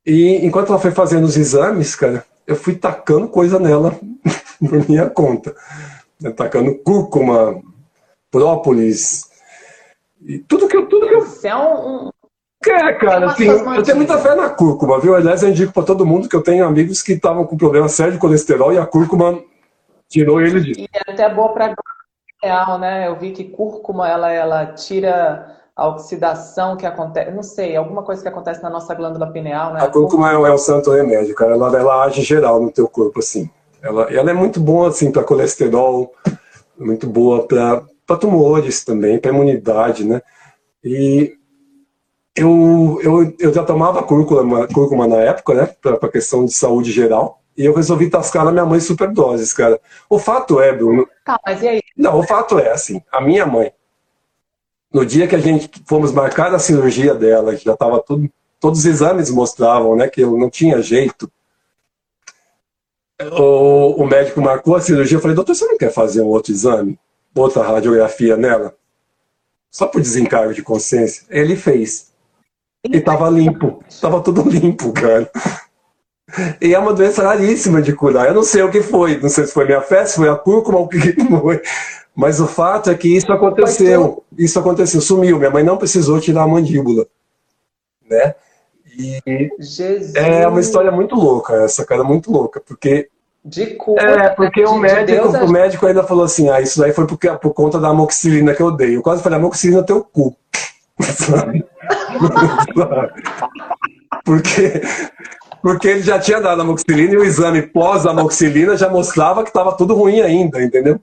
E 0.05 0.45
enquanto 0.45 0.71
ela 0.71 0.81
foi 0.81 0.91
fazendo 0.91 1.25
os 1.25 1.37
exames, 1.37 1.95
cara, 1.95 2.25
eu 2.47 2.57
fui 2.57 2.75
tacando 2.75 3.29
coisa 3.29 3.59
nela 3.59 3.99
por 4.59 4.89
minha 4.89 5.09
conta. 5.09 5.55
Tacando 6.37 6.79
cúrcuma, 6.79 7.61
própolis, 8.31 9.33
e 10.27 10.39
tudo 10.39 10.69
que 10.69 10.77
eu. 10.77 10.87
Tudo 10.87 11.09
que 11.09 11.15
eu... 11.15 11.21
Você 11.23 11.49
é 11.49 11.57
um. 11.57 12.11
É, 12.65 12.93
cara, 12.93 13.27
assim, 13.27 13.45
eu 13.47 13.83
tenho 13.83 13.97
muita 13.97 14.17
fé 14.19 14.37
na 14.37 14.49
cúrcuma, 14.49 15.01
viu? 15.01 15.17
Aliás, 15.17 15.43
eu 15.43 15.49
indico 15.49 15.73
para 15.73 15.83
todo 15.83 16.07
mundo 16.07 16.29
que 16.29 16.37
eu 16.37 16.43
tenho 16.43 16.65
amigos 16.65 17.03
que 17.03 17.15
estavam 17.15 17.45
com 17.45 17.57
problema 17.57 17.89
sério 17.89 18.13
de 18.13 18.21
colesterol 18.21 18.73
e 18.73 18.79
a 18.79 18.87
cúrcuma 18.87 19.43
tirou 20.09 20.41
ele 20.41 20.61
disso. 20.61 20.81
E 20.81 20.89
é 20.95 21.13
até 21.13 21.29
boa 21.29 21.53
para 21.53 21.75
real, 22.41 22.79
né? 22.79 23.09
Eu 23.09 23.19
vi 23.19 23.33
que 23.33 23.45
cúrcuma 23.45 24.09
ela, 24.09 24.31
ela 24.31 24.67
tira 24.67 25.61
a 25.75 25.89
oxidação 25.89 26.77
que 26.77 26.85
acontece, 26.85 27.31
não 27.31 27.43
sei, 27.43 27.77
alguma 27.77 28.03
coisa 28.03 28.23
que 28.23 28.29
acontece 28.29 28.63
na 28.63 28.71
nossa 28.71 28.95
glândula 28.95 29.33
pineal, 29.33 29.73
né? 29.73 29.83
A 29.83 29.89
cúrcuma 29.89 30.31
é, 30.31 30.35
é 30.35 30.53
um 30.53 30.59
santo 30.59 30.91
remédio, 30.91 31.35
cara. 31.35 31.55
Ela, 31.55 31.79
ela 31.79 32.05
age 32.05 32.23
geral 32.23 32.63
no 32.63 32.71
teu 32.71 32.87
corpo, 32.89 33.21
assim. 33.21 33.49
Ela, 33.83 34.03
ela 34.13 34.31
é 34.31 34.35
muito 34.35 34.61
boa, 34.61 34.89
assim, 34.89 35.11
para 35.11 35.25
colesterol, 35.25 36.13
muito 36.79 37.07
boa 37.07 37.47
para 37.47 37.83
para 38.07 38.17
tumores 38.17 38.85
também, 38.85 39.19
para 39.19 39.31
imunidade, 39.31 40.05
né? 40.05 40.21
E 40.85 41.35
eu, 42.37 42.99
eu, 43.03 43.35
eu 43.39 43.55
já 43.55 43.63
tomava 43.63 44.03
cúrcuma, 44.03 44.67
cúrcuma 44.69 45.07
na 45.07 45.17
época, 45.17 45.55
né? 45.55 45.75
Para 45.81 46.11
questão 46.11 46.45
de 46.45 46.53
saúde 46.53 46.91
geral. 46.91 47.41
E 47.57 47.65
eu 47.65 47.75
resolvi 47.75 48.09
tascar 48.09 48.45
na 48.45 48.53
minha 48.53 48.65
mãe 48.65 48.81
superdoses, 48.81 49.53
cara. 49.53 49.81
O 50.09 50.19
fato 50.19 50.61
é, 50.61 50.75
Bruno. 50.75 51.07
Tá, 51.25 51.39
mas 51.45 51.63
e 51.63 51.69
aí? 51.69 51.81
Não, 51.97 52.19
o 52.19 52.23
fato 52.23 52.59
é 52.59 52.73
assim: 52.73 53.01
a 53.13 53.21
minha 53.21 53.47
mãe, 53.47 53.71
no 54.93 55.07
dia 55.07 55.27
que 55.27 55.35
a 55.35 55.41
gente 55.41 55.71
fomos 55.87 56.13
marcar 56.13 56.55
a 56.55 56.59
cirurgia 56.59 57.15
dela, 57.15 57.57
já 57.57 57.73
estava 57.73 58.03
tudo. 58.03 58.31
Todos 58.61 58.81
os 58.81 58.87
exames 58.87 59.31
mostravam 59.31 59.97
né, 59.97 60.09
que 60.09 60.21
eu 60.21 60.37
não 60.39 60.49
tinha 60.49 60.81
jeito. 60.81 61.31
O, 63.33 64.03
o 64.03 64.07
médico 64.07 64.41
marcou 64.41 64.77
a 64.77 64.81
cirurgia. 64.81 65.17
Eu 65.17 65.21
falei, 65.21 65.35
doutor, 65.35 65.55
você 65.55 65.65
não 65.65 65.77
quer 65.77 65.93
fazer 65.93 66.21
um 66.21 66.27
outro 66.27 66.53
exame? 66.53 66.99
outra 67.41 67.63
radiografia 67.63 68.37
nela, 68.37 68.75
só 69.71 69.87
por 69.87 70.01
desencargo 70.01 70.53
de 70.53 70.63
consciência, 70.63 71.25
ele 71.31 71.57
fez. 71.57 72.13
E 72.85 73.01
tava 73.01 73.31
limpo, 73.31 73.83
tava 74.01 74.21
tudo 74.21 74.43
limpo, 74.49 74.93
cara. 74.93 75.31
E 76.61 76.75
é 76.75 76.79
uma 76.79 76.93
doença 76.93 77.23
raríssima 77.23 77.81
de 77.81 77.95
curar. 77.95 78.29
Eu 78.29 78.35
não 78.35 78.43
sei 78.43 78.63
o 78.63 78.71
que 78.71 78.83
foi, 78.83 79.19
não 79.19 79.29
sei 79.29 79.47
se 79.47 79.53
foi 79.53 79.67
minha 79.67 79.81
fé, 79.81 80.05
se 80.05 80.17
foi 80.17 80.29
a 80.29 80.37
cúrcuma 80.37 80.79
o 80.79 80.89
que 80.89 80.99
foi. 81.41 81.63
Mas 82.15 82.41
o 82.41 82.47
fato 82.47 82.91
é 82.91 82.95
que 82.95 83.17
isso 83.17 83.33
aconteceu. 83.33 84.23
Isso 84.37 84.59
aconteceu, 84.59 85.01
sumiu. 85.01 85.39
Minha 85.39 85.51
mãe 85.51 85.65
não 85.65 85.79
precisou 85.79 86.21
tirar 86.21 86.43
a 86.43 86.49
mandíbula. 86.49 87.07
Né? 88.09 88.35
E 88.99 89.51
Jesus. 89.59 90.15
é 90.15 90.47
uma 90.47 90.61
história 90.61 90.93
muito 90.93 91.15
louca, 91.15 91.65
essa 91.65 91.85
cara 91.85 92.05
muito 92.05 92.31
louca, 92.31 92.61
porque 92.61 93.09
de 93.45 93.75
cura. 93.75 94.03
É, 94.03 94.29
porque 94.29 94.65
o, 94.65 94.77
médico, 94.77 95.33
de 95.33 95.39
o 95.39 95.49
médico 95.49 95.87
ainda 95.87 96.05
falou 96.05 96.25
assim: 96.25 96.49
ah, 96.49 96.61
isso 96.61 96.79
daí 96.79 96.93
foi 96.93 97.07
porque, 97.07 97.29
por 97.31 97.53
conta 97.53 97.81
da 97.81 97.89
amoxicilina 97.89 98.55
que 98.55 98.63
eu 98.63 98.71
dei. 98.71 98.97
Eu 98.97 99.03
quase 99.03 99.23
falei: 99.23 99.39
amoxicilina 99.39 99.81
é 99.81 99.85
teu 99.85 100.05
cu. 100.05 100.37
porque, 104.25 104.83
porque 105.61 105.89
ele 105.89 106.03
já 106.03 106.21
tinha 106.21 106.41
dado 106.41 106.63
amoxicilina 106.63 107.15
e 107.15 107.17
o 107.17 107.25
exame 107.25 107.63
pós-amoxicilina 107.63 108.77
já 108.77 108.89
mostrava 108.89 109.43
que 109.43 109.51
estava 109.51 109.77
tudo 109.77 109.95
ruim 109.95 110.21
ainda, 110.21 110.63
entendeu? 110.63 111.01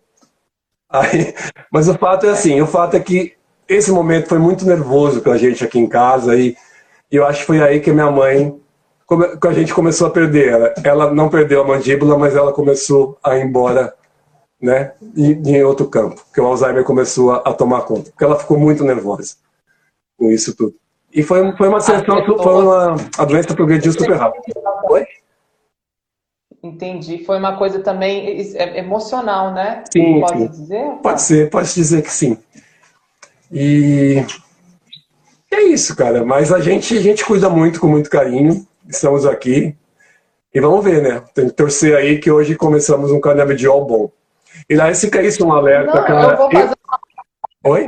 Aí, 0.90 1.34
mas 1.72 1.88
o 1.88 1.94
fato 1.96 2.26
é 2.26 2.30
assim: 2.30 2.60
o 2.62 2.68
fato 2.68 2.96
é 2.96 3.00
que 3.00 3.34
esse 3.68 3.92
momento 3.92 4.28
foi 4.28 4.40
muito 4.40 4.66
nervoso 4.66 5.22
para 5.22 5.34
a 5.34 5.38
gente 5.38 5.64
aqui 5.64 5.78
em 5.78 5.88
casa 5.88 6.36
e, 6.36 6.56
e 7.12 7.16
eu 7.16 7.26
acho 7.26 7.42
que 7.42 7.46
foi 7.46 7.62
aí 7.62 7.80
que 7.80 7.92
minha 7.92 8.10
mãe 8.10 8.60
que 9.42 9.48
a 9.48 9.54
gente 9.54 9.74
começou 9.74 10.08
a 10.08 10.12
perder 10.12 10.50
ela. 10.50 10.74
Ela 10.84 11.14
não 11.14 11.30
perdeu 11.30 11.62
a 11.62 11.68
mandíbula, 11.68 12.18
mas 12.18 12.36
ela 12.36 12.54
começou 12.54 13.18
a 13.24 13.36
ir 13.38 13.46
embora 13.46 13.94
né, 14.62 14.94
em, 15.16 15.32
em 15.32 15.64
outro 15.64 15.88
campo, 15.88 16.24
que 16.34 16.42
o 16.42 16.46
Alzheimer 16.46 16.84
começou 16.84 17.32
a, 17.32 17.38
a, 17.38 17.54
tomar 17.54 17.82
conta, 17.84 18.12
porque 18.12 18.24
ela 18.24 18.38
ficou 18.38 18.60
muito 18.60 18.84
nervosa 18.84 19.36
com 20.18 20.30
isso 20.30 20.56
tudo. 20.56 20.76
E 21.12 21.24
foi, 21.24 21.56
foi 21.56 21.70
uma 21.70 21.80
sessão, 21.80 22.24
foi 22.38 22.62
uma, 22.62 22.96
a 23.18 23.26
doença 23.26 23.56
progrediu 23.56 23.92
super 23.92 24.16
rápido. 24.16 24.44
Oi? 24.90 25.06
Entendi. 26.62 27.24
Foi 27.24 27.38
uma 27.38 27.58
coisa 27.58 27.80
também 27.80 28.42
é, 28.56 28.80
emocional, 28.80 29.54
né? 29.54 29.84
Sim. 29.92 30.20
Pode 30.20 30.40
sim. 30.40 30.48
dizer? 30.48 30.92
Pode 31.02 31.22
ser, 31.22 31.50
pode 31.50 31.74
dizer 31.74 32.02
que 32.02 32.12
sim. 32.12 32.38
E 33.52 34.24
é 35.52 35.62
isso, 35.64 35.96
cara. 35.96 36.24
Mas 36.24 36.52
a 36.52 36.60
gente, 36.60 36.98
a 36.98 37.02
gente 37.02 37.26
cuida 37.26 37.50
muito, 37.50 37.80
com 37.80 37.88
muito 37.88 38.10
carinho 38.10 38.68
estamos 38.90 39.26
aqui. 39.26 39.78
E 40.54 40.60
vamos 40.60 40.84
ver, 40.84 41.02
né? 41.02 41.24
Tem 41.34 41.48
que 41.48 41.54
torcer 41.54 41.96
aí 41.96 42.20
que 42.20 42.32
hoje 42.32 42.56
começamos 42.56 43.12
um 43.12 43.22
canabidiol 43.22 43.86
bom. 43.86 44.12
E 44.68 44.76
lá, 44.76 44.92
se 44.94 45.10
caísse 45.10 45.42
um 45.44 45.54
alerta, 45.54 45.94
Não, 45.94 46.06
cara. 46.06 46.32
Eu 46.32 46.38
vou 46.38 46.52
fazer 46.52 46.76
uma... 46.84 47.00
Oi? 47.72 47.88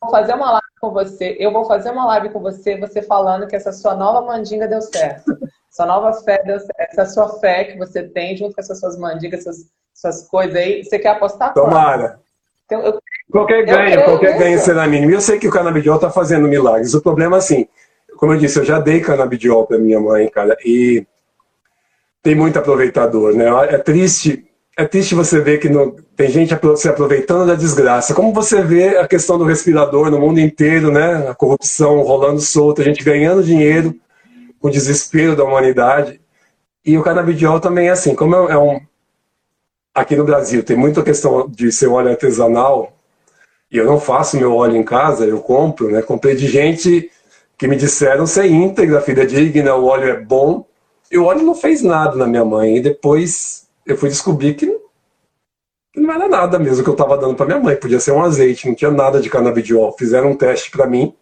Vou 0.00 0.10
fazer 0.10 0.34
uma 0.34 0.50
live 0.52 0.66
com 0.80 0.90
você. 0.90 1.36
Eu 1.38 1.52
vou 1.52 1.64
fazer 1.66 1.90
uma 1.90 2.06
live 2.06 2.30
com 2.30 2.40
você, 2.40 2.78
você 2.78 3.02
falando 3.02 3.46
que 3.46 3.54
essa 3.54 3.70
sua 3.70 3.94
nova 3.94 4.22
mandinga 4.22 4.66
deu 4.66 4.80
certo. 4.80 5.38
Sua 5.70 5.86
nova 5.86 6.12
fé. 6.22 6.42
Essa 6.78 7.06
sua 7.06 7.28
fé 7.38 7.64
que 7.64 7.78
você 7.78 8.02
tem 8.02 8.36
junto 8.36 8.54
com 8.54 8.60
essas 8.60 8.80
suas 8.80 8.98
mandingas, 8.98 9.44
suas, 9.44 9.56
suas 9.94 10.28
coisas 10.28 10.56
aí. 10.56 10.84
Você 10.84 10.98
quer 10.98 11.10
apostar? 11.10 11.54
Tomara. 11.54 12.20
Então, 12.66 12.82
eu... 12.82 13.00
Qualquer 13.30 13.64
ganho, 13.64 14.04
qualquer 14.04 14.36
ganho 14.36 14.58
será 14.58 14.86
mínimo. 14.88 15.12
E 15.12 15.14
eu 15.14 15.20
sei 15.20 15.38
que 15.38 15.46
o 15.46 15.52
canabidiol 15.52 15.96
está 15.96 16.10
fazendo 16.10 16.48
milagres. 16.48 16.94
O 16.94 17.00
problema 17.00 17.36
é 17.36 17.38
assim, 17.38 17.68
como 18.16 18.32
eu 18.32 18.38
disse, 18.38 18.58
eu 18.58 18.64
já 18.64 18.80
dei 18.80 19.00
canabidiol 19.00 19.66
para 19.66 19.78
minha 19.78 20.00
mãe, 20.00 20.28
cara, 20.28 20.56
e 20.64 21.06
tem 22.22 22.34
muito 22.34 22.58
aproveitador, 22.58 23.34
né? 23.34 23.46
É 23.68 23.78
triste, 23.78 24.44
é 24.76 24.84
triste 24.84 25.14
você 25.14 25.40
ver 25.40 25.58
que 25.58 25.68
não, 25.68 25.94
tem 26.16 26.28
gente 26.28 26.54
se 26.76 26.88
aproveitando 26.88 27.46
da 27.46 27.54
desgraça. 27.54 28.12
Como 28.12 28.32
você 28.32 28.62
vê 28.62 28.98
a 28.98 29.08
questão 29.08 29.38
do 29.38 29.44
respirador 29.44 30.10
no 30.10 30.20
mundo 30.20 30.40
inteiro, 30.40 30.90
né? 30.90 31.28
A 31.28 31.34
corrupção 31.34 32.02
rolando 32.02 32.40
solta, 32.40 32.82
a 32.82 32.84
gente 32.84 33.02
ganhando 33.02 33.42
dinheiro, 33.42 33.94
o 34.60 34.70
desespero 34.70 35.36
da 35.36 35.44
humanidade. 35.44 36.20
E 36.84 36.96
o 36.96 37.02
canabidiol 37.02 37.60
também 37.60 37.88
é 37.88 37.90
assim, 37.90 38.14
como 38.14 38.34
é 38.34 38.58
um, 38.58 38.80
aqui 39.94 40.16
no 40.16 40.24
Brasil 40.24 40.62
tem 40.62 40.76
muita 40.76 41.02
questão 41.02 41.48
de 41.48 41.70
ser 41.70 41.88
óleo 41.88 42.10
artesanal, 42.10 42.92
e 43.70 43.76
eu 43.76 43.84
não 43.84 44.00
faço 44.00 44.36
meu 44.36 44.54
óleo 44.54 44.76
em 44.76 44.82
casa, 44.82 45.24
eu 45.24 45.40
compro, 45.40 45.90
né? 45.90 46.02
Comprei 46.02 46.34
de 46.34 46.48
gente 46.48 47.10
que 47.56 47.68
me 47.68 47.76
disseram 47.76 48.26
ser 48.26 48.46
íntegra, 48.46 49.00
filha 49.00 49.24
digna, 49.24 49.76
o 49.76 49.84
óleo 49.84 50.08
é 50.10 50.20
bom. 50.20 50.66
E 51.10 51.16
o 51.16 51.24
óleo 51.24 51.42
não 51.42 51.54
fez 51.54 51.80
nada 51.80 52.16
na 52.16 52.26
minha 52.26 52.44
mãe. 52.44 52.78
E 52.78 52.80
depois 52.80 53.68
eu 53.86 53.96
fui 53.96 54.08
descobrir 54.08 54.54
que 54.54 54.66
não 55.94 56.12
era 56.12 56.28
nada 56.28 56.58
mesmo 56.58 56.82
que 56.82 56.90
eu 56.90 56.94
estava 56.94 57.16
dando 57.16 57.36
para 57.36 57.46
minha 57.46 57.60
mãe. 57.60 57.76
Podia 57.76 58.00
ser 58.00 58.10
um 58.10 58.22
azeite, 58.22 58.66
não 58.66 58.74
tinha 58.74 58.90
nada 58.90 59.20
de 59.20 59.30
canabidiol. 59.30 59.94
Fizeram 59.96 60.32
um 60.32 60.36
teste 60.36 60.68
para 60.70 60.86
mim, 60.86 61.14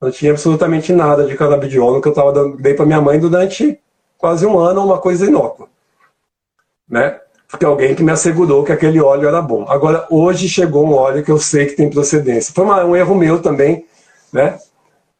não 0.00 0.10
tinha 0.10 0.32
absolutamente 0.32 0.92
nada 0.92 1.26
de 1.26 1.36
canabidiol 1.36 2.00
que 2.00 2.08
eu 2.08 2.12
estava 2.12 2.32
dando. 2.32 2.56
Dei 2.56 2.74
para 2.74 2.86
minha 2.86 3.00
mãe 3.00 3.18
durante 3.18 3.78
quase 4.18 4.46
um 4.46 4.58
ano, 4.58 4.84
uma 4.84 4.98
coisa 4.98 5.26
inócua. 5.26 5.68
Né? 6.88 7.18
Porque 7.48 7.64
alguém 7.64 7.94
que 7.94 8.02
me 8.02 8.12
assegurou 8.12 8.64
que 8.64 8.72
aquele 8.72 9.00
óleo 9.00 9.28
era 9.28 9.40
bom. 9.40 9.64
Agora, 9.68 10.06
hoje 10.10 10.48
chegou 10.48 10.86
um 10.86 10.94
óleo 10.94 11.22
que 11.22 11.30
eu 11.30 11.38
sei 11.38 11.66
que 11.66 11.76
tem 11.76 11.88
procedência. 11.88 12.52
Foi 12.52 12.64
uma, 12.64 12.84
um 12.84 12.96
erro 12.96 13.14
meu 13.14 13.40
também, 13.40 13.86
né? 14.32 14.58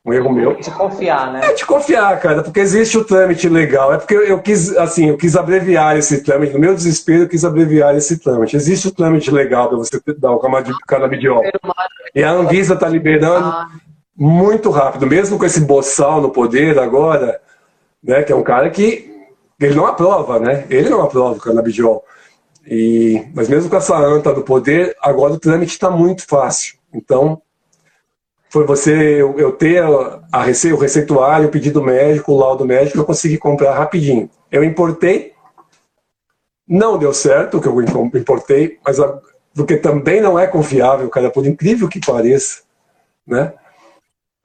Um 0.04 0.12
erro 0.12 0.32
meu. 0.32 0.54
De 0.54 0.70
confiar, 0.70 1.32
né? 1.32 1.40
É 1.42 1.52
de 1.52 1.64
confiar, 1.64 2.20
cara, 2.20 2.42
porque 2.42 2.60
existe 2.60 2.96
o 2.98 3.04
trâmite 3.04 3.48
legal. 3.48 3.92
É 3.92 3.98
porque 3.98 4.14
eu 4.14 4.40
quis, 4.40 4.76
assim, 4.76 5.08
eu 5.08 5.16
quis 5.16 5.34
abreviar 5.36 5.96
esse 5.96 6.22
trâmite. 6.22 6.52
No 6.52 6.60
meu 6.60 6.74
desespero, 6.74 7.24
eu 7.24 7.28
quis 7.28 7.44
abreviar 7.44 7.96
esse 7.96 8.18
trâmite. 8.18 8.56
Existe 8.56 8.88
o 8.88 8.94
trâmite 8.94 9.30
legal 9.30 9.68
para 9.68 9.78
você 9.78 10.00
dar 10.18 10.32
o 10.32 10.40
canabidiol. 10.86 11.42
E 12.14 12.22
a 12.22 12.30
Anvisa 12.30 12.74
está 12.74 12.88
liberando 12.88 13.46
ah. 13.46 13.68
Muito 14.16 14.70
rápido, 14.70 15.06
mesmo 15.06 15.38
com 15.38 15.44
esse 15.44 15.60
boçal 15.60 16.20
no 16.20 16.30
poder 16.30 16.78
agora, 16.78 17.40
né? 18.02 18.22
Que 18.22 18.32
é 18.32 18.36
um 18.36 18.42
cara 18.42 18.70
que 18.70 19.14
ele 19.60 19.74
não 19.74 19.86
aprova, 19.86 20.38
né? 20.38 20.66
Ele 20.70 20.88
não 20.88 21.02
aprova 21.02 21.36
o 21.36 21.40
canabidiol. 21.40 22.04
E, 22.66 23.26
mas 23.34 23.48
mesmo 23.48 23.70
com 23.70 23.76
essa 23.76 23.96
anta 23.96 24.32
do 24.32 24.42
poder, 24.42 24.96
agora 25.00 25.34
o 25.34 25.38
trâmite 25.38 25.72
está 25.72 25.90
muito 25.90 26.26
fácil. 26.26 26.76
Então, 26.92 27.40
foi 28.48 28.64
você 28.64 29.20
eu, 29.20 29.38
eu 29.38 29.52
ter 29.52 29.82
a, 29.82 30.20
a 30.32 30.42
rece, 30.42 30.72
o 30.72 30.78
receituário, 30.78 31.48
o 31.48 31.50
pedido 31.50 31.82
médico, 31.82 32.32
o 32.32 32.38
laudo 32.38 32.64
médico, 32.64 32.98
eu 32.98 33.04
consegui 33.04 33.38
comprar 33.38 33.74
rapidinho. 33.74 34.30
Eu 34.50 34.64
importei, 34.64 35.32
não 36.66 36.98
deu 36.98 37.12
certo 37.12 37.58
o 37.58 37.60
que 37.60 37.68
eu 37.68 37.82
importei, 38.14 38.78
mas 38.84 38.98
a, 38.98 39.20
porque 39.54 39.76
também 39.76 40.20
não 40.20 40.38
é 40.38 40.46
confiável, 40.46 41.08
cara, 41.08 41.30
por 41.30 41.46
incrível 41.46 41.88
que 41.88 42.00
pareça, 42.00 42.62
né? 43.26 43.52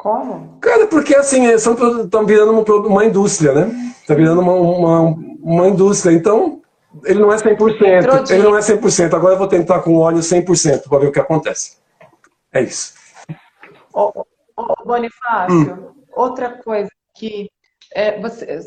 Como? 0.01 0.57
Cara, 0.59 0.87
porque 0.87 1.13
assim, 1.13 1.45
estão 1.45 2.25
virando 2.25 2.51
uma, 2.51 2.63
uma 2.87 3.05
indústria, 3.05 3.53
né? 3.53 3.93
Está 4.01 4.15
virando 4.15 4.41
uma, 4.41 4.53
uma, 4.53 4.99
uma 5.39 5.67
indústria. 5.67 6.11
Então, 6.11 6.59
ele 7.05 7.19
não 7.19 7.31
é 7.31 7.35
100%. 7.35 8.31
Ele 8.31 8.41
não 8.41 8.57
é 8.57 8.61
100%. 8.61 9.13
Agora 9.13 9.35
eu 9.35 9.37
vou 9.37 9.47
tentar 9.47 9.79
com 9.81 9.97
óleo 9.97 10.17
100% 10.17 10.89
para 10.89 10.97
ver 10.97 11.09
o 11.09 11.11
que 11.11 11.19
acontece. 11.19 11.77
É 12.51 12.63
isso. 12.63 12.95
Bonifácio, 14.83 15.75
hum. 15.75 15.93
outra 16.15 16.49
coisa 16.49 16.89
que 17.15 17.47
é, 17.93 18.19
você, 18.19 18.59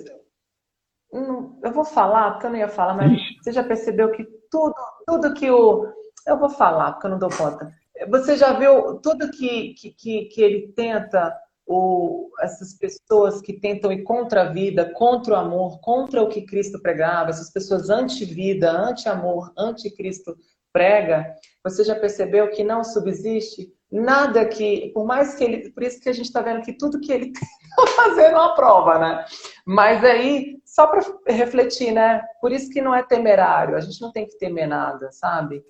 eu 1.13 1.73
vou 1.73 1.85
falar, 1.85 2.31
porque 2.33 2.47
eu 2.47 2.51
não 2.51 2.59
ia 2.59 2.69
falar, 2.69 2.95
mas 2.95 3.11
Ixi. 3.11 3.39
você 3.43 3.51
já 3.51 3.65
percebeu 3.65 4.13
que 4.13 4.25
tudo, 4.49 4.75
tudo 5.05 5.35
que 5.35 5.51
o. 5.51 5.85
Eu 6.29 6.39
vou 6.39 6.49
falar, 6.49 6.93
porque 6.93 7.09
eu 7.09 7.11
não 7.11 7.19
dou 7.19 7.29
conta. 7.29 7.73
Você 8.09 8.37
já 8.37 8.53
viu 8.59 8.99
tudo 9.01 9.31
que, 9.31 9.75
que, 9.75 10.25
que, 10.27 10.43
ele 10.43 10.73
tenta 10.75 11.35
ou 11.67 12.31
essas 12.41 12.75
pessoas 12.77 13.41
que 13.41 13.55
tentam 13.55 13.91
ir 13.91 14.03
contra 14.03 14.43
a 14.43 14.53
vida, 14.53 14.93
contra 14.95 15.35
o 15.35 15.37
amor, 15.37 15.81
contra 15.81 16.23
o 16.23 16.29
que 16.29 16.43
Cristo 16.43 16.81
pregava, 16.81 17.31
essas 17.31 17.51
pessoas 17.51 17.89
anti-vida, 17.89 18.71
anti-amor, 18.71 19.53
anti-Cristo 19.57 20.37
prega, 20.73 21.35
você 21.63 21.85
já 21.85 21.95
percebeu 21.95 22.51
que 22.51 22.65
não 22.65 22.83
subsiste 22.83 23.73
nada 23.91 24.45
que, 24.45 24.91
por 24.93 25.07
mais 25.07 25.35
que 25.37 25.45
ele, 25.45 25.71
por 25.71 25.85
isso 25.85 26.01
que 26.01 26.09
a 26.09 26.13
gente 26.13 26.27
está 26.27 26.43
vendo 26.43 26.63
que 26.63 26.73
tudo 26.73 27.01
que 27.01 27.13
ele 27.13 27.33
tenta 27.77 27.93
fazer 27.93 28.31
não 28.31 28.41
aprova, 28.41 28.99
né? 28.99 29.25
Mas 29.65 30.05
aí, 30.05 30.59
só 30.65 30.89
para 30.89 31.01
refletir, 31.29 31.93
né? 31.93 32.21
Por 32.41 32.51
isso 32.51 32.69
que 32.71 32.83
não 32.83 32.95
é 32.95 33.05
temerário, 33.05 33.77
a 33.77 33.81
gente 33.81 34.01
não 34.03 34.11
tem 34.11 34.27
que 34.27 34.37
temer 34.37 34.67
nada, 34.67 35.13
sabe? 35.13 35.65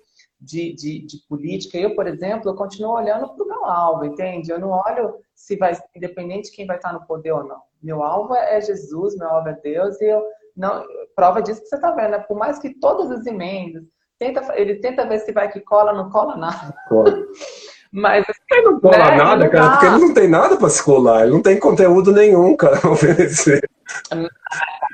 De, 0.45 0.75
de, 0.75 1.05
de 1.05 1.17
política. 1.27 1.77
Eu, 1.77 1.95
por 1.95 2.05
exemplo, 2.05 2.51
eu 2.51 2.55
continuo 2.55 2.93
olhando 2.93 3.27
para 3.33 3.43
o 3.43 3.47
meu 3.47 3.65
alvo, 3.65 4.05
entende? 4.05 4.51
Eu 4.51 4.59
não 4.59 4.69
olho 4.69 5.15
se 5.33 5.55
vai, 5.55 5.75
independente 5.95 6.51
de 6.51 6.55
quem 6.55 6.67
vai 6.67 6.75
estar 6.75 6.93
no 6.93 7.05
poder 7.05 7.31
ou 7.31 7.43
não. 7.43 7.61
Meu 7.81 8.03
alvo 8.03 8.35
é 8.35 8.61
Jesus, 8.61 9.17
meu 9.17 9.27
alvo 9.27 9.49
é 9.49 9.53
Deus, 9.63 9.99
e 9.99 10.05
eu 10.05 10.23
não, 10.55 10.85
prova 11.15 11.41
disso 11.41 11.61
que 11.61 11.67
você 11.67 11.75
está 11.75 11.91
vendo, 11.91 12.11
né? 12.11 12.19
por 12.19 12.37
mais 12.37 12.59
que 12.59 12.79
todas 12.79 13.11
as 13.11 13.25
emendas, 13.25 13.83
tenta, 14.17 14.41
ele 14.55 14.75
tenta 14.75 15.07
ver 15.07 15.19
se 15.19 15.31
vai 15.31 15.51
que 15.51 15.59
cola, 15.59 15.93
não 15.93 16.09
cola 16.09 16.37
nada. 16.37 16.73
Cola. 16.87 17.11
Mas 17.91 18.25
ele 18.51 18.61
não 18.63 18.79
cola 18.79 18.97
né? 18.97 19.15
nada, 19.15 19.49
cara, 19.49 19.71
porque 19.71 19.85
ele 19.85 19.99
não 19.99 20.13
tem 20.13 20.27
nada 20.27 20.57
para 20.57 20.69
se 20.69 20.83
colar, 20.83 21.23
ele 21.23 21.31
não 21.31 21.41
tem 21.41 21.57
conteúdo 21.57 22.11
nenhum, 22.11 22.55
cara, 22.55 22.77
para 22.77 22.91
oferecer. 22.91 23.61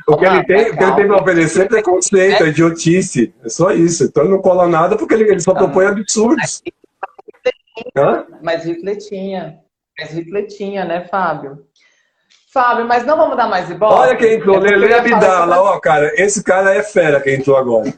O 0.08 0.18
que 0.18 0.26
ele 0.26 0.44
tem, 0.46 0.72
o 0.72 0.78
que 0.78 0.84
ele 0.84 0.96
tem 0.96 1.08
para 1.08 1.22
oferecer 1.22 1.62
é 1.64 1.68
preconceito, 1.68 2.44
é 2.44 2.48
idiotice. 2.48 3.34
É 3.44 3.50
só 3.50 3.72
isso. 3.72 4.06
Então 4.06 4.24
ele 4.24 4.34
não 4.34 4.42
cola 4.42 4.68
nada 4.68 4.98
porque 4.98 5.14
ele, 5.14 5.30
ele 5.30 5.40
só 5.40 5.54
propõe 5.54 5.86
absurdos. 5.86 6.62
Mas 8.42 8.66
refletinha. 8.66 9.60
Mas 10.00 10.12
refletinha, 10.12 10.86
né, 10.86 11.08
Fábio? 11.08 11.66
Fábio, 12.54 12.86
mas 12.86 13.06
não 13.06 13.16
vamos 13.16 13.38
dar 13.38 13.48
mais 13.48 13.70
ibope? 13.70 13.94
Olha 13.94 14.16
quem 14.16 14.34
entrou, 14.34 14.58
é 14.58 14.76
Lele 14.76 14.94
Abdala. 14.94 15.62
Ó, 15.62 15.80
cara, 15.80 16.12
esse 16.16 16.44
cara 16.44 16.76
é 16.76 16.84
fera 16.84 17.22
quem 17.22 17.36
entrou 17.36 17.56
agora. 17.56 17.94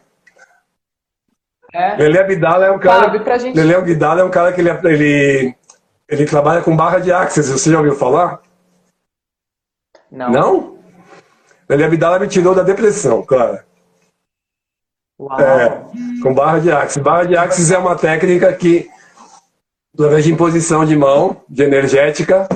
É. 1.74 1.96
Lele 1.96 2.20
Abdala 2.20 2.66
é 2.68 2.72
um 2.72 2.78
cara. 2.78 3.06
Fábio, 3.06 3.24
pra 3.24 3.38
gente... 3.40 3.56
Lele 3.56 3.74
Abdala 3.76 4.22
é 4.22 4.24
um 4.24 4.30
cara 4.30 4.54
que 4.54 4.62
ele, 4.62 4.70
ele, 4.70 5.56
ele 6.08 6.26
trabalha 6.26 6.62
com 6.62 6.76
barra 6.76 7.00
de 7.00 7.12
axis. 7.12 7.50
Você 7.50 7.72
já 7.72 7.78
ouviu 7.78 7.96
falar? 7.96 8.42
Não. 10.12 10.30
Não? 10.30 10.73
Lele 11.76 11.86
Abdala 11.86 12.20
me 12.20 12.28
tirou 12.28 12.54
da 12.54 12.64
depressão, 12.64 13.22
cara. 13.24 13.66
Uau. 15.20 15.40
É, 15.40 15.84
com 16.22 16.34
barra 16.34 16.60
de 16.60 16.72
axis. 16.72 17.02
Barra 17.02 17.24
de 17.26 17.36
axis 17.36 17.72
é 17.72 17.78
uma 17.78 17.96
técnica 17.96 18.52
que 18.54 18.90
através 19.94 20.24
de 20.24 20.32
imposição 20.32 20.86
de 20.86 20.96
mão, 20.96 21.42
de 21.48 21.64
energética, 21.64 22.48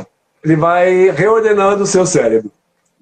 ele 0.43 0.55
vai 0.55 1.09
reordenando 1.11 1.83
o 1.83 1.87
seu 1.87 2.05
cérebro, 2.05 2.51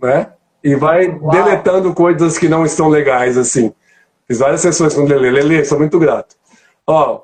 né? 0.01 0.31
E 0.63 0.75
vai 0.75 1.07
Uau. 1.07 1.31
deletando 1.31 1.93
coisas 1.93 2.37
que 2.37 2.49
não 2.49 2.65
estão 2.65 2.89
legais, 2.89 3.37
assim. 3.37 3.73
Fiz 4.27 4.39
várias 4.39 4.61
sessões 4.61 4.93
com 4.93 5.01
o 5.01 5.07
Lele. 5.07 5.29
Lele, 5.29 5.65
sou 5.65 5.77
muito 5.77 5.99
grato. 5.99 6.35
Ó. 6.87 7.21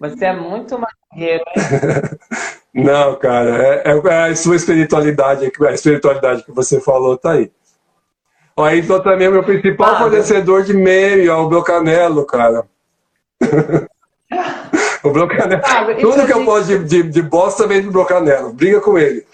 Você 0.00 0.26
é 0.26 0.36
muito 0.36 0.78
maneiro, 0.78 1.44
Não, 2.74 3.14
cara, 3.14 3.64
é, 3.66 3.82
é, 3.86 4.30
a 4.30 4.34
sua 4.34 4.56
espiritualidade, 4.56 5.50
a 5.60 5.72
espiritualidade 5.72 6.42
que 6.42 6.50
você 6.50 6.80
falou 6.80 7.16
tá 7.16 7.32
aí. 7.32 7.50
Aí 8.56 8.80
então 8.80 9.02
também 9.02 9.28
o 9.28 9.32
meu 9.32 9.42
principal 9.42 9.94
ah, 9.94 9.98
fornecedor 9.98 10.62
de 10.62 10.72
meme, 10.72 11.28
ó, 11.28 11.44
o 11.44 11.50
meu 11.50 11.62
canelo, 11.62 12.24
cara. 12.24 12.64
O 15.04 15.10
Brocanelo. 15.10 15.60
Ah, 15.66 15.84
Tudo 16.00 16.26
que 16.26 16.32
eu 16.32 16.44
posso 16.46 16.66
de, 16.66 16.84
de, 16.84 17.02
de 17.02 17.22
bosta 17.22 17.66
vem 17.66 17.82
do 17.82 17.92
Brocanelo. 17.92 18.54
Briga 18.54 18.80
com 18.80 18.96
ele. 18.96 19.26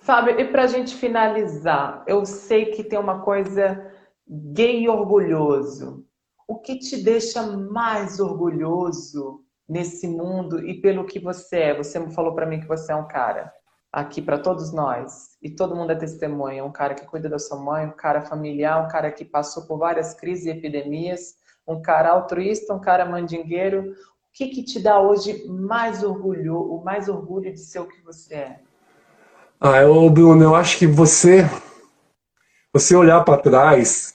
Fábio, 0.00 0.40
e 0.40 0.44
pra 0.46 0.66
gente 0.66 0.94
finalizar, 0.94 2.02
eu 2.06 2.24
sei 2.24 2.66
que 2.66 2.82
tem 2.82 2.98
uma 2.98 3.20
coisa 3.20 3.92
gay 4.26 4.88
orgulhoso. 4.88 6.06
O 6.48 6.58
que 6.58 6.78
te 6.78 6.96
deixa 7.02 7.42
mais 7.42 8.18
orgulhoso 8.18 9.42
nesse 9.68 10.08
mundo 10.08 10.66
e 10.66 10.80
pelo 10.80 11.04
que 11.04 11.18
você 11.18 11.56
é? 11.56 11.76
Você 11.76 11.98
me 11.98 12.14
falou 12.14 12.34
para 12.34 12.46
mim 12.46 12.60
que 12.60 12.68
você 12.68 12.92
é 12.92 12.96
um 12.96 13.06
cara 13.06 13.52
aqui 13.96 14.20
para 14.20 14.36
todos 14.36 14.74
nós 14.74 15.38
e 15.42 15.48
todo 15.48 15.74
mundo 15.74 15.90
é 15.90 15.94
testemunha, 15.94 16.62
um 16.62 16.70
cara 16.70 16.92
que 16.92 17.06
cuida 17.06 17.30
da 17.30 17.38
sua 17.38 17.58
mãe, 17.58 17.86
um 17.86 17.92
cara 17.92 18.20
familiar, 18.20 18.84
um 18.84 18.88
cara 18.88 19.10
que 19.10 19.24
passou 19.24 19.62
por 19.62 19.78
várias 19.78 20.12
crises 20.12 20.44
e 20.44 20.50
epidemias, 20.50 21.36
um 21.66 21.80
cara 21.80 22.10
altruísta, 22.10 22.74
um 22.74 22.78
cara 22.78 23.06
mandingueiro. 23.06 23.92
O 23.92 23.94
que, 24.34 24.48
que 24.48 24.62
te 24.62 24.82
dá 24.82 25.00
hoje 25.00 25.46
mais 25.48 26.02
orgulho, 26.02 26.58
o 26.58 26.84
mais 26.84 27.08
orgulho 27.08 27.50
de 27.50 27.58
ser 27.58 27.78
o 27.78 27.88
que 27.88 28.02
você 28.04 28.34
é? 28.34 28.60
Ah, 29.58 29.80
eu, 29.80 30.10
Bruno, 30.10 30.44
eu 30.44 30.54
acho 30.54 30.76
que 30.76 30.86
você, 30.86 31.48
você 32.74 32.94
olhar 32.94 33.24
para 33.24 33.40
trás 33.40 34.14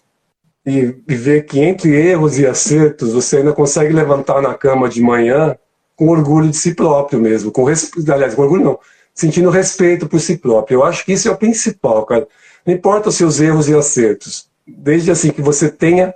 e, 0.63 0.95
e 1.07 1.15
ver 1.15 1.47
que 1.47 1.59
entre 1.59 1.95
erros 1.95 2.37
e 2.37 2.45
acertos 2.45 3.13
você 3.13 3.37
ainda 3.37 3.51
consegue 3.51 3.91
levantar 3.91 4.43
na 4.43 4.53
cama 4.53 4.87
de 4.87 5.01
manhã 5.01 5.57
com 5.95 6.07
orgulho 6.07 6.51
de 6.51 6.57
si 6.57 6.75
próprio 6.75 7.19
mesmo, 7.19 7.51
com 7.51 7.65
aliás, 7.67 8.35
com 8.35 8.43
orgulho 8.43 8.63
não, 8.63 8.79
sentindo 9.13 9.49
respeito 9.49 10.07
por 10.07 10.19
si 10.19 10.37
próprio. 10.37 10.75
Eu 10.75 10.83
acho 10.83 11.05
que 11.05 11.13
isso 11.13 11.27
é 11.27 11.31
o 11.31 11.37
principal, 11.37 12.05
cara. 12.05 12.27
Não 12.65 12.73
importa 12.73 13.09
os 13.09 13.15
seus 13.15 13.39
erros 13.39 13.67
e 13.67 13.75
acertos, 13.75 14.49
desde 14.67 15.11
assim 15.11 15.31
que 15.31 15.41
você 15.41 15.69
tenha 15.69 16.13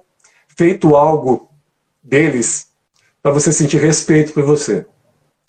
feito 0.55 0.95
algo 0.95 1.49
deles 2.03 2.67
para 3.21 3.31
você 3.31 3.51
sentir 3.51 3.77
respeito 3.77 4.33
por 4.33 4.43
você. 4.43 4.85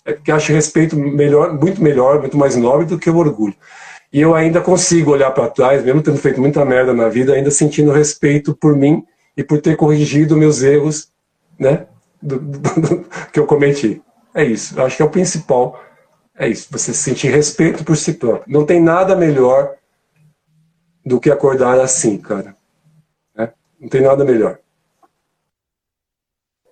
É 0.03 0.13
porque 0.13 0.31
acho 0.31 0.51
respeito 0.51 0.95
melhor, 0.95 1.53
muito 1.53 1.81
melhor, 1.81 2.19
muito 2.19 2.37
mais 2.37 2.55
nobre 2.55 2.85
do 2.85 2.97
que 2.97 3.09
o 3.09 3.17
orgulho. 3.17 3.55
E 4.11 4.21
eu 4.21 4.33
ainda 4.33 4.61
consigo 4.61 5.11
olhar 5.11 5.31
para 5.31 5.49
trás, 5.49 5.83
mesmo 5.83 6.01
tendo 6.01 6.17
feito 6.17 6.39
muita 6.39 6.63
merda 6.63 6.93
na 6.93 7.09
vida, 7.09 7.33
ainda 7.33 7.51
sentindo 7.51 7.91
respeito 7.91 8.55
por 8.55 8.75
mim 8.75 9.05
e 9.35 9.43
por 9.43 9.61
ter 9.61 9.75
corrigido 9.75 10.37
meus 10.37 10.63
erros, 10.63 11.09
né? 11.59 11.85
Do, 12.21 12.39
do, 12.39 12.81
do, 12.81 13.05
que 13.31 13.39
eu 13.39 13.45
cometi. 13.45 14.01
É 14.33 14.43
isso. 14.43 14.79
Eu 14.79 14.85
acho 14.85 14.95
que 14.95 15.01
é 15.01 15.05
o 15.05 15.09
principal. 15.09 15.79
É 16.37 16.47
isso. 16.47 16.67
Você 16.71 16.93
sentir 16.93 17.29
respeito 17.29 17.83
por 17.83 17.97
si 17.97 18.13
próprio. 18.13 18.53
Não 18.53 18.65
tem 18.65 18.81
nada 18.81 19.15
melhor 19.15 19.75
do 21.03 21.19
que 21.19 21.31
acordar 21.31 21.79
assim, 21.79 22.17
cara. 22.17 22.55
Né? 23.35 23.51
Não 23.79 23.89
tem 23.89 24.01
nada 24.01 24.23
melhor. 24.23 24.59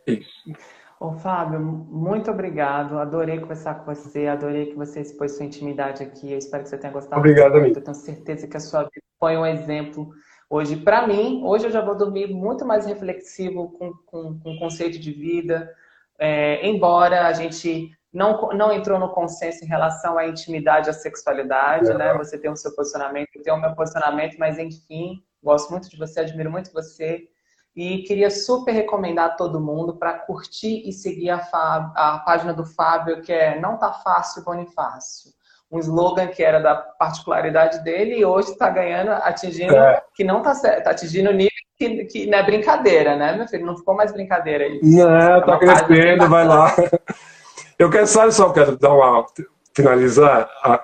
É 0.05 0.11
isso. 0.11 0.51
Ô, 0.99 1.13
Fábio, 1.13 1.59
muito 1.59 2.29
obrigado. 2.29 2.99
Adorei 2.99 3.39
conversar 3.39 3.75
com 3.75 3.93
você, 3.93 4.27
adorei 4.27 4.67
que 4.67 4.75
você 4.75 5.01
expôs 5.01 5.35
sua 5.35 5.45
intimidade 5.45 6.03
aqui. 6.03 6.31
Eu 6.31 6.37
espero 6.37 6.63
que 6.63 6.69
você 6.69 6.77
tenha 6.77 6.93
gostado. 6.93 7.19
Obrigado, 7.19 7.59
muito. 7.59 7.79
Eu 7.79 7.83
tenho 7.83 7.95
certeza 7.95 8.47
que 8.47 8.57
a 8.57 8.59
sua 8.59 8.83
vida 8.83 9.05
foi 9.19 9.35
um 9.35 9.45
exemplo. 9.45 10.11
Hoje, 10.49 10.77
para 10.77 11.07
mim, 11.07 11.41
hoje 11.43 11.65
eu 11.65 11.71
já 11.71 11.81
vou 11.81 11.97
dormir 11.97 12.27
muito 12.27 12.65
mais 12.65 12.85
reflexivo 12.85 13.69
com, 13.71 13.91
com, 14.05 14.39
com 14.39 14.51
o 14.53 14.59
conceito 14.59 14.99
de 14.99 15.11
vida. 15.11 15.73
É, 16.19 16.65
embora 16.67 17.27
a 17.27 17.33
gente 17.33 17.94
não, 18.15 18.49
não 18.53 18.71
entrou 18.71 18.97
no 18.97 19.09
consenso 19.09 19.65
em 19.65 19.67
relação 19.67 20.17
à 20.17 20.25
intimidade 20.25 20.87
e 20.87 20.89
à 20.89 20.93
sexualidade, 20.93 21.91
é. 21.91 21.93
né? 21.93 22.13
Você 22.13 22.37
tem 22.37 22.49
o 22.49 22.55
seu 22.55 22.73
posicionamento, 22.73 23.27
eu 23.35 23.43
tenho 23.43 23.57
o 23.57 23.59
meu 23.59 23.75
posicionamento, 23.75 24.37
mas 24.39 24.57
enfim, 24.57 25.21
gosto 25.43 25.69
muito 25.69 25.89
de 25.89 25.97
você, 25.97 26.21
admiro 26.21 26.49
muito 26.49 26.71
você. 26.71 27.27
E 27.75 28.03
queria 28.03 28.31
super 28.31 28.71
recomendar 28.71 29.25
a 29.25 29.33
todo 29.33 29.59
mundo 29.59 29.97
para 29.97 30.13
curtir 30.13 30.87
e 30.87 30.93
seguir 30.93 31.29
a, 31.29 31.39
Fábio, 31.39 31.91
a 31.93 32.19
página 32.19 32.53
do 32.53 32.65
Fábio, 32.65 33.21
que 33.21 33.33
é 33.33 33.59
Não 33.59 33.77
Tá 33.77 33.91
Fácil 33.91 34.45
Bonifácio. 34.45 35.31
Um 35.69 35.79
slogan 35.79 36.27
que 36.27 36.41
era 36.41 36.59
da 36.59 36.73
particularidade 36.73 37.83
dele 37.83 38.17
e 38.17 38.23
hoje 38.23 38.51
está 38.51 38.69
ganhando, 38.69 39.11
atingindo, 39.11 39.75
é. 39.75 40.01
que 40.13 40.23
não 40.23 40.41
certo, 40.53 40.85
tá 40.85 40.91
atingindo 40.91 41.33
nível 41.33 41.51
que, 41.77 42.05
que 42.05 42.27
não 42.27 42.37
é 42.37 42.43
brincadeira, 42.43 43.17
né, 43.17 43.35
meu 43.35 43.45
filho? 43.45 43.65
Não 43.65 43.75
ficou 43.75 43.93
mais 43.93 44.13
brincadeira 44.13 44.65
isso. 44.67 44.97
Não, 44.97 45.13
é 45.13 45.41
tá 45.41 45.59
crescendo, 45.59 46.29
vai 46.29 46.47
lá. 46.47 46.73
Eu 47.77 47.89
quero, 47.89 48.07
sabe 48.07 48.33
só, 48.33 48.49
quero 48.51 48.77
dar 48.77 48.93
uma, 48.93 49.25
finalizar. 49.73 50.49
A, 50.63 50.81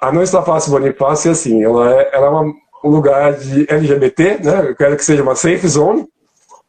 a 0.00 0.12
Não 0.12 0.26
Fácil 0.26 0.72
Bonifácio, 0.72 1.30
assim, 1.30 1.62
ela 1.64 1.94
é, 1.94 2.10
ela 2.12 2.26
é 2.26 2.30
uma 2.30 2.54
um 2.86 2.90
lugar 2.90 3.32
de 3.34 3.66
LGBT, 3.68 4.38
né? 4.42 4.70
Eu 4.70 4.76
quero 4.76 4.96
que 4.96 5.04
seja 5.04 5.22
uma 5.22 5.34
safe 5.34 5.66
zone, 5.66 6.06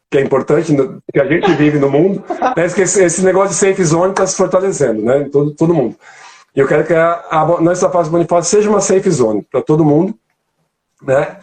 que 0.10 0.18
é 0.18 0.22
importante, 0.22 0.76
que 1.14 1.20
a 1.20 1.26
gente 1.26 1.52
vive 1.54 1.78
no 1.78 1.90
mundo. 1.90 2.24
Né? 2.56 2.66
Esse, 2.66 3.04
esse 3.04 3.24
negócio 3.24 3.50
de 3.50 3.56
safe 3.56 3.84
zone 3.84 4.12
está 4.12 4.26
se 4.26 4.36
fortalecendo, 4.36 5.02
né? 5.02 5.20
Em 5.20 5.30
todo, 5.30 5.52
todo 5.52 5.74
mundo. 5.74 5.96
E 6.56 6.60
eu 6.60 6.68
quero 6.68 6.86
que 6.86 6.94
a, 6.94 7.24
a 7.30 7.62
nossa 7.62 7.90
fase 7.90 8.10
Bonifácio 8.10 8.50
seja 8.50 8.70
uma 8.70 8.82
safe 8.82 9.10
zone 9.12 9.46
para 9.52 9.62
todo 9.62 9.86
mundo, 9.86 10.18
né? 11.04 11.38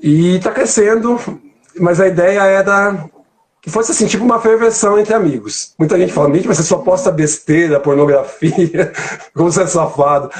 E 0.00 0.36
está 0.36 0.52
crescendo, 0.52 1.18
mas 1.78 2.00
a 2.00 2.06
ideia 2.06 2.42
é 2.42 2.62
da 2.62 3.04
que 3.62 3.68
fosse 3.68 3.92
assim, 3.92 4.06
tipo 4.06 4.24
uma 4.24 4.40
ferversão 4.40 4.98
entre 4.98 5.12
amigos. 5.12 5.74
Muita 5.78 5.98
gente 5.98 6.12
fala, 6.12 6.28
mas 6.28 6.46
você 6.46 6.62
só 6.62 6.78
posta 6.78 7.10
besteira, 7.10 7.78
pornografia, 7.78 8.92
como 9.34 9.52
você 9.52 9.62
é 9.62 9.66
safado. 9.66 10.30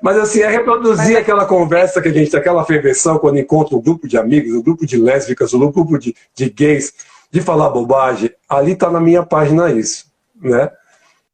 Mas 0.00 0.16
assim, 0.16 0.40
é 0.40 0.48
reproduzir 0.48 1.14
mas... 1.14 1.16
aquela 1.16 1.44
conversa 1.44 2.00
que 2.00 2.08
a 2.08 2.12
gente 2.12 2.30
tem, 2.30 2.38
aquela 2.38 2.64
ferversão 2.64 3.18
quando 3.18 3.38
encontra 3.38 3.76
um 3.76 3.82
grupo 3.82 4.06
de 4.06 4.16
amigos, 4.16 4.54
um 4.54 4.62
grupo 4.62 4.86
de 4.86 4.96
lésbicas, 4.96 5.52
um 5.54 5.58
grupo 5.58 5.98
de, 5.98 6.14
de 6.34 6.48
gays, 6.48 6.92
de 7.32 7.40
falar 7.40 7.70
bobagem. 7.70 8.30
Ali 8.48 8.72
está 8.72 8.88
na 8.90 9.00
minha 9.00 9.24
página 9.24 9.72
isso, 9.72 10.06
né? 10.40 10.70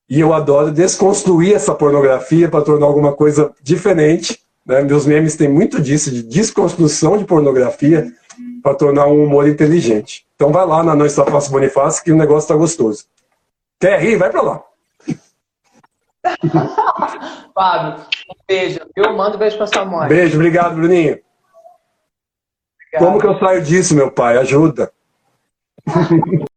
E 0.09 0.21
eu 0.21 0.33
adoro 0.33 0.71
desconstruir 0.71 1.55
essa 1.55 1.75
pornografia 1.75 2.49
para 2.49 2.65
tornar 2.65 2.87
alguma 2.87 3.13
coisa 3.13 3.53
diferente. 3.63 4.41
Né? 4.65 4.83
Meus 4.83 5.07
memes 5.07 5.37
têm 5.37 5.49
muito 5.49 5.81
disso, 5.81 6.11
de 6.11 6.23
desconstrução 6.23 7.19
de 7.19 7.25
pornografia 7.25 8.13
para 8.65 8.75
tornar 8.75 9.07
um 9.09 9.23
humor 9.23 9.47
inteligente. 9.47 10.27
Então 10.35 10.51
vai 10.51 10.67
lá 10.67 10.83
na 10.83 11.05
Está 11.05 11.23
Fácil 11.27 11.53
Bonifácio 11.53 12.03
que 12.03 12.11
o 12.11 12.17
negócio 12.17 12.47
está 12.47 12.55
gostoso. 12.55 13.05
Quer 13.79 14.01
rir? 14.01 14.17
Vai 14.17 14.31
para 14.31 14.41
lá. 14.41 14.65
Fábio, 17.55 18.07
um 18.31 18.35
beijo. 18.49 18.81
Eu 18.97 19.15
mando 19.15 19.37
um 19.37 19.39
beijo 19.39 19.59
para 19.59 19.67
sua 19.67 19.85
mãe. 19.85 20.09
Beijo, 20.09 20.37
obrigado, 20.37 20.77
Bruninho. 20.77 21.21
Obrigado. 22.81 23.05
Como 23.05 23.21
que 23.21 23.27
eu 23.27 23.39
saio 23.39 23.63
disso, 23.63 23.95
meu 23.95 24.11
pai? 24.11 24.39
Ajuda. 24.39 24.91